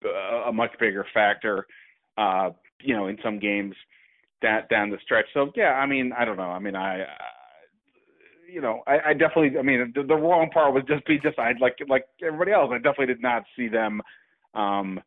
uh, 0.06 0.50
a 0.50 0.54
much 0.54 0.72
bigger 0.80 1.06
factor, 1.16 1.66
uh, 2.20 2.52
you 2.82 2.96
know, 2.96 3.08
in 3.08 3.18
some 3.24 3.40
games 3.40 3.76
down 4.42 4.62
down 4.70 4.90
the 4.92 4.98
stretch. 5.04 5.26
So 5.34 5.52
yeah, 5.56 5.74
I 5.74 5.88
mean, 5.88 6.12
I 6.18 6.26
don't 6.26 6.38
know. 6.38 6.44
I 6.44 6.60
mean, 6.60 6.76
I. 6.76 7.06
You 8.52 8.62
know, 8.62 8.82
I, 8.88 9.10
I 9.10 9.14
definitely. 9.14 9.60
I 9.60 9.62
mean, 9.62 9.92
the, 9.94 10.04
the 10.04 10.16
wrong 10.16 10.50
part 10.52 10.74
was 10.74 10.84
just 10.88 11.06
be 11.06 11.20
just 11.20 11.38
I 11.38 11.52
like 11.60 11.78
like 11.88 12.06
everybody 12.24 12.52
else. 12.52 12.70
I 12.72 12.78
definitely 12.78 13.08
did 13.08 13.22
not 13.22 13.44
see 13.56 13.68
them 13.68 14.02
um, 14.54 15.02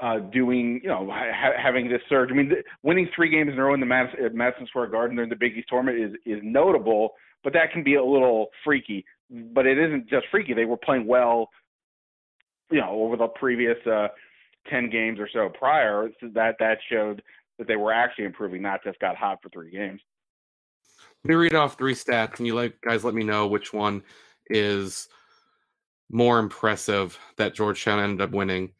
uh, 0.00 0.18
doing, 0.32 0.80
you 0.82 0.88
know, 0.88 1.10
ha- 1.10 1.58
having 1.60 1.88
this 1.88 2.00
surge. 2.08 2.30
I 2.30 2.34
mean, 2.34 2.50
th- 2.50 2.64
winning 2.82 3.08
three 3.14 3.28
games 3.28 3.52
in 3.52 3.58
a 3.58 3.64
row 3.64 3.74
in 3.74 3.80
the 3.80 3.86
Madison, 3.86 4.36
Madison 4.36 4.66
Square 4.68 4.88
Garden 4.88 5.16
during 5.16 5.30
the 5.30 5.36
Big 5.36 5.56
East 5.56 5.68
tournament 5.68 5.98
is 5.98 6.12
is 6.24 6.40
notable 6.44 7.14
but 7.44 7.52
that 7.52 7.72
can 7.72 7.82
be 7.82 7.94
a 7.96 8.04
little 8.04 8.48
freaky. 8.64 9.04
But 9.30 9.66
it 9.66 9.78
isn't 9.78 10.08
just 10.08 10.26
freaky; 10.30 10.54
they 10.54 10.64
were 10.64 10.76
playing 10.76 11.06
well, 11.06 11.48
you 12.70 12.80
know, 12.80 12.90
over 12.90 13.16
the 13.16 13.28
previous 13.28 13.78
uh, 13.86 14.08
ten 14.68 14.90
games 14.90 15.18
or 15.18 15.28
so 15.32 15.48
prior. 15.58 16.08
So 16.20 16.28
that 16.34 16.56
that 16.58 16.78
showed 16.90 17.22
that 17.58 17.66
they 17.66 17.76
were 17.76 17.92
actually 17.92 18.24
improving, 18.24 18.62
not 18.62 18.84
just 18.84 18.98
got 18.98 19.16
hot 19.16 19.38
for 19.42 19.48
three 19.48 19.70
games. 19.70 20.00
Let 21.24 21.28
me 21.28 21.34
read 21.36 21.54
off 21.54 21.78
three 21.78 21.94
stats, 21.94 22.38
and 22.38 22.46
you 22.46 22.54
like 22.54 22.80
guys 22.80 23.04
let 23.04 23.14
me 23.14 23.22
know 23.22 23.46
which 23.46 23.72
one 23.72 24.02
is 24.48 25.08
more 26.10 26.38
impressive 26.38 27.18
that 27.36 27.54
Georgetown 27.54 28.00
ended 28.00 28.20
up 28.20 28.32
winning. 28.32 28.72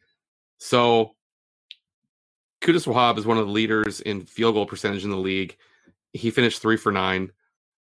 So 0.57 1.15
Qudus 2.61 2.85
Wahab 2.85 3.17
is 3.17 3.25
one 3.25 3.37
of 3.37 3.45
the 3.45 3.51
leaders 3.51 4.01
in 4.01 4.25
field 4.25 4.55
goal 4.55 4.65
percentage 4.65 5.03
in 5.03 5.09
the 5.09 5.17
league. 5.17 5.57
He 6.13 6.31
finished 6.31 6.61
three 6.61 6.77
for 6.77 6.91
nine. 6.91 7.31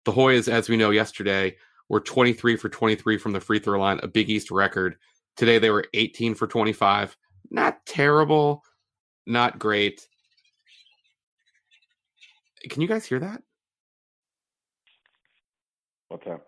The 0.05 0.13
Hoyas, 0.13 0.49
as 0.49 0.69
we 0.69 0.77
know 0.77 0.91
yesterday, 0.91 1.57
were 1.89 2.01
23 2.01 2.57
for 2.57 2.69
23 2.69 3.19
from 3.19 3.33
the 3.33 3.41
free 3.41 3.59
throw 3.59 3.79
line, 3.79 4.01
a 4.03 4.09
Big 4.09 4.29
East 4.29 4.51
record. 4.51 4.97
Today 5.37 5.59
they 5.59 5.71
were 5.71 5.87
18 5.95 6.35
for 6.35 6.47
25. 6.47 7.17
Not 7.51 7.85
terrible, 7.87 8.63
not 9.27 9.59
great. 9.59 10.07
Can 12.69 12.83
you 12.83 12.89
guys 12.89 13.07
hear 13.07 13.21
that? 13.21 13.43
What's 16.09 16.27
up? 16.27 16.47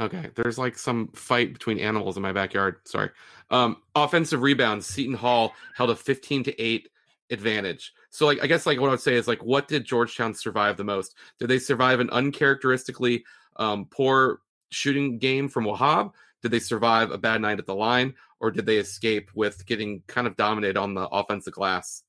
Okay, 0.00 0.30
there's 0.34 0.58
like 0.58 0.78
some 0.78 1.08
fight 1.08 1.52
between 1.52 1.78
animals 1.78 2.16
in 2.16 2.22
my 2.22 2.32
backyard. 2.32 2.76
Sorry. 2.84 3.10
Um, 3.50 3.76
offensive 3.94 4.40
rebounds. 4.40 4.86
Seton 4.86 5.14
Hall 5.14 5.54
held 5.76 5.90
a 5.90 5.96
15 5.96 6.44
to 6.44 6.62
eight 6.62 6.88
advantage. 7.30 7.92
So, 8.08 8.26
like, 8.26 8.42
I 8.42 8.46
guess 8.46 8.64
like 8.66 8.80
what 8.80 8.88
I 8.88 8.92
would 8.92 9.00
say 9.00 9.14
is 9.14 9.28
like, 9.28 9.44
what 9.44 9.68
did 9.68 9.84
Georgetown 9.84 10.34
survive 10.34 10.76
the 10.76 10.84
most? 10.84 11.16
Did 11.38 11.48
they 11.48 11.58
survive 11.58 12.00
an 12.00 12.10
uncharacteristically 12.10 13.24
um, 13.56 13.86
poor 13.90 14.40
shooting 14.70 15.18
game 15.18 15.48
from 15.48 15.64
Wahab? 15.64 16.12
Did 16.42 16.50
they 16.50 16.60
survive 16.60 17.10
a 17.10 17.18
bad 17.18 17.42
night 17.42 17.58
at 17.58 17.66
the 17.66 17.74
line, 17.74 18.14
or 18.40 18.50
did 18.50 18.64
they 18.64 18.78
escape 18.78 19.30
with 19.34 19.66
getting 19.66 20.02
kind 20.06 20.26
of 20.26 20.36
dominated 20.36 20.78
on 20.78 20.94
the 20.94 21.06
offensive 21.08 21.52
glass? 21.52 22.02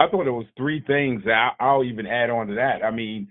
I 0.00 0.08
thought 0.08 0.26
it 0.26 0.30
was 0.30 0.46
three 0.56 0.82
things. 0.86 1.22
I'll 1.60 1.84
even 1.84 2.06
add 2.06 2.30
on 2.30 2.46
to 2.46 2.54
that. 2.54 2.82
I 2.82 2.90
mean, 2.90 3.28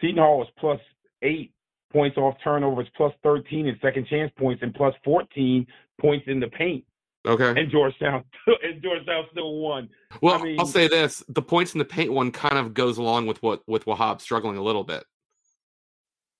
Seton 0.00 0.18
Hall 0.18 0.38
was 0.38 0.46
plus 0.56 0.78
eight 1.22 1.52
points 1.92 2.16
off 2.16 2.36
turnovers, 2.44 2.86
plus 2.96 3.12
13 3.24 3.66
in 3.66 3.76
second 3.82 4.06
chance 4.06 4.30
points, 4.38 4.62
and 4.62 4.72
plus 4.72 4.94
14 5.04 5.66
points 6.00 6.24
in 6.28 6.38
the 6.38 6.46
paint. 6.46 6.84
Okay. 7.26 7.60
And 7.60 7.70
Georgetown 7.72 8.22
and 8.62 8.80
Georgetown 8.80 9.24
still 9.32 9.56
won. 9.58 9.88
Well, 10.20 10.40
I 10.40 10.42
mean, 10.44 10.60
I'll 10.60 10.66
say 10.66 10.86
this: 10.86 11.24
the 11.28 11.42
points 11.42 11.74
in 11.74 11.78
the 11.78 11.84
paint 11.84 12.12
one 12.12 12.30
kind 12.30 12.56
of 12.56 12.72
goes 12.72 12.98
along 12.98 13.26
with 13.26 13.42
what 13.42 13.62
with 13.68 13.84
Wahab 13.84 14.20
struggling 14.20 14.56
a 14.56 14.62
little 14.62 14.84
bit. 14.84 15.04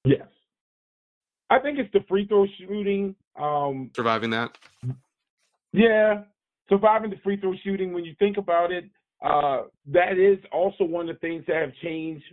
Yes, 0.05 0.27
I 1.51 1.61
think 1.61 1.79
it's 1.79 1.93
the 1.93 2.01
free 2.09 2.27
throw 2.27 2.47
shooting. 2.59 3.15
Um, 3.41 3.91
surviving 3.95 4.31
that. 4.31 4.59
Yeah, 5.73 6.23
surviving 6.69 7.11
the 7.11 7.17
free 7.23 7.37
throw 7.37 7.55
shooting. 7.63 7.93
When 7.93 8.05
you 8.05 8.17
think 8.19 8.37
about 8.37 8.73
it, 8.73 8.91
uh, 9.23 9.63
that 9.87 10.19
is 10.19 10.39
also 10.53 10.85
one 10.85 11.09
of 11.09 11.17
the 11.17 11.21
things 11.21 11.45
that 11.47 11.57
have 11.57 11.73
changed 11.83 12.25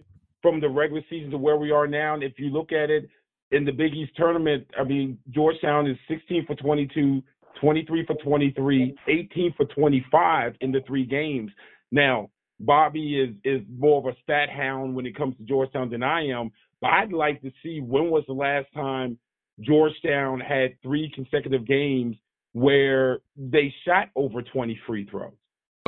from 0.42 0.60
the 0.60 0.70
regular 0.70 1.02
season 1.10 1.30
to 1.32 1.38
where 1.38 1.58
we 1.58 1.72
are 1.72 1.88
now. 1.88 2.14
And 2.14 2.24
if 2.24 2.34
you 2.38 2.50
look 2.50 2.72
at 2.72 2.90
it 2.90 3.08
in 3.52 3.66
the 3.66 3.72
Big 3.72 3.94
East 3.94 4.12
tournament, 4.16 4.66
I 4.80 4.84
mean, 4.84 5.18
Georgetown 5.30 5.88
is 5.88 5.98
16 6.08 6.46
for 6.46 6.56
22, 6.56 7.22
23 7.62 8.06
for 8.06 8.16
23, 8.16 8.96
18 9.08 9.54
for 9.56 9.66
25 9.66 10.54
in 10.62 10.72
the 10.72 10.82
three 10.88 11.06
games. 11.06 11.52
Now, 11.92 12.30
Bobby 12.60 13.20
is 13.20 13.36
is 13.46 13.66
more 13.78 14.00
of 14.00 14.06
a 14.06 14.18
stat 14.22 14.50
hound 14.50 14.94
when 14.94 15.06
it 15.06 15.16
comes 15.16 15.38
to 15.38 15.44
Georgetown 15.44 15.90
than 15.90 16.04
I 16.04 16.28
am, 16.28 16.52
but 16.82 16.90
I'd 16.92 17.14
like 17.14 17.42
to 17.42 17.52
see 17.64 17.80
when 17.80 18.10
was 18.10 18.26
the 18.28 18.34
last 18.34 18.68
time 18.74 19.18
Georgetown 19.62 20.42
had 20.42 20.76
three 20.82 21.10
consecutive 21.16 21.66
games 21.66 22.18
where 22.54 23.20
they 23.38 23.74
shot 23.86 24.10
over 24.16 24.42
20 24.42 24.80
free 24.86 25.06
throws. 25.10 25.39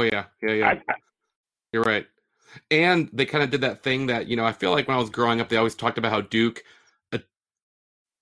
Oh 0.02 0.04
yeah, 0.04 0.26
yeah, 0.42 0.54
yeah. 0.54 0.68
I, 0.68 0.72
I, 0.72 0.96
You're 1.72 1.84
right. 1.84 2.08
And 2.72 3.10
they 3.14 3.26
kind 3.26 3.44
of 3.44 3.52
did 3.52 3.62
that 3.62 3.84
thing 3.84 4.08
that 4.08 4.28
you 4.28 4.36
know 4.36 4.46
I 4.46 4.52
feel 4.52 4.72
like 4.72 4.88
when 4.88 4.98
I 4.98 5.00
was 5.00 5.12
growing 5.12 5.40
up, 5.40 5.50
they 5.50 5.58
always 5.58 5.76
talked 5.76 6.00
about 6.00 6.12
how 6.12 6.22
Duke 6.22 6.64
uh, 7.14 7.20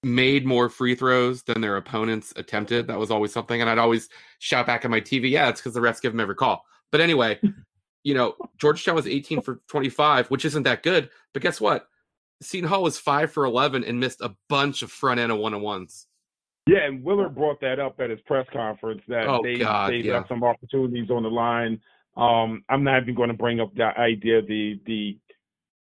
made 0.04 0.46
more 0.46 0.68
free 0.68 0.94
throws 0.94 1.44
than 1.44 1.62
their 1.62 1.78
opponents 1.78 2.34
attempted. 2.36 2.88
That 2.88 3.00
was 3.00 3.12
always 3.12 3.32
something, 3.32 3.62
and 3.62 3.70
I'd 3.70 3.78
always 3.78 4.10
shout 4.40 4.68
back 4.68 4.84
at 4.84 4.92
my 4.92 5.00
TV, 5.00 5.30
"Yeah, 5.30 5.48
it's 5.48 5.62
because 5.62 5.74
the 5.74 5.80
refs 5.80 6.02
give 6.02 6.12
them 6.12 6.20
every 6.20 6.36
call." 6.36 6.66
But 6.92 7.00
anyway, 7.00 7.40
you 8.04 8.14
know, 8.14 8.36
Georgetown 8.58 8.96
was 8.96 9.08
18 9.08 9.42
for 9.42 9.62
25, 9.70 10.28
which 10.28 10.44
isn't 10.44 10.64
that 10.64 10.84
good. 10.84 11.10
But 11.34 11.42
guess 11.42 11.62
what? 11.62 11.88
Seton 12.42 12.70
Hall 12.70 12.84
was 12.84 13.00
five 13.00 13.32
for 13.32 13.46
11 13.46 13.84
and 13.86 14.00
missed 14.00 14.22
a 14.22 14.36
bunch 14.50 14.82
of 14.82 14.92
front 14.92 15.20
end 15.20 15.32
of 15.32 15.38
one 15.38 15.54
on 15.54 15.62
ones. 15.62 16.08
Yeah, 16.68 16.86
and 16.86 17.04
Willard 17.04 17.36
brought 17.36 17.60
that 17.62 17.80
up 17.80 18.00
at 18.00 18.10
his 18.10 18.20
press 18.22 18.46
conference 18.54 19.02
that 19.08 19.28
oh, 19.28 19.42
they 19.44 19.58
God, 19.58 19.92
they 19.92 19.98
yeah. 19.98 20.18
left 20.18 20.30
some 20.30 20.44
opportunities 20.44 21.10
on 21.10 21.24
the 21.24 21.30
line. 21.30 21.80
Um, 22.16 22.64
I'm 22.70 22.84
not 22.84 23.02
even 23.02 23.16
going 23.16 23.30
to 23.30 23.36
bring 23.36 23.60
up 23.60 23.74
that 23.76 23.98
idea 23.98 24.42
the 24.42 24.80
the 24.86 25.18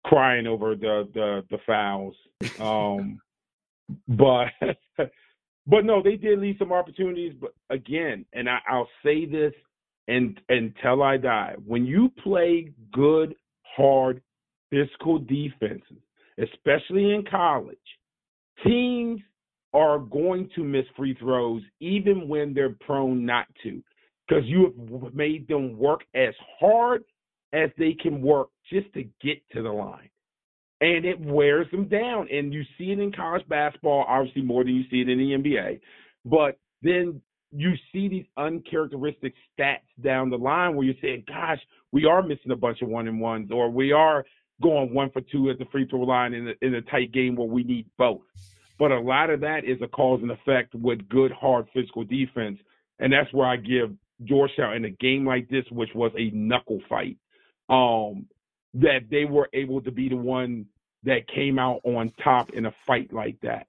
crying 0.06 0.48
over 0.48 0.76
the 0.76 1.10
the 1.14 1.44
the 1.50 1.58
fouls. 1.66 2.16
Um, 2.60 3.20
but 4.08 4.48
but 5.68 5.86
no, 5.86 6.02
they 6.02 6.16
did 6.16 6.40
leave 6.40 6.56
some 6.58 6.72
opportunities. 6.72 7.34
But 7.40 7.54
again, 7.70 8.26
and 8.34 8.50
I, 8.50 8.60
I'll 8.70 8.90
say 9.04 9.26
this 9.26 9.54
and 10.08 10.40
until 10.50 11.04
I 11.04 11.18
die, 11.18 11.56
when 11.66 11.86
you 11.86 12.12
play 12.24 12.72
good, 12.92 13.36
hard, 13.64 14.22
physical 14.70 15.20
defenses, 15.20 16.02
especially 16.38 17.14
in 17.14 17.24
college, 17.30 17.78
teams 18.64 19.22
are 19.74 20.00
going 20.00 20.50
to 20.56 20.64
miss 20.64 20.86
free 20.96 21.16
throws 21.16 21.62
even 21.80 22.28
when 22.28 22.54
they're 22.54 22.76
prone 22.86 23.26
not 23.26 23.48
to 23.64 23.82
because 24.28 24.44
you 24.46 24.74
have 25.04 25.14
made 25.14 25.48
them 25.48 25.78
work 25.78 26.02
as 26.16 26.34
hard 26.60 27.04
as 27.54 27.70
they 27.78 27.94
can 27.94 28.22
work 28.22 28.50
just 28.72 28.92
to 28.94 29.04
get 29.22 29.42
to 29.52 29.62
the 29.62 29.72
line. 29.72 30.10
And 30.80 31.06
it 31.06 31.20
wears 31.20 31.70
them 31.72 31.88
down. 31.88 32.28
And 32.32 32.54
you 32.54 32.64
see 32.78 32.92
it 32.92 33.00
in 33.00 33.12
college 33.12 33.48
basketball, 33.48 34.06
obviously 34.08 34.42
more 34.42 34.64
than 34.64 34.76
you 34.76 34.84
see 34.90 35.02
it 35.02 35.10
in 35.10 35.18
the 35.18 35.50
NBA. 35.50 35.80
But 36.26 36.58
then 36.82 37.22
you 37.52 37.74
see 37.92 38.08
these 38.08 38.26
uncharacteristic 38.38 39.34
stats 39.60 39.80
down 40.02 40.30
the 40.30 40.38
line 40.38 40.76
where 40.76 40.86
you're 40.86 40.96
saying, 41.02 41.26
gosh, 41.28 41.60
we 41.92 42.06
are 42.06 42.24
missing 42.24 42.52
a 42.52 42.56
bunch 42.56 42.82
of 42.82 42.90
one 42.90 43.08
and 43.08 43.20
ones, 43.20 43.52
or 43.52 43.70
we 43.70 43.92
are 43.92 44.24
going 44.62 44.94
one 44.94 45.12
for 45.12 45.22
two 45.22 45.50
at 45.50 45.60
the 45.60 45.66
free 45.66 45.86
throw 45.88 46.02
line 46.02 46.34
in 46.34 46.48
a, 46.48 46.54
in 46.62 46.76
a 46.76 46.82
tight 46.84 47.12
game 47.12 47.36
where 47.36 47.48
we 47.48 47.64
need 47.64 47.86
both. 47.98 48.22
But 48.82 48.92
a 48.92 49.00
lot 49.00 49.30
of 49.30 49.42
that 49.42 49.64
is 49.64 49.80
a 49.84 49.88
cause 49.88 50.22
and 50.24 50.32
effect 50.32 50.74
with 50.74 51.08
good, 51.08 51.32
hard 51.32 51.68
physical 51.72 52.04
defense. 52.04 52.58
And 52.98 53.14
that's 53.14 53.32
where 53.32 53.46
I 53.46 53.56
give 53.56 53.92
Georgetown 54.24 54.74
in 54.74 54.86
a 54.86 54.90
game 54.90 55.24
like 55.24 55.48
this, 55.50 55.66
which 55.70 55.92
was 55.94 56.12
a 56.18 56.32
knuckle 56.32 56.80
fight, 56.90 57.18
um, 57.70 58.26
that 58.74 59.02
they 59.12 59.26
were 59.26 59.50
able 59.54 59.82
to 59.82 59.92
be 59.92 60.10
the 60.10 60.16
one 60.16 60.66
that 61.04 61.28
came 61.28 61.60
out 61.60 61.82
on 61.84 62.12
top 62.24 62.50
in 62.54 62.66
a 62.66 62.74
fight 62.88 63.14
like 63.14 63.40
that. 63.42 63.68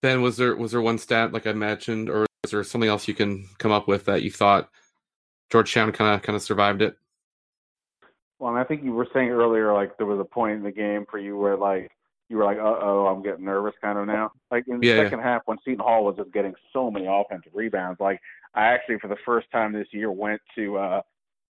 Ben, 0.00 0.22
was 0.22 0.38
there 0.38 0.56
was 0.56 0.72
there 0.72 0.82
one 0.82 0.98
stat 0.98 1.32
like 1.32 1.46
I 1.46 1.52
mentioned, 1.52 2.10
or 2.10 2.26
is 2.42 2.50
there 2.50 2.64
something 2.64 2.90
else 2.90 3.06
you 3.06 3.14
can 3.14 3.46
come 3.58 3.70
up 3.70 3.86
with 3.86 4.06
that 4.06 4.24
you 4.24 4.32
thought 4.32 4.70
Georgetown 5.52 5.92
kind 5.92 6.16
of 6.16 6.22
kind 6.22 6.34
of 6.34 6.42
survived 6.42 6.82
it? 6.82 6.96
Well, 8.40 8.56
I 8.56 8.64
think 8.64 8.82
you 8.82 8.90
were 8.90 9.06
saying 9.14 9.28
earlier, 9.28 9.72
like 9.72 9.96
there 9.98 10.06
was 10.06 10.18
a 10.18 10.24
point 10.24 10.54
in 10.54 10.62
the 10.64 10.72
game 10.72 11.06
for 11.08 11.20
you 11.20 11.36
where 11.36 11.56
like 11.56 11.92
you 12.32 12.38
were 12.38 12.44
like, 12.44 12.56
uh 12.56 12.78
oh, 12.80 13.06
I'm 13.06 13.22
getting 13.22 13.44
nervous 13.44 13.74
kind 13.82 13.98
of 13.98 14.06
now. 14.06 14.32
Like 14.50 14.64
in 14.66 14.80
the 14.80 14.86
yeah, 14.86 14.96
second 15.04 15.18
yeah. 15.18 15.24
half 15.24 15.42
when 15.44 15.58
Seton 15.64 15.80
Hall 15.84 16.04
was 16.06 16.16
just 16.16 16.32
getting 16.32 16.54
so 16.72 16.90
many 16.90 17.06
offensive 17.06 17.52
rebounds, 17.54 18.00
like 18.00 18.20
I 18.54 18.68
actually 18.68 18.98
for 18.98 19.08
the 19.08 19.18
first 19.24 19.50
time 19.52 19.72
this 19.72 19.88
year 19.92 20.10
went 20.10 20.40
to 20.56 20.78
uh 20.78 21.02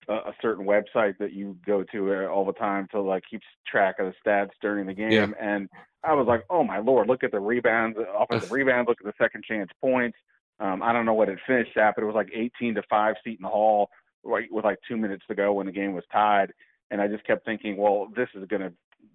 a, 0.09 0.13
a 0.13 0.35
certain 0.41 0.65
website 0.67 1.19
that 1.19 1.33
you 1.35 1.57
go 1.67 1.85
to 1.93 2.15
uh, 2.15 2.27
all 2.27 2.45
the 2.47 2.55
time 2.55 2.89
to 2.93 3.01
like 3.01 3.23
keep 3.31 3.43
track 3.67 3.99
of 3.99 4.07
the 4.07 4.15
stats 4.31 4.51
during 4.61 4.87
the 4.87 4.95
game 4.95 5.13
Yeah. 5.13 5.27
and 5.39 5.69
I 6.03 6.15
was 6.15 6.27
like, 6.27 6.45
oh 6.51 6.65
my 6.65 6.79
lord, 6.79 7.07
look 7.07 7.23
at 7.23 7.31
the 7.31 7.39
rebounds, 7.39 7.97
offensive 8.19 8.51
rebounds, 8.51 8.89
look 8.89 8.99
at 9.01 9.07
the 9.07 9.23
second 9.23 9.45
chance 9.45 9.71
points. 9.81 10.17
Um, 10.59 10.83
I 10.83 10.93
don't 10.93 11.07
know 11.07 11.15
what 11.15 11.29
it 11.29 11.39
finished 11.47 11.77
at, 11.77 11.95
but 11.95 12.03
it 12.03 12.07
was 12.07 12.15
like 12.15 12.31
18 12.35 12.75
to 12.77 12.83
five 12.89 13.15
Seton 13.23 13.47
Hall, 13.47 13.91
right 14.25 14.49
with 14.51 14.65
like 14.65 14.79
two 14.89 14.97
minutes 14.97 15.25
to 15.29 15.35
go 15.35 15.53
when 15.53 15.67
the 15.67 15.73
game 15.73 15.93
was 15.93 16.05
tied. 16.11 16.53
And 16.91 17.01
I 17.01 17.09
just 17.09 17.25
kept 17.25 17.45
thinking, 17.45 17.77
well, 17.77 18.09
this 18.15 18.29
is 18.35 18.47
going 18.49 18.63
to 18.63 18.73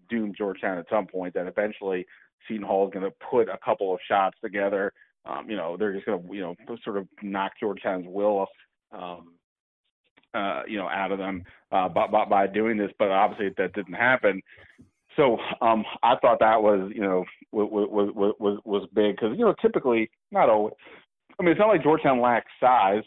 doom 0.09 0.33
Georgetown 0.37 0.77
at 0.77 0.85
some 0.89 1.07
point. 1.07 1.33
That 1.33 1.47
eventually 1.47 2.05
Seton 2.47 2.65
Hall 2.65 2.87
is 2.87 2.93
going 2.93 3.05
to 3.05 3.13
put 3.29 3.49
a 3.49 3.57
couple 3.63 3.93
of 3.93 3.99
shots 4.07 4.37
together. 4.43 4.93
Um, 5.25 5.49
you 5.49 5.57
know, 5.57 5.75
they're 5.77 5.93
just 5.93 6.05
going 6.05 6.25
to, 6.25 6.33
you 6.33 6.41
know, 6.41 6.55
sort 6.83 6.97
of 6.97 7.07
knock 7.21 7.51
Georgetown's 7.59 8.05
will, 8.07 8.47
um, 8.93 9.33
uh, 10.33 10.61
you 10.67 10.77
know, 10.77 10.87
out 10.87 11.11
of 11.11 11.17
them 11.17 11.43
uh, 11.71 11.89
by, 11.89 12.07
by, 12.07 12.25
by 12.25 12.47
doing 12.47 12.77
this. 12.77 12.91
But 12.97 13.11
obviously 13.11 13.53
that 13.57 13.73
didn't 13.73 13.93
happen. 13.93 14.41
So 15.17 15.37
um, 15.61 15.83
I 16.03 16.15
thought 16.21 16.39
that 16.39 16.61
was, 16.61 16.91
you 16.93 17.01
know, 17.01 17.25
was 17.51 18.13
was 18.15 18.33
was 18.39 18.59
was 18.63 18.87
big 18.93 19.15
because 19.15 19.35
you 19.37 19.45
know 19.45 19.55
typically 19.61 20.09
not 20.31 20.49
always. 20.49 20.73
I 21.39 21.43
mean, 21.43 21.51
it's 21.51 21.59
not 21.59 21.69
like 21.69 21.83
Georgetown 21.83 22.21
lacks 22.21 22.51
size, 22.59 23.03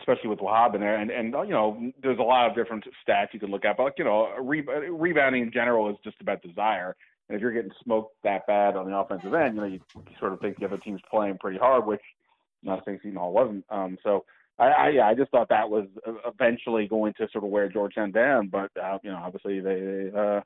especially 0.00 0.28
with 0.28 0.40
Wahab 0.40 0.74
in 0.74 0.80
there, 0.80 0.96
and 0.96 1.10
and 1.10 1.32
you 1.46 1.52
know, 1.52 1.92
there's 2.02 2.18
a 2.18 2.22
lot 2.22 2.48
of 2.48 2.56
different 2.56 2.84
stats 3.06 3.28
you 3.32 3.40
can 3.40 3.50
look 3.50 3.64
at, 3.64 3.76
but 3.76 3.84
like, 3.84 3.98
you 3.98 4.04
know, 4.04 4.28
re- 4.40 4.62
rebounding 4.62 5.42
in 5.42 5.52
general 5.52 5.88
is 5.90 5.96
just 6.02 6.20
about 6.20 6.42
desire. 6.42 6.96
And 7.28 7.36
if 7.36 7.42
you're 7.42 7.52
getting 7.52 7.70
smoked 7.84 8.16
that 8.24 8.46
bad 8.46 8.76
on 8.76 8.90
the 8.90 8.96
offensive 8.96 9.32
end, 9.34 9.54
you 9.54 9.60
know, 9.60 9.66
you, 9.66 9.80
you 9.94 10.16
sort 10.18 10.32
of 10.32 10.40
think 10.40 10.58
the 10.58 10.64
other 10.64 10.78
team's 10.78 11.00
playing 11.08 11.38
pretty 11.38 11.58
hard, 11.58 11.86
which 11.86 12.02
not 12.62 12.84
saying 12.84 12.98
Seton 13.02 13.18
Hall 13.18 13.32
wasn't. 13.32 13.64
Um, 13.70 13.98
so 14.02 14.24
I, 14.58 14.66
I 14.68 14.88
yeah, 14.88 15.06
I 15.06 15.14
just 15.14 15.30
thought 15.30 15.48
that 15.48 15.70
was 15.70 15.86
eventually 16.26 16.86
going 16.88 17.14
to 17.14 17.28
sort 17.32 17.44
of 17.44 17.50
wear 17.50 17.68
Georgetown 17.68 18.10
down, 18.10 18.48
but 18.48 18.70
uh, 18.76 18.98
you 19.02 19.10
know, 19.10 19.18
obviously 19.18 19.60
they 19.60 19.80
they, 19.80 20.10
uh, 20.16 20.40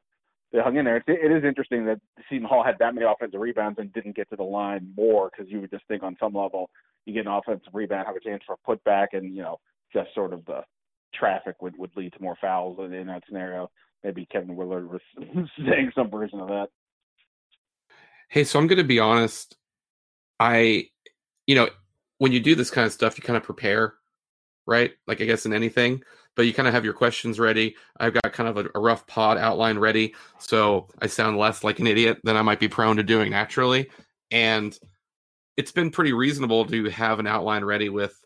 they 0.55 0.61
hung 0.61 0.77
in 0.77 0.85
there. 0.85 0.99
It, 0.99 1.05
it 1.09 1.33
is 1.33 1.45
interesting 1.45 1.85
that 1.87 2.01
Seton 2.31 2.47
Hall 2.47 2.63
had 2.65 2.79
that 2.79 2.95
many 2.95 3.05
offensive 3.05 3.41
rebounds 3.41 3.81
and 3.81 3.93
didn't 3.93 4.15
get 4.15 4.31
to 4.31 4.37
the 4.37 4.45
line 4.45 4.93
more 4.97 5.29
because 5.31 5.51
you 5.51 5.61
would 5.61 5.71
just 5.71 5.87
think 5.89 6.05
on 6.05 6.17
some 6.21 6.33
level 6.33 6.71
you 7.05 7.13
get 7.13 7.27
an 7.27 7.33
offensive 7.33 7.75
rebound, 7.75 8.07
have 8.07 8.15
a 8.15 8.21
chance 8.21 8.43
for 8.47 8.55
a 8.55 8.77
putback, 8.77 9.09
and 9.13 9.35
you 9.35 9.43
know 9.43 9.59
just 9.93 10.15
sort 10.15 10.33
of 10.33 10.45
the 10.47 10.61
traffic 11.13 11.61
would 11.61 11.77
would 11.77 11.91
lead 11.97 12.13
to 12.13 12.23
more 12.23 12.37
fouls 12.41 12.79
in, 12.79 12.93
in 12.93 13.09
that 13.09 13.25
scenario. 13.27 13.69
Maybe 14.05 14.27
Kevin 14.31 14.55
Willard 14.55 14.89
was 14.89 15.01
saying 15.59 15.91
some 15.95 16.09
version 16.09 16.41
of 16.41 16.49
that. 16.49 16.69
Hey, 18.29 18.45
so 18.45 18.59
I'm 18.59 18.69
going 18.69 18.79
to 18.79 18.85
be 18.85 19.01
honest. 19.01 19.57
I, 20.41 20.89
you 21.47 21.55
know, 21.55 21.69
when 22.19 22.33
you 22.33 22.41
do 22.41 22.55
this 22.55 22.71
kind 22.71 22.87
of 22.87 22.93
stuff, 22.93 23.17
you 23.17 23.23
kind 23.23 23.37
of 23.37 23.43
prepare. 23.43 23.95
Right? 24.67 24.93
Like 25.07 25.21
I 25.21 25.25
guess 25.25 25.47
in 25.47 25.53
anything, 25.53 26.03
but 26.37 26.47
you 26.47 26.55
kind 26.55 26.69
of 26.69 26.75
have 26.75 26.85
your 26.85 26.95
questions 26.95 27.39
ready. 27.39 27.77
I've 27.99 28.15
got 28.15 28.33
kind 28.33 28.49
of 28.49 28.57
a, 28.57 28.71
a, 28.75 28.81
rough 28.81 29.07
pod 29.07 29.39
outline 29.39 29.79
ready, 29.79 30.15
so 30.39 30.89
I 31.01 31.07
sound 31.07 31.39
less 31.39 31.65
like 31.65 31.79
an 31.79 31.87
idiot 31.87 32.19
than 32.25 32.37
I 32.37 32.43
might 32.43 32.61
be 32.61 32.69
prone 32.69 32.97
to 32.97 33.03
doing 33.03 33.31
naturally. 33.31 33.91
And 34.31 34.77
it's 35.57 35.73
been 35.73 35.91
pretty 35.91 36.13
reasonable 36.13 36.65
to 36.67 36.89
have 36.91 37.21
an 37.21 37.27
outline 37.27 37.65
ready 37.65 37.89
with, 37.89 38.19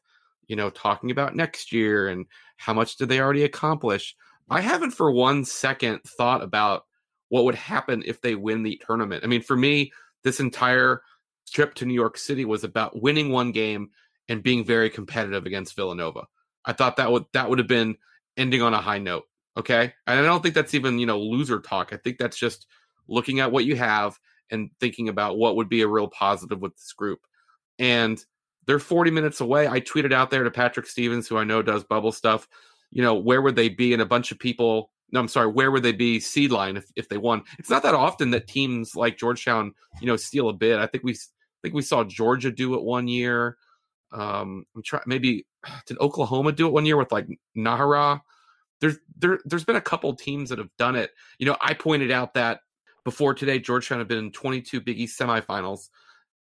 you 0.47 0.57
know, 0.57 0.71
talking 0.71 1.11
about 1.11 1.37
next 1.37 1.73
year 1.73 2.09
and 2.09 2.27
how 2.57 2.73
much 2.73 2.97
did 2.97 3.09
they 3.09 3.21
already 3.21 3.45
accomplish. 3.45 4.17
I 4.51 4.61
haven't 4.61 4.93
for 4.93 5.11
one 5.11 5.45
second 5.45 6.01
thought 6.05 6.43
about 6.43 6.85
what 7.29 7.45
would 7.45 7.55
happen 7.55 8.03
if 8.07 8.23
they 8.23 8.35
win 8.35 8.63
the 8.63 8.81
tournament. 8.85 9.25
I 9.25 9.27
mean, 9.27 9.43
for 9.43 9.57
me, 9.57 9.93
this 10.25 10.41
entire 10.41 11.03
trip 11.53 11.75
to 11.75 11.85
New 11.85 11.95
York 11.95 12.17
City 12.17 12.45
was 12.45 12.65
about 12.65 13.01
winning 13.01 13.31
one 13.31 13.53
game 13.53 13.91
and 14.29 14.43
being 14.43 14.65
very 14.65 14.91
competitive 14.91 15.47
against 15.47 15.77
Villanova. 15.77 16.27
I 16.65 16.73
thought 16.73 16.97
that 16.97 17.11
would 17.11 17.25
that 17.33 17.49
would 17.49 17.59
have 17.59 17.69
been 17.69 17.97
ending 18.37 18.63
on 18.63 18.75
a 18.75 18.81
high 18.81 18.99
note. 18.99 19.25
Okay. 19.57 19.93
And 20.07 20.21
I 20.21 20.23
don't 20.23 20.43
think 20.43 20.55
that's 20.55 20.75
even, 20.75 20.99
you 20.99 21.07
know, 21.07 21.19
loser 21.19 21.59
talk. 21.59 21.93
I 21.93 21.97
think 21.97 22.19
that's 22.19 22.39
just 22.39 22.67
looking 23.09 23.41
at 23.41 23.51
what 23.51 23.65
you 23.65 23.75
have 23.77 24.19
and 24.51 24.71
thinking 24.79 25.09
about 25.09 25.37
what 25.37 25.57
would 25.57 25.69
be 25.69 25.83
a 25.83 25.89
real 25.89 26.09
positive 26.09 26.61
with 26.61 26.77
this 26.77 26.93
group. 26.93 27.21
And 27.79 28.25
they're 28.67 28.79
40 28.79 29.11
minutes 29.11 29.41
away. 29.41 29.67
I 29.67 29.81
tweeted 29.81 30.13
out 30.13 30.31
there 30.31 30.45
to 30.45 30.51
Patrick 30.51 30.87
Stevens, 30.87 31.27
who 31.27 31.39
I 31.39 31.45
know 31.45 31.63
does 31.63 31.85
bubble 31.85 32.13
stuff, 32.13 32.47
you 32.91 33.03
know, 33.03 33.15
where 33.15 33.43
would 33.43 33.57
they 33.57 33.69
be? 33.69 33.93
And 33.93 34.03
a 34.03 34.07
bunch 34.07 34.31
of 34.31 34.39
people, 34.39 34.91
no, 35.11 35.21
I'm 35.21 35.29
sorry, 35.29 35.49
where 35.49 35.71
would 35.71 35.83
they 35.83 35.93
be 35.93 36.21
seed 36.21 36.53
line 36.53 36.77
if, 36.77 36.85
if 36.95 37.09
they 37.09 37.17
won? 37.17 37.43
It's 37.59 37.71
not 37.71 37.83
that 37.83 37.95
often 37.95 38.31
that 38.31 38.47
teams 38.47 38.95
like 38.95 39.17
Georgetown, 39.17 39.75
you 40.01 40.07
know, 40.07 40.17
steal 40.17 40.51
a 40.51 40.53
bid. 40.53 40.79
I 40.79 40.87
think 40.87 41.03
we 41.03 41.13
I 41.13 41.61
think 41.63 41.75
we 41.75 41.83
saw 41.83 42.05
Georgia 42.05 42.53
do 42.53 42.75
it 42.75 42.83
one 42.83 43.09
year. 43.09 43.57
Um, 44.13 44.65
I'm 44.75 44.83
trying 44.83 45.03
maybe 45.07 45.47
did 45.87 45.99
Oklahoma 46.01 46.53
do 46.53 46.67
it 46.67 46.73
one 46.73 46.87
year 46.87 46.97
with 46.97 47.13
like 47.13 47.29
Nahara? 47.57 48.21
There's 48.81 48.99
there 49.17 49.41
there's 49.45 49.65
been 49.65 49.77
a 49.77 49.81
couple 49.81 50.15
teams 50.15 50.51
that 50.51 50.59
have 50.59 50.75
done 50.79 50.97
it. 50.97 51.11
You 51.39 51.47
know, 51.47 51.57
I 51.61 51.75
pointed 51.75 52.11
out 52.11 52.35
that 52.35 52.61
before 53.05 53.35
today, 53.35 53.59
Georgetown 53.59 53.99
had 53.99 54.09
been 54.09 54.19
in 54.19 54.33
22 54.33 54.81
Big 54.81 55.01
East 55.01 55.19
semifinals, 55.19 55.89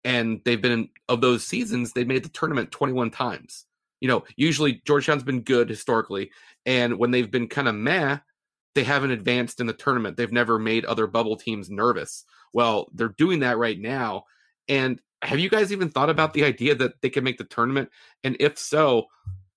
and 0.04 0.40
they've 0.44 0.60
been 0.60 0.72
in, 0.72 0.88
of 1.08 1.20
those 1.20 1.46
seasons 1.46 1.92
they've 1.92 2.06
made 2.06 2.24
the 2.24 2.28
tournament 2.28 2.70
21 2.70 3.10
times. 3.10 3.66
You 4.00 4.08
know, 4.08 4.24
usually 4.36 4.80
Georgetown's 4.86 5.22
been 5.22 5.42
good 5.42 5.68
historically, 5.68 6.30
and 6.66 6.98
when 6.98 7.10
they've 7.10 7.30
been 7.30 7.48
kind 7.48 7.68
of 7.68 7.74
meh, 7.74 8.18
they 8.74 8.84
haven't 8.84 9.10
advanced 9.10 9.60
in 9.60 9.66
the 9.66 9.72
tournament. 9.72 10.16
They've 10.16 10.30
never 10.30 10.58
made 10.58 10.84
other 10.84 11.06
bubble 11.06 11.36
teams 11.36 11.70
nervous. 11.70 12.24
Well, 12.52 12.88
they're 12.94 13.08
doing 13.08 13.40
that 13.40 13.58
right 13.58 13.78
now, 13.78 14.24
and 14.68 15.00
have 15.22 15.38
you 15.38 15.50
guys 15.50 15.72
even 15.72 15.90
thought 15.90 16.10
about 16.10 16.34
the 16.34 16.44
idea 16.44 16.74
that 16.74 17.02
they 17.02 17.10
can 17.10 17.24
make 17.24 17.38
the 17.38 17.44
tournament? 17.44 17.90
And 18.24 18.36
if 18.40 18.58
so, 18.58 19.06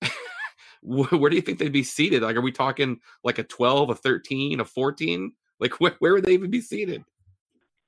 where 0.81 1.29
do 1.29 1.35
you 1.35 1.41
think 1.41 1.59
they'd 1.59 1.71
be 1.71 1.83
seated? 1.83 2.23
Like, 2.23 2.35
are 2.35 2.41
we 2.41 2.51
talking 2.51 2.99
like 3.23 3.39
a 3.39 3.43
12, 3.43 3.89
a 3.91 3.95
13, 3.95 4.59
a 4.59 4.65
14? 4.65 5.31
Like, 5.59 5.79
where, 5.79 5.95
where 5.99 6.13
would 6.13 6.25
they 6.25 6.33
even 6.33 6.51
be 6.51 6.61
seated? 6.61 7.03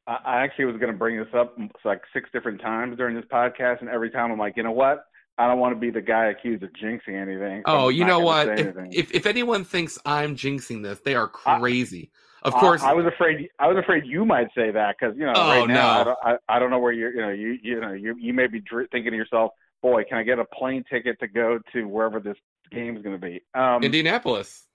I 0.08 0.44
actually 0.44 0.66
was 0.66 0.78
going 0.78 0.92
to 0.92 0.98
bring 0.98 1.18
this 1.18 1.34
up 1.36 1.58
like 1.84 2.04
six 2.14 2.30
different 2.32 2.62
times 2.62 2.96
during 2.96 3.16
this 3.16 3.26
podcast, 3.26 3.82
and 3.82 3.90
every 3.90 4.12
time 4.12 4.32
I'm 4.32 4.38
like, 4.38 4.56
you 4.56 4.62
know 4.62 4.72
what? 4.72 5.06
I 5.38 5.48
don't 5.48 5.60
want 5.60 5.76
to 5.76 5.80
be 5.80 5.90
the 5.90 6.02
guy 6.02 6.28
accused 6.28 6.64
of 6.64 6.70
jinxing 6.74 7.20
anything. 7.20 7.64
So 7.68 7.74
oh, 7.74 7.90
you 7.90 8.06
know 8.06 8.20
what? 8.20 8.48
If, 8.48 8.76
if, 8.92 9.14
if 9.14 9.26
anyone 9.26 9.66
thinks 9.66 9.98
I'm 10.06 10.36
jinxing 10.36 10.84
this, 10.84 11.00
they 11.00 11.16
are 11.16 11.28
crazy. 11.28 12.12
I, 12.14 12.18
of 12.46 12.54
course, 12.54 12.82
I, 12.84 12.92
I, 12.92 12.94
was 12.94 13.06
afraid. 13.06 13.50
I 13.60 13.68
was 13.68 13.78
afraid 13.78 14.06
you 14.06 14.26
might 14.26 14.48
say 14.56 14.72
that 14.72 14.96
because 15.00 15.18
you 15.18 15.26
know 15.26 15.34
oh, 15.36 15.48
right 15.48 15.68
now 15.68 15.74
no. 15.74 15.90
I, 15.90 16.04
don't, 16.04 16.18
I, 16.24 16.56
I 16.56 16.60
don't 16.60 16.70
know 16.70 16.80
where 16.80 16.92
you're. 16.92 17.14
You 17.14 17.22
know, 17.22 17.30
you 17.30 17.58
you 17.62 17.82
know 17.82 17.92
you 17.92 18.16
you 18.20 18.34
may 18.34 18.48
be 18.48 18.60
dr- 18.60 18.88
thinking 18.92 19.12
to 19.12 19.18
yourself, 19.18 19.52
"Boy, 19.82 20.04
can 20.08 20.18
I 20.18 20.24
get 20.24 20.40
a 20.40 20.46
plane 20.46 20.84
ticket 20.90 21.20
to 21.20 21.28
go 21.28 21.60
to 21.74 21.84
wherever 21.86 22.20
this 22.20 22.38
game 22.72 22.96
is 22.96 23.04
going 23.04 23.20
to 23.20 23.26
be?" 23.26 23.42
Um, 23.54 23.84
Indianapolis. 23.84 24.68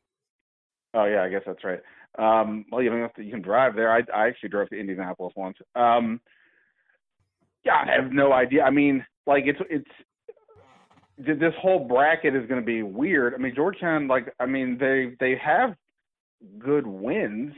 Oh 0.94 1.04
yeah, 1.04 1.22
I 1.22 1.28
guess 1.28 1.42
that's 1.46 1.62
right. 1.64 1.80
Um, 2.18 2.64
well, 2.72 2.82
you 2.82 2.90
don't 2.90 3.00
have 3.00 3.14
to. 3.14 3.22
You 3.22 3.30
can 3.30 3.42
drive 3.42 3.76
there. 3.76 3.92
I 3.92 4.02
I 4.12 4.26
actually 4.26 4.48
drove 4.48 4.68
to 4.70 4.78
Indianapolis 4.78 5.32
once. 5.36 5.56
Um, 5.76 6.20
yeah, 7.64 7.84
I 7.86 8.02
have 8.02 8.12
no 8.12 8.32
idea. 8.32 8.64
I 8.64 8.70
mean, 8.70 9.04
like 9.26 9.44
it's 9.46 9.60
it's 9.70 9.90
this 11.18 11.54
whole 11.60 11.86
bracket 11.86 12.34
is 12.34 12.46
going 12.48 12.60
to 12.60 12.66
be 12.66 12.82
weird. 12.82 13.34
I 13.34 13.36
mean, 13.36 13.54
Georgetown, 13.54 14.08
like, 14.08 14.32
I 14.40 14.46
mean, 14.46 14.78
they 14.78 15.16
they 15.20 15.36
have 15.36 15.74
good 16.58 16.86
wins, 16.86 17.54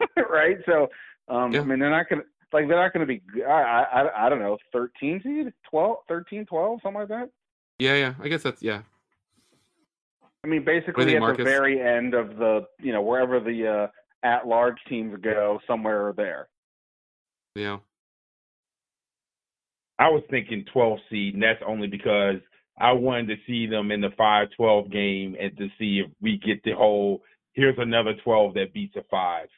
right? 0.30 0.58
So, 0.66 0.88
um, 1.28 1.52
yeah. 1.52 1.60
I 1.60 1.64
mean, 1.64 1.78
they're 1.78 1.90
not 1.90 2.08
going 2.08 2.22
to 2.22 2.28
like 2.52 2.68
they're 2.68 2.76
not 2.76 2.92
going 2.92 3.06
to 3.06 3.12
be. 3.12 3.22
I, 3.44 3.50
I 3.50 4.26
I 4.26 4.28
don't 4.28 4.38
know, 4.38 4.56
thirteen 4.72 5.20
seed, 5.22 5.52
12, 5.70 5.96
13, 6.08 6.46
12, 6.46 6.80
something 6.82 7.00
like 7.00 7.08
that. 7.08 7.30
Yeah, 7.78 7.96
yeah. 7.96 8.14
I 8.20 8.28
guess 8.28 8.42
that's 8.42 8.62
yeah. 8.62 8.82
I 10.46 10.48
mean, 10.48 10.64
basically 10.64 11.16
at 11.16 11.20
Marcus? 11.20 11.38
the 11.38 11.44
very 11.44 11.80
end 11.80 12.14
of 12.14 12.36
the, 12.36 12.66
you 12.80 12.92
know, 12.92 13.02
wherever 13.02 13.40
the 13.40 13.66
uh, 13.66 14.26
at-large 14.26 14.76
teams 14.88 15.16
go, 15.20 15.58
somewhere 15.66 16.14
there. 16.16 16.46
Yeah. 17.56 17.78
I 19.98 20.08
was 20.08 20.22
thinking 20.30 20.64
12 20.72 20.98
seed, 21.10 21.34
and 21.34 21.42
that's 21.42 21.62
only 21.66 21.88
because 21.88 22.36
I 22.78 22.92
wanted 22.92 23.28
to 23.28 23.36
see 23.44 23.66
them 23.66 23.90
in 23.90 24.00
the 24.00 24.10
5-12 24.10 24.92
game 24.92 25.36
and 25.40 25.56
to 25.56 25.68
see 25.80 26.02
if 26.04 26.12
we 26.20 26.38
get 26.38 26.62
the 26.62 26.72
whole 26.72 27.22
here's 27.56 27.78
another 27.78 28.14
12 28.14 28.54
that 28.54 28.72
beats 28.72 28.94
a 28.96 29.02
5. 29.10 29.48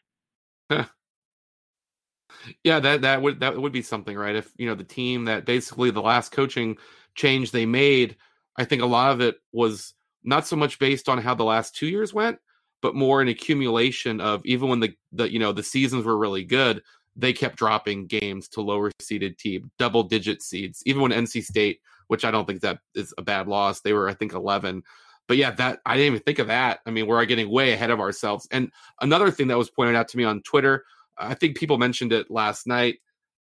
yeah, 2.65 2.81
that 2.81 3.03
that 3.03 3.21
would 3.21 3.41
that 3.41 3.61
would 3.61 3.73
be 3.73 3.83
something, 3.83 4.17
right? 4.17 4.37
If, 4.37 4.51
you 4.57 4.67
know, 4.67 4.75
the 4.75 4.85
team 4.85 5.27
that 5.27 5.45
basically 5.45 5.91
the 5.91 6.01
last 6.01 6.33
coaching 6.33 6.79
change 7.15 7.51
they 7.51 7.67
made, 7.67 8.17
I 8.57 8.65
think 8.65 8.81
a 8.81 8.87
lot 8.87 9.13
of 9.13 9.21
it 9.21 9.37
was 9.53 9.95
not 10.25 10.47
so 10.47 10.57
much 10.57 10.79
based 10.79 11.09
on 11.09 11.19
how 11.19 11.35
the 11.35 11.45
last 11.45 11.77
2 11.77 11.87
years 11.87 12.15
went, 12.15 12.39
but 12.81 12.95
more 12.95 13.21
an 13.21 13.29
accumulation 13.29 14.21
of 14.21 14.41
even 14.47 14.69
when 14.69 14.81
the 14.81 14.95
the 15.13 15.31
you 15.31 15.39
know, 15.41 15.53
the 15.53 15.63
seasons 15.63 16.05
were 16.05 16.17
really 16.17 16.45
good, 16.45 16.83
they 17.17 17.33
kept 17.33 17.57
dropping 17.57 18.07
games 18.07 18.49
to 18.49 18.61
lower 18.61 18.93
seeded 19.01 19.39
team, 19.39 19.71
double 19.79 20.05
digit 20.05 20.41
seeds. 20.41 20.83
Even 20.87 21.03
when 21.03 21.11
NC 21.11 21.43
State, 21.43 21.81
which 22.07 22.25
I 22.25 22.31
don't 22.31 22.47
think 22.47 22.61
that 22.61 22.79
is 22.95 23.13
a 23.19 23.23
bad 23.23 23.49
loss, 23.49 23.81
they 23.81 23.93
were 23.93 24.09
I 24.09 24.15
think 24.15 24.35
11 24.35 24.85
but 25.29 25.37
yeah, 25.37 25.51
that 25.53 25.81
I 25.85 25.95
didn't 25.97 26.15
even 26.15 26.23
think 26.25 26.39
of 26.39 26.47
that. 26.49 26.81
I 26.87 26.91
mean, 26.91 27.07
we're 27.07 27.25
getting 27.27 27.51
way 27.51 27.73
ahead 27.73 27.91
of 27.91 28.01
ourselves. 28.01 28.49
And 28.51 28.73
another 29.01 29.31
thing 29.31 29.49
that 29.49 29.59
was 29.59 29.71
pointed 29.71 29.95
out 29.95 30.09
to 30.09 30.17
me 30.17 30.25
on 30.25 30.43
Twitter, 30.43 30.85
I 31.19 31.35
think 31.35 31.57
people 31.57 31.77
mentioned 31.77 32.13
it 32.13 32.31
last 32.31 32.67
night, 32.67 32.97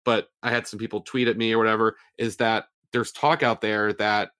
but 0.05 0.29
I 0.43 0.51
had 0.51 0.67
some 0.67 0.79
people 0.79 1.03
tweet 1.03 1.29
at 1.29 1.37
me 1.37 1.53
or 1.53 1.59
whatever, 1.59 1.97
is 2.19 2.37
that 2.39 2.65
there's 2.93 3.13
talk 3.13 3.43
out 3.43 3.61
there 3.61 3.93
that 3.95 4.31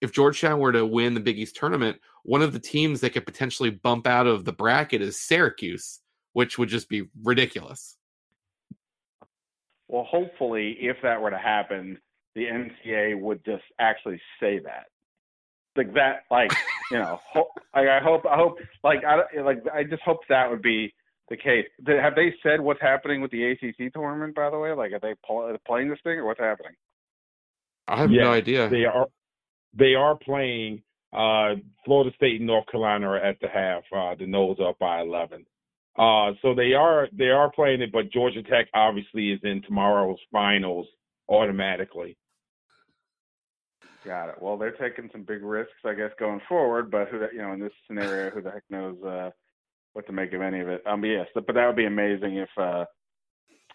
if 0.00 0.10
Georgetown 0.10 0.58
were 0.58 0.72
to 0.72 0.86
win 0.86 1.14
the 1.14 1.20
Big 1.20 1.38
East 1.38 1.54
tournament, 1.54 1.98
one 2.24 2.42
of 2.42 2.52
the 2.52 2.58
teams 2.58 3.02
that 3.02 3.10
could 3.10 3.26
potentially 3.26 3.70
bump 3.70 4.06
out 4.06 4.26
of 4.26 4.44
the 4.44 4.52
bracket 4.52 5.02
is 5.02 5.20
Syracuse, 5.20 6.00
which 6.32 6.58
would 6.58 6.70
just 6.70 6.88
be 6.88 7.08
ridiculous. 7.22 7.98
Well, 9.88 10.04
hopefully, 10.04 10.78
if 10.80 10.96
that 11.02 11.20
were 11.20 11.30
to 11.30 11.38
happen, 11.38 11.98
the 12.34 12.46
NCAA 12.46 13.20
would 13.20 13.44
just 13.44 13.64
actually 13.78 14.20
say 14.40 14.58
that 14.60 14.86
like 15.76 15.94
that 15.94 16.24
like 16.30 16.52
you 16.90 16.98
know 16.98 17.18
ho- 17.32 17.50
like 17.74 17.88
I 17.88 18.00
hope 18.02 18.22
I 18.26 18.36
hope 18.36 18.58
like 18.84 19.00
I 19.04 19.40
like 19.40 19.62
I 19.72 19.84
just 19.84 20.02
hope 20.02 20.20
that 20.28 20.50
would 20.50 20.62
be 20.62 20.92
the 21.28 21.36
case. 21.36 21.66
Have 21.86 22.14
they 22.14 22.34
said 22.42 22.60
what's 22.60 22.80
happening 22.80 23.20
with 23.22 23.30
the 23.30 23.52
ACC 23.52 23.92
tournament? 23.92 24.34
By 24.34 24.50
the 24.50 24.58
way, 24.58 24.72
like 24.72 24.92
are 24.92 25.00
they 25.00 25.14
playing 25.66 25.88
this 25.88 25.98
thing 26.04 26.18
or 26.18 26.26
what's 26.26 26.40
happening? 26.40 26.72
I 27.88 28.00
have 28.00 28.10
no 28.10 28.32
idea. 28.32 28.68
They 28.68 28.84
are 28.84 29.06
they 29.76 29.94
are 29.94 30.16
playing. 30.16 30.82
Uh, 31.12 31.56
Florida 31.84 32.10
State 32.16 32.40
and 32.40 32.46
North 32.46 32.66
Carolina 32.70 33.06
are 33.10 33.18
at 33.18 33.38
the 33.40 33.48
half. 33.48 33.82
Uh, 33.94 34.14
the 34.14 34.24
Noles 34.24 34.58
up 34.66 34.78
by 34.78 35.02
11. 35.02 35.44
Uh, 35.98 36.32
so 36.40 36.54
they 36.54 36.72
are 36.72 37.08
they 37.12 37.28
are 37.28 37.50
playing 37.52 37.82
it, 37.82 37.92
but 37.92 38.10
Georgia 38.10 38.42
Tech 38.42 38.68
obviously 38.72 39.30
is 39.30 39.40
in 39.42 39.60
tomorrow's 39.62 40.18
finals 40.30 40.86
automatically. 41.28 42.16
Got 44.04 44.30
it. 44.30 44.34
Well, 44.40 44.56
they're 44.56 44.72
taking 44.72 45.08
some 45.12 45.22
big 45.22 45.42
risks, 45.42 45.72
I 45.84 45.94
guess, 45.94 46.10
going 46.18 46.40
forward. 46.48 46.90
But 46.90 47.08
who, 47.08 47.20
you 47.32 47.38
know, 47.38 47.52
in 47.52 47.60
this 47.60 47.72
scenario, 47.86 48.30
who 48.30 48.42
the 48.42 48.50
heck 48.50 48.64
knows 48.68 49.00
uh, 49.04 49.30
what 49.92 50.06
to 50.06 50.12
make 50.12 50.32
of 50.32 50.42
any 50.42 50.60
of 50.60 50.68
it? 50.68 50.82
Um, 50.86 51.04
yes, 51.04 51.26
but 51.34 51.46
that 51.46 51.66
would 51.66 51.76
be 51.76 51.84
amazing 51.84 52.36
if 52.36 52.48
uh, 52.58 52.84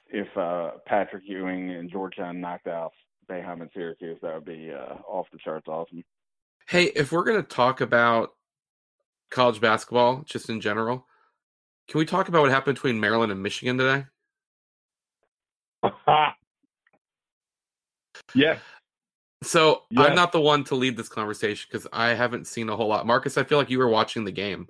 if 0.09 0.27
uh, 0.37 0.71
Patrick 0.85 1.23
Ewing 1.25 1.71
and 1.71 1.89
Georgetown 1.89 2.41
knocked 2.41 2.67
out 2.67 2.91
Boeheim 3.29 3.61
and 3.61 3.69
Syracuse. 3.73 4.17
That 4.21 4.33
would 4.35 4.45
be 4.45 4.71
uh, 4.71 4.95
off 5.07 5.27
the 5.31 5.37
charts 5.37 5.67
awesome. 5.67 6.03
Hey, 6.67 6.85
if 6.95 7.11
we're 7.11 7.23
going 7.23 7.41
to 7.41 7.47
talk 7.47 7.79
about 7.79 8.31
college 9.29 9.61
basketball, 9.61 10.23
just 10.25 10.49
in 10.49 10.59
general, 10.59 11.05
can 11.87 11.99
we 11.99 12.05
talk 12.05 12.27
about 12.27 12.41
what 12.41 12.51
happened 12.51 12.75
between 12.75 12.99
Maryland 12.99 13.31
and 13.31 13.41
Michigan 13.41 13.77
today? 13.77 14.05
yes. 18.35 18.59
So 19.47 19.83
I'm 19.97 20.15
not 20.15 20.31
the 20.31 20.41
one 20.41 20.63
to 20.65 20.75
lead 20.75 20.97
this 20.97 21.09
conversation 21.09 21.67
because 21.71 21.87
I 21.93 22.09
haven't 22.09 22.47
seen 22.47 22.69
a 22.69 22.75
whole 22.75 22.87
lot. 22.87 23.07
Marcus, 23.07 23.37
I 23.37 23.43
feel 23.43 23.57
like 23.57 23.69
you 23.69 23.79
were 23.79 23.87
watching 23.87 24.25
the 24.25 24.31
game. 24.31 24.67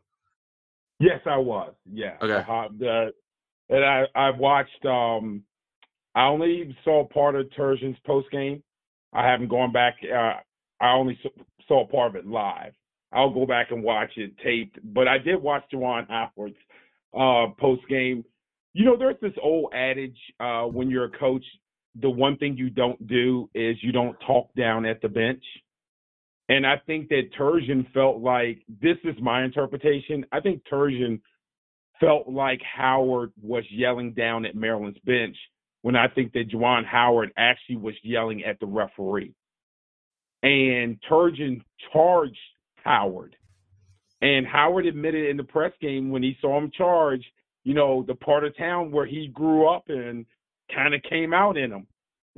Yes, 1.00 1.20
I 1.26 1.38
was. 1.38 1.74
Yeah. 1.92 2.18
Okay. 2.22 2.44
Uh, 2.50 2.68
the, 2.78 3.12
and 3.70 3.86
I 3.86 4.06
I 4.16 4.30
watched. 4.32 4.86
Um, 4.86 5.44
I 6.16 6.26
only 6.28 6.76
saw 6.84 7.06
part 7.08 7.36
of 7.36 7.48
Turgeon's 7.58 7.98
post 8.06 8.32
game. 8.32 8.64
I 9.14 9.28
haven't 9.28 9.50
gone 9.50 9.72
back. 9.72 9.96
Uh, 10.04 10.34
I 10.82 10.94
only 10.94 11.20
saw 11.68 11.86
part 11.88 12.16
of 12.16 12.16
it 12.16 12.28
live. 12.28 12.74
I'll 13.12 13.34
go 13.34 13.46
back 13.46 13.72
and 13.72 13.84
watch 13.84 14.12
it 14.18 14.38
taped, 14.44 14.80
but 14.84 15.08
I 15.08 15.18
did 15.18 15.42
watch 15.42 15.64
Juwan 15.74 16.08
Howard's 16.10 16.56
uh, 17.18 17.54
post 17.60 17.82
game. 17.88 18.24
You 18.74 18.86
know, 18.86 18.98
there's 18.98 19.16
this 19.22 19.34
old 19.42 19.74
adage 19.74 20.18
uh, 20.40 20.64
when 20.64 20.90
you're 20.90 21.06
a 21.06 21.18
coach, 21.18 21.46
the 22.02 22.10
one 22.10 22.38
thing 22.38 22.58
you 22.58 22.70
don't 22.70 23.08
do 23.08 23.50
is 23.54 23.76
you 23.82 23.92
don't 23.92 24.18
talk 24.26 24.54
down 24.56 24.86
at 24.86 25.02
the 25.02 25.10
bench. 25.10 25.44
And 26.50 26.66
I 26.66 26.76
think 26.86 27.10
that 27.10 27.34
Turgeon 27.38 27.92
felt 27.94 28.22
like 28.22 28.60
this 28.82 28.98
is 29.04 29.16
my 29.22 29.44
interpretation. 29.44 30.26
I 30.32 30.40
think 30.40 30.62
Turgeon 30.72 31.20
felt 32.00 32.30
like 32.30 32.62
Howard 32.62 33.34
was 33.42 33.64
yelling 33.72 34.14
down 34.14 34.46
at 34.46 34.56
Maryland's 34.56 35.00
bench 35.00 35.36
when 35.82 35.96
I 35.96 36.08
think 36.08 36.34
that 36.34 36.50
Juwan 36.50 36.86
Howard 36.86 37.32
actually 37.38 37.78
was 37.78 37.96
yelling 38.04 38.44
at 38.44 38.60
the 38.60 38.66
referee. 38.66 39.34
And 40.44 40.98
Turgeon 41.10 41.62
charged 41.92 42.38
Howard. 42.84 43.36
And 44.22 44.48
Howard 44.48 44.86
admitted 44.86 45.30
in 45.30 45.38
the 45.38 45.44
press 45.44 45.74
game 45.82 46.10
when 46.10 46.24
he 46.24 46.38
saw 46.42 46.58
him 46.58 46.72
charge, 46.76 47.24
you 47.64 47.74
know, 47.74 48.04
the 48.08 48.16
part 48.16 48.44
of 48.44 48.56
town 48.56 48.92
where 48.92 49.06
he 49.06 49.28
grew 49.28 49.68
up 49.68 49.90
in 49.90 50.26
kind 50.74 50.94
of 50.94 51.02
came 51.04 51.34
out 51.34 51.58
in 51.58 51.72
him. 51.72 51.88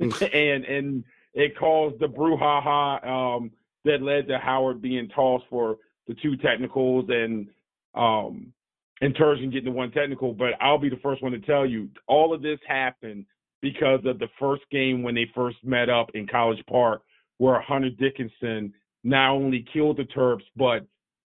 and 0.00 0.64
and 0.64 1.04
it 1.34 1.56
caused 1.58 2.00
the 2.00 2.06
brouhaha 2.06 3.06
um, 3.06 3.50
that 3.84 4.02
led 4.02 4.28
to 4.28 4.38
Howard 4.38 4.82
being 4.82 5.08
tossed 5.08 5.44
for 5.50 5.76
the 6.08 6.14
two 6.14 6.36
technicals 6.36 7.06
and 7.08 7.48
um, 7.94 8.52
and 9.00 9.14
Turgeon 9.14 9.52
getting 9.52 9.72
the 9.72 9.76
one 9.76 9.90
technical. 9.90 10.32
But 10.32 10.54
I'll 10.60 10.78
be 10.78 10.88
the 10.88 11.00
first 11.02 11.22
one 11.22 11.32
to 11.32 11.40
tell 11.40 11.66
you, 11.66 11.88
all 12.06 12.34
of 12.34 12.42
this 12.42 12.58
happened 12.66 13.26
because 13.62 14.00
of 14.04 14.18
the 14.18 14.28
first 14.38 14.62
game 14.70 15.02
when 15.02 15.14
they 15.14 15.30
first 15.34 15.58
met 15.62 15.88
up 15.88 16.10
in 16.14 16.26
College 16.26 16.62
Park, 16.68 17.02
where 17.38 17.60
Hunter 17.60 17.90
Dickinson 17.90 18.72
not 19.04 19.30
only 19.30 19.64
killed 19.72 19.98
the 19.98 20.04
Terps 20.04 20.44
but 20.56 20.86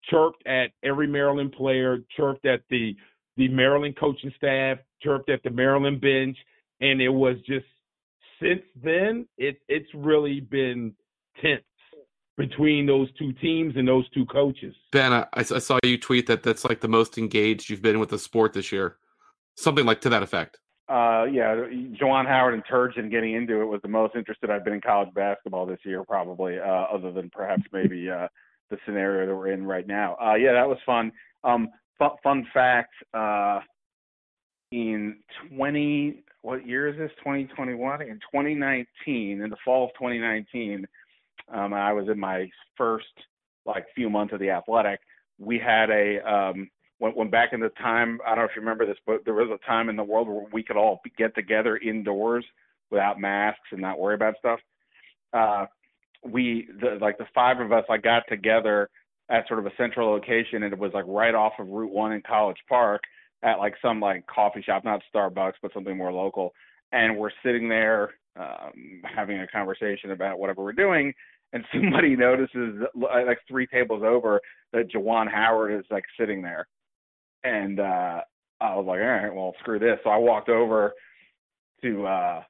chirped 0.09 0.45
at 0.47 0.71
every 0.83 1.07
Maryland 1.07 1.51
player, 1.51 1.99
chirped 2.15 2.45
at 2.45 2.61
the 2.69 2.95
the 3.37 3.47
Maryland 3.47 3.95
coaching 3.97 4.33
staff, 4.35 4.77
chirped 5.01 5.29
at 5.29 5.41
the 5.43 5.49
Maryland 5.49 6.01
bench, 6.01 6.37
and 6.81 7.01
it 7.01 7.09
was 7.09 7.37
just 7.47 7.65
since 8.41 8.61
then 8.83 9.27
it 9.37 9.61
it's 9.69 9.89
really 9.93 10.39
been 10.39 10.93
tense 11.41 11.63
between 12.37 12.85
those 12.85 13.07
two 13.19 13.31
teams 13.33 13.75
and 13.75 13.87
those 13.87 14.09
two 14.09 14.25
coaches. 14.25 14.75
Ben, 14.91 15.13
I, 15.13 15.25
I 15.33 15.43
saw 15.43 15.77
you 15.83 15.97
tweet 15.97 16.27
that 16.27 16.43
that's 16.43 16.65
like 16.65 16.81
the 16.81 16.87
most 16.87 17.17
engaged 17.17 17.69
you've 17.69 17.81
been 17.81 17.99
with 17.99 18.09
the 18.09 18.17
sport 18.17 18.53
this 18.53 18.71
year, 18.71 18.97
something 19.55 19.85
like 19.85 20.01
to 20.01 20.09
that 20.09 20.23
effect. 20.23 20.57
Uh, 20.89 21.25
yeah, 21.31 21.55
Juwan 22.01 22.27
Howard 22.27 22.53
and 22.53 22.65
Turgeon 22.65 23.09
getting 23.09 23.33
into 23.33 23.61
it 23.61 23.65
was 23.65 23.79
the 23.81 23.87
most 23.87 24.15
interested 24.15 24.49
I've 24.49 24.65
been 24.65 24.73
in 24.73 24.81
college 24.81 25.13
basketball 25.13 25.65
this 25.65 25.79
year, 25.85 26.03
probably, 26.03 26.59
uh, 26.59 26.63
other 26.63 27.11
than 27.11 27.29
perhaps 27.29 27.63
maybe 27.71 28.09
uh, 28.09 28.27
the 28.69 28.77
scenario 28.85 29.27
that 29.27 29.35
we're 29.35 29.51
in 29.51 29.65
right 29.65 29.87
now. 29.87 30.17
Uh, 30.21 30.35
yeah, 30.35 30.51
that 30.51 30.67
was 30.67 30.77
fun. 30.85 31.11
Um, 31.43 31.69
fun, 31.97 32.11
fun 32.23 32.47
fact: 32.53 32.93
uh, 33.13 33.59
in 34.71 35.17
20, 35.55 36.23
what 36.41 36.65
year 36.65 36.87
is 36.87 36.97
this? 36.97 37.11
2021. 37.19 38.01
In 38.01 38.15
2019, 38.15 39.41
in 39.41 39.49
the 39.49 39.55
fall 39.63 39.85
of 39.85 39.91
2019, 39.93 40.87
um, 41.53 41.73
I 41.73 41.93
was 41.93 42.07
in 42.07 42.19
my 42.19 42.49
first 42.77 43.05
like 43.65 43.85
few 43.95 44.09
months 44.09 44.33
of 44.33 44.39
the 44.39 44.49
athletic. 44.49 44.99
We 45.39 45.59
had 45.59 45.89
a 45.89 46.19
um, 46.27 46.69
when, 46.97 47.29
back 47.29 47.53
in 47.53 47.59
the 47.59 47.69
time, 47.69 48.19
I 48.25 48.29
don't 48.29 48.39
know 48.39 48.43
if 48.45 48.55
you 48.55 48.61
remember 48.61 48.85
this, 48.85 48.97
but 49.05 49.25
there 49.25 49.33
was 49.33 49.49
a 49.49 49.65
time 49.65 49.89
in 49.89 49.95
the 49.95 50.03
world 50.03 50.27
where 50.27 50.45
we 50.53 50.63
could 50.63 50.77
all 50.77 51.01
get 51.17 51.33
together 51.33 51.77
indoors 51.77 52.45
without 52.91 53.19
masks 53.19 53.61
and 53.71 53.81
not 53.81 53.99
worry 53.99 54.15
about 54.15 54.35
stuff. 54.37 54.59
Uh, 55.33 55.65
we, 56.23 56.67
the, 56.79 56.99
like 57.01 57.17
the 57.17 57.25
five 57.33 57.59
of 57.59 57.71
us, 57.71 57.85
I 57.89 57.97
got 57.97 58.23
together 58.29 58.89
at 59.29 59.47
sort 59.47 59.59
of 59.59 59.65
a 59.65 59.75
central 59.77 60.11
location, 60.11 60.63
and 60.63 60.73
it 60.73 60.77
was 60.77 60.91
like 60.93 61.05
right 61.07 61.33
off 61.33 61.53
of 61.57 61.67
Route 61.69 61.91
One 61.91 62.11
in 62.11 62.21
College 62.21 62.57
Park 62.69 63.01
at 63.43 63.59
like 63.59 63.75
some 63.81 63.99
like 63.99 64.25
coffee 64.27 64.61
shop, 64.61 64.83
not 64.83 65.01
Starbucks, 65.13 65.53
but 65.61 65.73
something 65.73 65.97
more 65.97 66.13
local. 66.13 66.53
And 66.91 67.17
we're 67.17 67.31
sitting 67.43 67.69
there 67.69 68.11
um, 68.39 69.01
having 69.03 69.39
a 69.39 69.47
conversation 69.47 70.11
about 70.11 70.39
whatever 70.39 70.63
we're 70.63 70.73
doing, 70.73 71.13
and 71.53 71.63
somebody 71.73 72.15
notices 72.15 72.81
like 72.95 73.39
three 73.47 73.67
tables 73.67 74.03
over 74.05 74.39
that 74.73 74.91
Juwan 74.91 75.29
Howard 75.29 75.73
is 75.79 75.85
like 75.89 76.05
sitting 76.17 76.41
there 76.41 76.67
and 77.43 77.79
uh, 77.79 78.21
I 78.59 78.75
was 78.75 78.85
like, 78.87 78.99
all 78.99 79.05
right, 79.05 79.33
well, 79.33 79.55
screw 79.59 79.79
this. 79.79 79.97
So 80.03 80.09
I 80.09 80.17
walked 80.17 80.49
over 80.49 80.93
to 81.81 82.05
uh, 82.05 82.43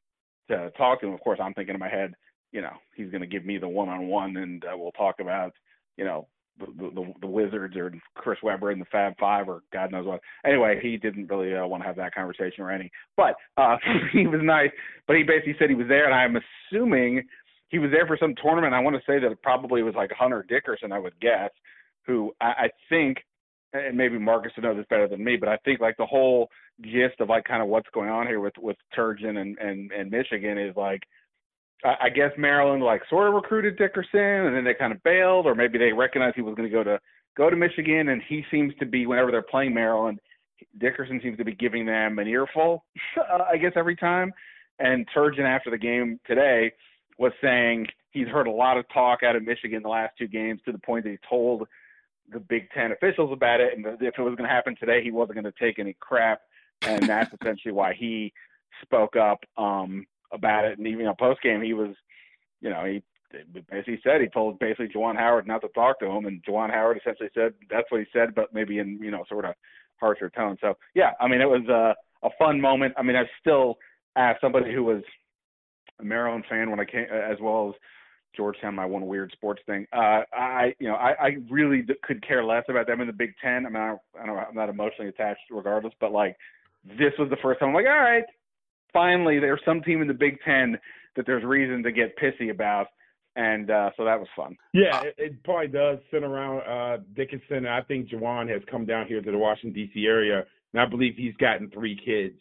to 0.49 0.71
talk 0.71 1.01
to 1.01 1.07
him. 1.07 1.13
Of 1.13 1.21
course, 1.21 1.39
I'm 1.41 1.53
thinking 1.53 1.75
in 1.75 1.79
my 1.79 1.89
head, 1.89 2.13
you 2.51 2.61
know, 2.61 2.73
he's 2.95 3.09
going 3.09 3.21
to 3.21 3.27
give 3.27 3.45
me 3.45 3.57
the 3.57 3.67
one-on-one, 3.67 4.37
and 4.37 4.63
uh, 4.65 4.75
we'll 4.75 4.91
talk 4.91 5.19
about, 5.19 5.53
you 5.97 6.03
know, 6.03 6.27
the, 6.59 6.91
the, 6.93 7.13
the 7.21 7.27
Wizards 7.27 7.75
or 7.75 7.93
Chris 8.15 8.39
Webber 8.43 8.71
and 8.71 8.81
the 8.81 8.85
Fab 8.85 9.13
Five 9.19 9.49
or 9.49 9.61
God 9.73 9.91
knows 9.91 10.05
what. 10.05 10.21
Anyway, 10.45 10.79
he 10.81 10.97
didn't 10.97 11.27
really 11.27 11.55
uh, 11.55 11.65
want 11.65 11.83
to 11.83 11.87
have 11.87 11.95
that 11.97 12.13
conversation 12.13 12.63
or 12.63 12.71
any, 12.71 12.91
but 13.17 13.35
uh, 13.57 13.77
he 14.13 14.27
was 14.27 14.41
nice. 14.43 14.69
But 15.07 15.15
he 15.17 15.23
basically 15.23 15.55
said 15.59 15.69
he 15.69 15.75
was 15.75 15.87
there, 15.87 16.05
and 16.05 16.13
I'm 16.13 16.41
assuming 16.71 17.23
he 17.69 17.79
was 17.79 17.91
there 17.91 18.05
for 18.05 18.17
some 18.17 18.35
tournament. 18.41 18.73
I 18.73 18.79
want 18.79 18.95
to 18.95 19.01
say 19.07 19.19
that 19.19 19.31
it 19.31 19.41
probably 19.41 19.81
was 19.83 19.95
like 19.95 20.11
Hunter 20.11 20.45
Dickerson, 20.47 20.91
I 20.91 20.99
would 20.99 21.19
guess, 21.19 21.51
who 22.05 22.33
I, 22.41 22.45
I 22.45 22.69
think 22.89 23.17
and 23.73 23.97
maybe 23.97 24.19
Marcus 24.19 24.51
would 24.55 24.63
know 24.63 24.75
this 24.75 24.85
better 24.89 25.07
than 25.07 25.23
me, 25.23 25.37
but 25.37 25.49
I 25.49 25.57
think 25.57 25.79
like 25.79 25.97
the 25.97 26.05
whole 26.05 26.49
gist 26.81 27.19
of 27.19 27.29
like 27.29 27.45
kind 27.45 27.61
of 27.61 27.69
what's 27.69 27.89
going 27.93 28.09
on 28.09 28.27
here 28.27 28.39
with 28.39 28.53
with 28.59 28.77
Turgeon 28.97 29.37
and 29.37 29.57
and 29.59 29.91
and 29.91 30.11
Michigan 30.11 30.57
is 30.57 30.75
like 30.75 31.03
I, 31.83 32.09
guess 32.09 32.31
Maryland 32.37 32.83
like 32.83 33.01
sort 33.09 33.27
of 33.27 33.33
recruited 33.33 33.77
Dickerson 33.77 34.19
and 34.19 34.55
then 34.55 34.63
they 34.63 34.73
kind 34.73 34.93
of 34.93 35.01
bailed, 35.03 35.45
or 35.45 35.55
maybe 35.55 35.77
they 35.77 35.91
recognized 35.91 36.35
he 36.35 36.41
was 36.41 36.55
going 36.55 36.69
to 36.69 36.73
go 36.73 36.83
to 36.83 36.99
go 37.35 37.49
to 37.49 37.55
Michigan, 37.55 38.09
and 38.09 38.21
he 38.27 38.43
seems 38.51 38.73
to 38.79 38.85
be 38.85 39.05
whenever 39.05 39.31
they're 39.31 39.41
playing 39.41 39.73
Maryland, 39.73 40.19
Dickerson 40.77 41.19
seems 41.23 41.37
to 41.37 41.45
be 41.45 41.55
giving 41.55 41.85
them 41.85 42.19
an 42.19 42.27
earful, 42.27 42.85
uh, 43.17 43.43
I 43.49 43.57
guess 43.57 43.73
every 43.75 43.95
time. 43.95 44.33
And 44.79 45.07
Turgeon 45.15 45.45
after 45.45 45.69
the 45.69 45.77
game 45.77 46.19
today 46.27 46.71
was 47.17 47.31
saying 47.41 47.87
he's 48.11 48.27
heard 48.27 48.47
a 48.47 48.51
lot 48.51 48.77
of 48.77 48.85
talk 48.93 49.23
out 49.23 49.35
of 49.35 49.43
Michigan 49.43 49.83
the 49.83 49.89
last 49.89 50.13
two 50.17 50.27
games 50.27 50.59
to 50.65 50.71
the 50.71 50.79
point 50.79 51.03
that 51.05 51.11
he 51.11 51.17
told 51.29 51.67
the 52.31 52.39
Big 52.39 52.69
Ten 52.71 52.91
officials 52.91 53.31
about 53.31 53.59
it, 53.59 53.75
and 53.75 53.85
if 53.85 54.17
it 54.17 54.21
was 54.21 54.35
going 54.35 54.47
to 54.47 54.53
happen 54.53 54.75
today, 54.79 55.03
he 55.03 55.11
wasn't 55.11 55.35
going 55.35 55.51
to 55.51 55.59
take 55.59 55.79
any 55.79 55.95
crap, 55.99 56.41
and 56.83 57.03
that's 57.03 57.33
essentially 57.41 57.73
why 57.73 57.93
he 57.93 58.33
spoke 58.81 59.15
up 59.15 59.43
um, 59.57 60.05
about 60.33 60.65
it. 60.65 60.77
And 60.77 60.87
even 60.87 61.05
know, 61.05 61.15
post 61.17 61.41
game, 61.41 61.61
he 61.61 61.73
was, 61.73 61.95
you 62.61 62.69
know, 62.69 62.85
he 62.85 63.03
as 63.71 63.83
he 63.85 63.97
said, 64.03 64.21
he 64.21 64.27
told 64.27 64.59
basically 64.59 64.89
Juwan 64.89 65.15
Howard 65.15 65.47
not 65.47 65.61
to 65.61 65.69
talk 65.69 65.99
to 65.99 66.05
him, 66.05 66.25
and 66.25 66.43
Juwan 66.43 66.69
Howard 66.69 66.97
essentially 66.97 67.29
said 67.33 67.53
that's 67.69 67.89
what 67.89 68.01
he 68.01 68.07
said, 68.11 68.35
but 68.35 68.53
maybe 68.53 68.79
in 68.79 68.99
you 69.01 69.11
know 69.11 69.23
sort 69.29 69.45
of 69.45 69.55
harsher 69.99 70.29
tone. 70.29 70.57
So 70.61 70.77
yeah, 70.95 71.11
I 71.19 71.27
mean, 71.27 71.41
it 71.41 71.49
was 71.49 71.65
a, 71.69 71.95
a 72.25 72.29
fun 72.37 72.59
moment. 72.59 72.93
I 72.97 73.03
mean, 73.03 73.15
I 73.15 73.23
still 73.39 73.77
as 74.15 74.35
somebody 74.41 74.73
who 74.73 74.83
was 74.83 75.03
a 75.99 76.03
Maryland 76.03 76.43
fan 76.49 76.69
when 76.69 76.79
I 76.79 76.85
came, 76.85 77.05
as 77.05 77.37
well 77.41 77.69
as 77.69 77.75
Georgetown, 78.35 78.75
my 78.75 78.85
one 78.85 79.07
weird 79.07 79.31
sports 79.33 79.61
thing. 79.65 79.85
Uh, 79.93 80.21
I, 80.33 80.73
you 80.79 80.87
know, 80.87 80.95
I, 80.95 81.11
I 81.19 81.37
really 81.49 81.85
could 82.03 82.25
care 82.25 82.43
less 82.43 82.63
about 82.69 82.87
them 82.87 83.01
in 83.01 83.07
the 83.07 83.13
Big 83.13 83.33
Ten. 83.41 83.65
I 83.65 83.69
mean, 83.69 83.81
I, 83.81 83.95
I 84.21 84.25
don't 84.25 84.37
I'm 84.37 84.55
not 84.55 84.69
emotionally 84.69 85.09
attached 85.09 85.41
regardless, 85.49 85.93
but 85.99 86.11
like, 86.11 86.35
this 86.83 87.13
was 87.19 87.29
the 87.29 87.37
first 87.41 87.59
time 87.59 87.69
I'm 87.69 87.75
like, 87.75 87.85
all 87.85 87.99
right, 87.99 88.23
finally, 88.93 89.39
there's 89.39 89.61
some 89.65 89.81
team 89.81 90.01
in 90.01 90.07
the 90.07 90.13
Big 90.13 90.37
Ten 90.45 90.77
that 91.15 91.25
there's 91.25 91.43
reason 91.43 91.83
to 91.83 91.91
get 91.91 92.17
pissy 92.17 92.51
about. 92.51 92.87
And 93.35 93.71
uh, 93.71 93.91
so 93.95 94.03
that 94.03 94.19
was 94.19 94.27
fun. 94.35 94.57
Yeah, 94.73 95.01
it, 95.03 95.15
it 95.17 95.43
probably 95.43 95.69
does 95.69 95.99
center 96.11 96.27
around 96.27 96.61
uh, 96.67 97.01
Dickinson. 97.15 97.65
I 97.65 97.81
think 97.81 98.09
Juwan 98.09 98.49
has 98.49 98.61
come 98.69 98.85
down 98.85 99.07
here 99.07 99.21
to 99.21 99.31
the 99.31 99.37
Washington, 99.37 99.73
D.C. 99.73 100.05
area, 100.05 100.43
and 100.73 100.81
I 100.81 100.85
believe 100.85 101.13
he's 101.15 101.35
gotten 101.35 101.69
three 101.69 101.97
kids 102.03 102.35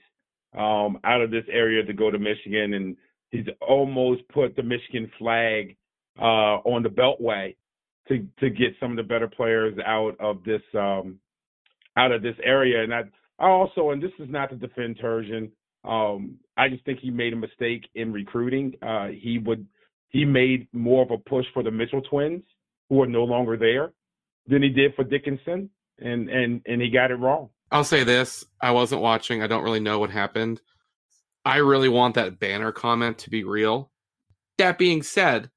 um, 0.59 0.99
out 1.05 1.21
of 1.21 1.31
this 1.31 1.45
area 1.51 1.85
to 1.85 1.93
go 1.93 2.11
to 2.11 2.19
Michigan. 2.19 2.75
And 2.75 2.97
he's 3.31 3.47
almost 3.61 4.23
put 4.31 4.57
the 4.57 4.65
Michigan 4.65 5.11
flag 5.17 5.77
uh, 6.21 6.59
on 6.67 6.83
the 6.83 6.89
Beltway 6.89 7.55
to 8.09 8.27
to 8.41 8.51
get 8.51 8.75
some 8.81 8.91
of 8.91 8.97
the 8.97 9.05
better 9.05 9.29
players 9.29 9.79
out 9.87 10.17
of 10.19 10.43
this 10.43 10.63
um, 10.75 11.21
out 11.97 12.13
of 12.13 12.23
this 12.23 12.37
area. 12.43 12.83
And 12.83 12.95
I, 12.95 13.03
I 13.39 13.49
also, 13.49 13.91
and 13.91 14.03
this 14.03 14.13
is 14.19 14.29
not 14.29 14.51
to 14.51 14.57
defend 14.57 14.99
Turgeon, 14.99 15.51
um, 15.85 16.37
I 16.57 16.69
just 16.69 16.85
think 16.85 17.01
he 17.01 17.11
made 17.11 17.33
a 17.33 17.37
mistake 17.37 17.89
in 17.95 18.13
recruiting. 18.13 18.75
Uh, 18.83 19.09
he 19.09 19.39
would 19.39 19.67
he 20.09 20.25
made 20.25 20.67
more 20.73 21.03
of 21.03 21.11
a 21.11 21.19
push 21.19 21.47
for 21.55 21.63
the 21.63 21.71
Mitchell 21.71 22.03
twins, 22.03 22.43
who 22.89 23.01
are 23.03 23.07
no 23.07 23.25
longer 23.25 23.57
there, 23.57 23.93
than 24.47 24.63
he 24.63 24.69
did 24.69 24.95
for 24.95 25.05
Dickinson, 25.05 25.71
and 25.99 26.29
and 26.29 26.63
and 26.67 26.83
he 26.83 26.91
got 26.91 27.11
it 27.11 27.17
wrong. 27.17 27.49
I'll 27.71 27.85
say 27.85 28.05
this: 28.05 28.45
I 28.61 28.73
wasn't 28.73 29.03
watching. 29.03 29.43
I 29.43 29.47
don't 29.47 29.65
really 29.65 29.81
know 29.81 29.99
what 29.99 30.11
happened. 30.11 30.61
I 31.45 31.59
really 31.59 31.89
want 31.89 32.17
that 32.17 32.39
banner 32.39 32.73
comment 32.73 33.19
to 33.19 33.31
be 33.31 33.45
real. 33.45 33.91
That 34.59 34.77
being 34.77 35.03
said, 35.03 35.51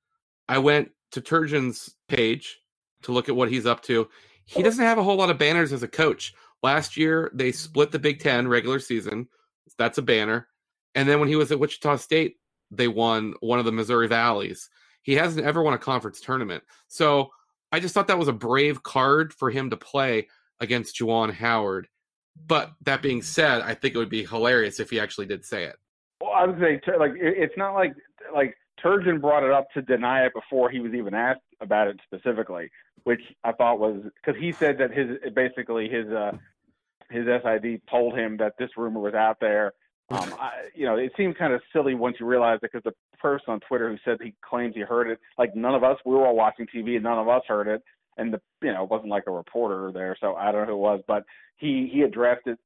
I 0.48 0.60
went 0.60 0.92
to 1.12 1.22
Turgeon's 1.22 1.96
page 2.08 2.60
to 3.02 3.12
look 3.12 3.28
at 3.28 3.36
what 3.36 3.52
he's 3.52 3.66
up 3.66 3.82
to. 3.84 4.08
He 4.46 4.64
doesn't 4.64 4.84
have 4.84 4.98
a 4.98 5.04
whole 5.04 5.18
lot 5.18 5.30
of 5.30 5.38
banners 5.38 5.74
as 5.74 5.84
a 5.84 5.88
coach. 5.88 6.34
Last 6.62 6.96
year, 6.96 7.30
they 7.34 7.52
split 7.52 7.92
the 7.92 8.00
Big 8.00 8.20
Ten 8.20 8.48
regular 8.48 8.80
season. 8.80 9.28
That's 9.78 9.98
a 9.98 10.04
banner. 10.04 10.48
And 10.96 11.08
then 11.08 11.20
when 11.20 11.30
he 11.30 11.36
was 11.36 11.52
at 11.52 11.60
Wichita 11.60 11.98
State, 11.98 12.38
they 12.72 12.88
won 12.88 13.34
one 13.40 13.60
of 13.60 13.66
the 13.66 13.72
Missouri 13.72 14.08
Valleys. 14.08 14.70
He 15.02 15.16
hasn't 15.16 15.46
ever 15.46 15.62
won 15.62 15.74
a 15.74 15.78
conference 15.78 16.22
tournament. 16.22 16.64
So 16.88 17.32
I 17.72 17.80
just 17.80 17.94
thought 17.94 18.08
that 18.08 18.20
was 18.20 18.28
a 18.28 18.34
brave 18.34 18.84
card 18.84 19.34
for 19.34 19.50
him 19.50 19.70
to 19.72 19.78
play 19.78 20.28
against 20.60 20.98
Juwan 20.98 21.34
Howard. 21.34 21.88
But 22.48 22.72
that 22.82 23.02
being 23.02 23.22
said, 23.22 23.62
I 23.62 23.76
think 23.76 23.96
it 23.96 23.98
would 23.98 24.10
be 24.10 24.26
hilarious 24.26 24.80
if 24.80 24.90
he 24.90 25.00
actually 25.00 25.28
did 25.28 25.46
say 25.46 25.66
it. 25.66 25.76
Well, 26.22 26.32
I 26.32 26.46
would 26.46 26.60
say 26.60 26.80
like 26.98 27.12
it's 27.16 27.58
not 27.58 27.74
like 27.74 27.94
like 28.34 28.56
Turgeon 28.84 29.22
brought 29.22 29.44
it 29.44 29.52
up 29.52 29.68
to 29.74 29.82
deny 29.82 30.26
it 30.26 30.34
before 30.34 30.70
he 30.70 30.80
was 30.80 30.94
even 30.94 31.14
asked 31.14 31.42
about 31.62 31.88
it 31.88 32.00
specifically, 32.04 32.70
which 33.04 33.22
I 33.44 33.52
thought 33.52 33.80
was 33.80 34.02
because 34.16 34.40
he 34.40 34.52
said 34.52 34.78
that 34.80 34.92
his 34.92 35.18
basically 35.34 35.90
his 35.90 36.08
uh 36.08 36.32
his 37.14 37.26
SID 37.26 37.82
told 37.90 38.18
him 38.18 38.38
that 38.38 38.54
this 38.58 38.70
rumor 38.76 39.00
was 39.00 39.14
out 39.14 39.38
there. 39.40 39.74
Um, 40.10 40.34
I, 40.40 40.52
you 40.76 40.86
know, 40.86 40.98
it 40.98 41.12
seems 41.16 41.36
kind 41.38 41.54
of 41.54 41.62
silly 41.72 41.96
once 41.96 42.18
you 42.20 42.26
realize 42.26 42.60
it 42.62 42.72
because 42.74 42.84
the 42.84 43.18
person 43.20 43.46
on 43.54 43.60
Twitter 43.62 43.90
who 43.90 43.98
said 44.04 44.18
he 44.22 44.34
claims 44.48 44.76
he 44.76 44.82
heard 44.82 45.10
it, 45.10 45.20
like 45.38 45.56
none 45.56 45.76
of 45.76 45.84
us, 45.84 45.98
we 46.06 46.14
were 46.14 46.26
all 46.26 46.36
watching 46.36 46.68
TV 46.74 46.96
and 46.96 47.04
none 47.04 47.20
of 47.20 47.30
us 47.30 47.44
heard 47.48 47.68
it, 47.68 47.82
and 48.18 48.34
the 48.34 48.42
you 48.62 48.74
know 48.74 48.84
it 48.84 48.90
wasn't 48.90 49.10
like 49.10 49.24
a 49.28 49.32
reporter 49.32 49.92
there, 49.94 50.18
so 50.20 50.36
I 50.36 50.52
don't 50.52 50.68
know 50.68 50.74
who 50.74 50.74
it 50.74 50.78
was, 50.78 51.02
but 51.08 51.24
he 51.58 51.90
he 51.92 52.02
addressed 52.02 52.48
it. 52.48 52.60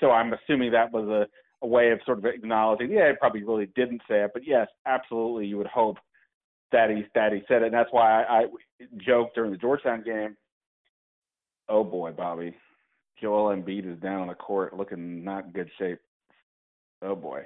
So 0.00 0.10
I'm 0.10 0.32
assuming 0.32 0.72
that 0.72 0.92
was 0.92 1.08
a 1.08 1.26
a 1.62 1.66
way 1.66 1.90
of 1.90 2.00
sort 2.04 2.18
of 2.18 2.26
acknowledging, 2.26 2.90
yeah, 2.90 3.08
he 3.08 3.16
probably 3.16 3.42
really 3.42 3.66
didn't 3.74 4.02
say 4.08 4.22
it, 4.22 4.30
but 4.34 4.42
yes, 4.46 4.68
absolutely, 4.86 5.46
you 5.46 5.56
would 5.56 5.66
hope 5.66 5.96
that 6.72 6.90
he 6.90 7.04
that 7.14 7.32
he 7.32 7.40
said 7.48 7.62
it, 7.62 7.66
and 7.66 7.74
that's 7.74 7.92
why 7.92 8.22
I, 8.24 8.40
I 8.40 8.44
joked 8.98 9.34
during 9.34 9.52
the 9.52 9.56
Georgetown 9.56 10.02
game. 10.02 10.36
Oh 11.68 11.84
boy, 11.84 12.12
Bobby, 12.12 12.54
Joel 13.20 13.54
Embiid 13.56 13.90
is 13.90 13.98
down 14.00 14.20
on 14.20 14.28
the 14.28 14.34
court, 14.34 14.76
looking 14.76 15.24
not 15.24 15.46
in 15.46 15.50
good 15.52 15.70
shape. 15.78 15.98
Oh 17.02 17.14
boy. 17.14 17.40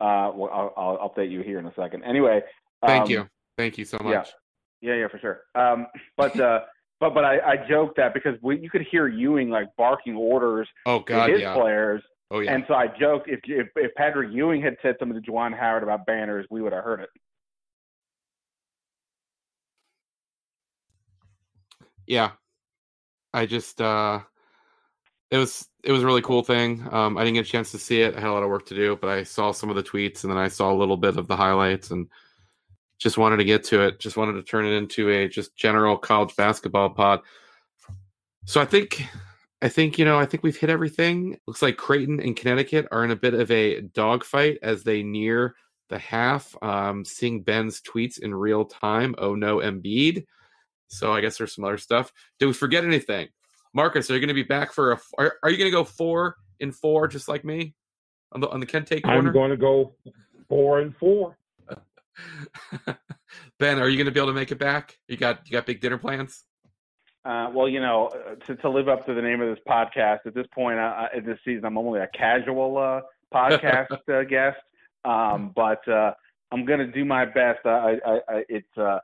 Uh, 0.00 0.30
well, 0.34 0.50
I'll, 0.52 0.98
I'll 1.00 1.08
update 1.08 1.30
you 1.30 1.42
here 1.42 1.58
in 1.58 1.66
a 1.66 1.74
second. 1.74 2.04
Anyway, 2.04 2.40
thank 2.84 3.04
um, 3.04 3.10
you, 3.10 3.28
thank 3.56 3.78
you 3.78 3.84
so 3.84 3.98
much. 4.02 4.28
Yeah, 4.80 4.92
yeah, 4.92 5.00
yeah, 5.00 5.08
for 5.08 5.18
sure. 5.18 5.40
Um, 5.54 5.86
but 6.16 6.38
uh, 6.38 6.60
but 7.00 7.14
but 7.14 7.24
I, 7.24 7.38
I 7.38 7.56
joked 7.68 7.96
that 7.96 8.12
because 8.14 8.34
we, 8.42 8.58
you 8.58 8.70
could 8.70 8.86
hear 8.90 9.06
Ewing 9.08 9.50
like 9.50 9.68
barking 9.76 10.16
orders 10.16 10.68
Oh 10.86 10.98
to 11.00 11.04
God, 11.04 11.30
his 11.30 11.40
yeah. 11.40 11.54
players, 11.54 12.02
Oh 12.30 12.40
yeah. 12.40 12.54
and 12.54 12.64
so 12.68 12.74
I 12.74 12.88
joked 12.88 13.28
if, 13.28 13.40
if 13.44 13.68
if 13.76 13.94
Patrick 13.94 14.30
Ewing 14.32 14.62
had 14.62 14.76
said 14.82 14.96
something 14.98 15.20
to 15.20 15.30
Juwan 15.30 15.56
Howard 15.58 15.82
about 15.82 16.06
banners, 16.06 16.46
we 16.50 16.60
would 16.60 16.72
have 16.72 16.84
heard 16.84 17.00
it. 17.00 17.10
yeah 22.06 22.32
i 23.32 23.46
just 23.46 23.80
uh 23.80 24.20
it 25.34 25.38
was 25.38 25.68
it 25.82 25.90
was 25.90 26.02
a 26.02 26.06
really 26.06 26.22
cool 26.22 26.44
thing. 26.44 26.86
Um 26.92 27.18
i 27.18 27.24
didn't 27.24 27.34
get 27.34 27.46
a 27.46 27.50
chance 27.50 27.72
to 27.72 27.78
see 27.78 28.02
it. 28.02 28.14
I 28.16 28.20
had 28.20 28.30
a 28.30 28.32
lot 28.32 28.44
of 28.44 28.48
work 28.48 28.66
to 28.66 28.74
do 28.74 28.96
but 29.00 29.10
i 29.10 29.24
saw 29.24 29.50
some 29.50 29.68
of 29.68 29.76
the 29.76 29.82
tweets 29.82 30.22
and 30.22 30.30
then 30.30 30.38
i 30.38 30.48
saw 30.48 30.72
a 30.72 30.80
little 30.80 30.96
bit 30.96 31.16
of 31.16 31.26
the 31.26 31.36
highlights 31.36 31.90
and 31.90 32.08
just 32.98 33.18
wanted 33.18 33.38
to 33.38 33.44
get 33.44 33.64
to 33.64 33.82
it. 33.82 33.98
Just 33.98 34.16
wanted 34.16 34.34
to 34.34 34.42
turn 34.44 34.64
it 34.64 34.70
into 34.70 35.10
a 35.10 35.28
just 35.28 35.56
general 35.56 35.98
college 35.98 36.36
basketball 36.36 36.90
pod. 36.90 37.20
So 38.46 38.60
i 38.60 38.64
think 38.64 39.04
i 39.62 39.68
think 39.68 39.98
you 39.98 40.04
know 40.04 40.18
i 40.18 40.26
think 40.26 40.44
we've 40.44 40.56
hit 40.56 40.70
everything. 40.70 41.38
Looks 41.46 41.62
like 41.62 41.76
creighton 41.76 42.20
and 42.20 42.36
connecticut 42.36 42.86
are 42.92 43.04
in 43.04 43.10
a 43.10 43.16
bit 43.16 43.34
of 43.34 43.50
a 43.50 43.80
dogfight 43.80 44.58
as 44.62 44.84
they 44.84 45.02
near 45.02 45.56
the 45.88 45.98
half. 45.98 46.54
Um 46.62 47.04
seeing 47.04 47.42
ben's 47.42 47.80
tweets 47.80 48.20
in 48.20 48.32
real 48.32 48.64
time. 48.64 49.16
Oh 49.18 49.34
no 49.34 49.58
embiid. 49.58 50.26
So 50.86 51.12
I 51.12 51.20
guess 51.20 51.38
there's 51.38 51.54
some 51.54 51.64
other 51.64 51.78
stuff. 51.78 52.12
Did 52.38 52.46
we 52.46 52.52
forget 52.52 52.84
anything? 52.84 53.28
Marcus, 53.74 54.08
are 54.08 54.14
you 54.14 54.20
going 54.20 54.28
to 54.28 54.34
be 54.34 54.44
back 54.44 54.72
for 54.72 54.92
a? 54.92 54.98
Are, 55.18 55.34
are 55.42 55.50
you 55.50 55.58
going 55.58 55.70
to 55.70 55.76
go 55.76 55.84
four 55.84 56.36
in 56.60 56.72
four 56.72 57.08
just 57.08 57.28
like 57.28 57.44
me 57.44 57.74
on 58.32 58.40
the 58.40 58.48
on 58.48 58.60
the 58.60 58.66
Kente 58.66 59.02
corner? 59.02 59.28
I'm 59.28 59.32
going 59.32 59.50
to 59.50 59.56
go 59.56 59.94
four 60.48 60.80
and 60.80 60.96
four. 60.96 61.36
ben, 63.58 63.80
are 63.80 63.88
you 63.88 63.96
going 63.96 64.06
to 64.06 64.12
be 64.12 64.20
able 64.20 64.28
to 64.28 64.34
make 64.34 64.52
it 64.52 64.58
back? 64.58 64.96
You 65.08 65.16
got 65.16 65.40
you 65.46 65.52
got 65.52 65.66
big 65.66 65.80
dinner 65.80 65.98
plans? 65.98 66.44
Uh, 67.24 67.50
well, 67.54 67.68
you 67.68 67.80
know, 67.80 68.08
uh, 68.08 68.34
to, 68.46 68.54
to 68.56 68.68
live 68.68 68.88
up 68.88 69.06
to 69.06 69.14
the 69.14 69.22
name 69.22 69.40
of 69.40 69.48
this 69.48 69.64
podcast, 69.66 70.20
at 70.26 70.34
this 70.34 70.46
point 70.54 70.78
uh, 70.78 71.06
uh, 71.16 71.20
this 71.24 71.38
season, 71.44 71.64
I'm 71.64 71.78
only 71.78 72.00
a 72.00 72.08
casual 72.08 72.76
uh, 72.76 73.00
podcast 73.34 73.96
uh, 74.12 74.24
guest, 74.24 74.58
um, 75.06 75.50
but 75.56 75.86
uh, 75.88 76.12
I'm 76.52 76.66
going 76.66 76.80
to 76.80 76.86
do 76.86 77.04
my 77.04 77.24
best. 77.24 77.64
I, 77.64 77.98
I, 78.06 78.20
I, 78.28 78.44
it's, 78.50 78.76
uh, 78.76 78.98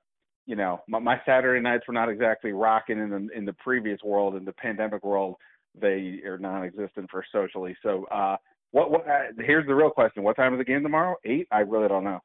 you 0.51 0.57
know, 0.57 0.81
my, 0.89 0.99
my 0.99 1.21
Saturday 1.25 1.61
nights 1.63 1.85
were 1.87 1.95
not 1.95 2.09
exactly 2.09 2.51
rocking 2.51 2.99
in 2.99 3.09
the 3.11 3.29
in 3.39 3.45
the 3.45 3.53
previous 3.53 4.01
world, 4.03 4.35
in 4.35 4.45
the 4.45 4.53
pandemic 4.55 5.05
world. 5.05 5.37
They 5.81 6.21
are 6.27 6.39
non-existent 6.39 7.09
for 7.09 7.25
socially. 7.31 7.77
So, 7.85 8.05
uh, 8.07 8.37
what? 8.73 8.91
What? 8.91 9.09
Uh, 9.09 9.31
here's 9.39 9.69
the 9.69 9.77
real 9.77 9.91
question: 9.91 10.25
What 10.25 10.35
time 10.35 10.53
is 10.53 10.59
the 10.59 10.65
game 10.65 10.83
tomorrow? 10.83 11.15
Eight? 11.25 11.47
I 11.53 11.61
really 11.61 11.87
don't 11.87 12.03
know. 12.03 12.19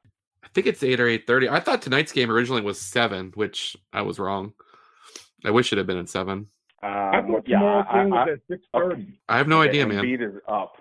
I 0.44 0.48
think 0.48 0.66
it's 0.66 0.82
eight 0.82 1.00
or 1.00 1.08
eight 1.08 1.26
thirty. 1.26 1.48
I 1.48 1.60
thought 1.60 1.82
tonight's 1.82 2.12
game 2.12 2.30
originally 2.30 2.62
was 2.62 2.80
seven, 2.80 3.32
which 3.34 3.76
I 3.92 4.02
was 4.02 4.18
wrong. 4.18 4.54
I 5.44 5.50
wish 5.50 5.72
it 5.72 5.78
had 5.78 5.86
been 5.86 5.98
at 5.98 6.08
seven. 6.08 6.48
I 7.12 7.18
Um, 7.18 7.26
thought 7.26 7.44
yeah, 7.46 7.58
tomorrow's 7.58 7.86
I, 7.88 8.04
game 8.04 8.12
I, 8.12 8.24
at 8.24 8.40
six 8.50 8.62
thirty. 8.74 9.20
I 9.28 9.38
have 9.38 9.48
no 9.48 9.60
Okay, 9.60 9.68
idea, 9.68 9.86
man. 9.86 10.04
Embiid 10.04 10.22
is 10.22 10.40
up. 10.48 10.74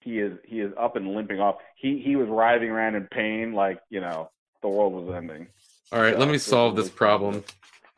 He 0.00 0.18
is 0.18 0.38
he 0.44 0.60
is 0.60 0.72
up 0.80 0.96
and 0.96 1.14
limping 1.14 1.40
off. 1.40 1.56
He 1.76 2.02
he 2.04 2.16
was 2.16 2.28
writhing 2.28 2.70
around 2.70 2.94
in 2.96 3.06
pain 3.08 3.52
like 3.52 3.80
you 3.90 4.00
know 4.00 4.30
the 4.62 4.68
world 4.68 4.92
was 4.94 5.14
ending. 5.16 5.48
All 5.92 6.00
right, 6.00 6.18
let 6.18 6.28
me 6.28 6.38
solve 6.38 6.76
this 6.76 6.88
problem. 6.88 7.42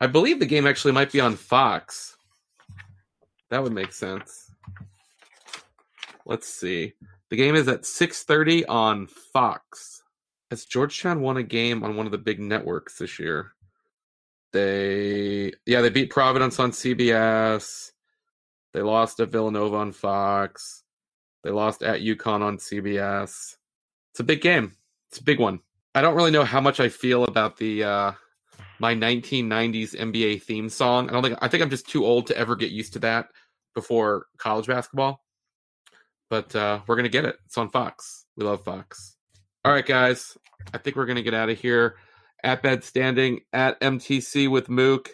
I 0.01 0.07
believe 0.07 0.39
the 0.39 0.45
game 0.47 0.65
actually 0.65 0.93
might 0.93 1.11
be 1.11 1.19
on 1.19 1.35
Fox. 1.35 2.17
That 3.49 3.61
would 3.61 3.73
make 3.73 3.93
sense. 3.93 4.51
Let's 6.25 6.47
see. 6.47 6.93
The 7.29 7.37
game 7.37 7.55
is 7.55 7.67
at 7.67 7.85
6:30 7.85 8.65
on 8.67 9.07
Fox. 9.07 10.01
Has 10.49 10.65
Georgetown 10.65 11.21
won 11.21 11.37
a 11.37 11.43
game 11.43 11.83
on 11.83 11.95
one 11.95 12.05
of 12.05 12.11
the 12.11 12.17
big 12.17 12.39
networks 12.39 12.97
this 12.97 13.19
year? 13.19 13.53
They 14.53 15.51
yeah, 15.65 15.81
they 15.81 15.89
beat 15.89 16.09
Providence 16.09 16.59
on 16.59 16.71
CBS. 16.71 17.91
They 18.73 18.81
lost 18.81 19.19
at 19.19 19.31
Villanova 19.31 19.77
on 19.77 19.91
Fox. 19.91 20.83
They 21.43 21.51
lost 21.51 21.83
at 21.83 22.01
UConn 22.01 22.41
on 22.41 22.57
CBS. 22.57 23.57
It's 24.11 24.19
a 24.19 24.23
big 24.23 24.41
game. 24.41 24.73
It's 25.09 25.19
a 25.19 25.23
big 25.23 25.39
one. 25.39 25.59
I 25.95 26.01
don't 26.01 26.15
really 26.15 26.31
know 26.31 26.43
how 26.43 26.59
much 26.59 26.79
I 26.79 26.89
feel 26.89 27.23
about 27.23 27.57
the 27.57 27.83
uh 27.83 28.11
my 28.79 28.95
1990s 28.95 29.95
NBA 29.95 30.41
theme 30.41 30.69
song. 30.69 31.09
I 31.09 31.13
don't 31.13 31.23
think 31.23 31.37
I 31.41 31.47
think 31.47 31.63
I'm 31.63 31.69
just 31.69 31.87
too 31.87 32.05
old 32.05 32.27
to 32.27 32.37
ever 32.37 32.55
get 32.55 32.71
used 32.71 32.93
to 32.93 32.99
that 32.99 33.27
before 33.75 34.25
college 34.37 34.67
basketball. 34.67 35.23
But 36.29 36.55
uh 36.55 36.81
we're 36.87 36.95
to 37.03 37.09
get 37.09 37.25
it. 37.25 37.35
It's 37.45 37.57
on 37.57 37.69
Fox. 37.69 38.25
We 38.35 38.45
love 38.45 38.63
Fox. 38.63 39.17
All 39.63 39.71
right 39.71 39.85
guys, 39.85 40.35
I 40.73 40.77
think 40.77 40.95
we're 40.95 41.05
to 41.17 41.23
get 41.23 41.33
out 41.33 41.49
of 41.49 41.59
here. 41.59 41.97
At 42.43 42.61
Ben 42.61 42.79
Standig 42.79 43.43
at 43.53 43.79
MTC 43.79 44.49
with 44.49 44.67
Mook, 44.67 45.11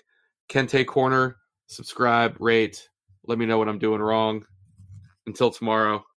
Kente 0.49 0.85
Corner, 0.85 1.37
subscribe, 1.67 2.37
rate, 2.39 2.89
let 3.27 3.37
me 3.37 3.45
know 3.45 3.59
what 3.59 3.69
I'm 3.69 3.77
doing 3.77 4.01
wrong. 4.01 4.45
Until 5.27 5.51
tomorrow, 5.51 6.03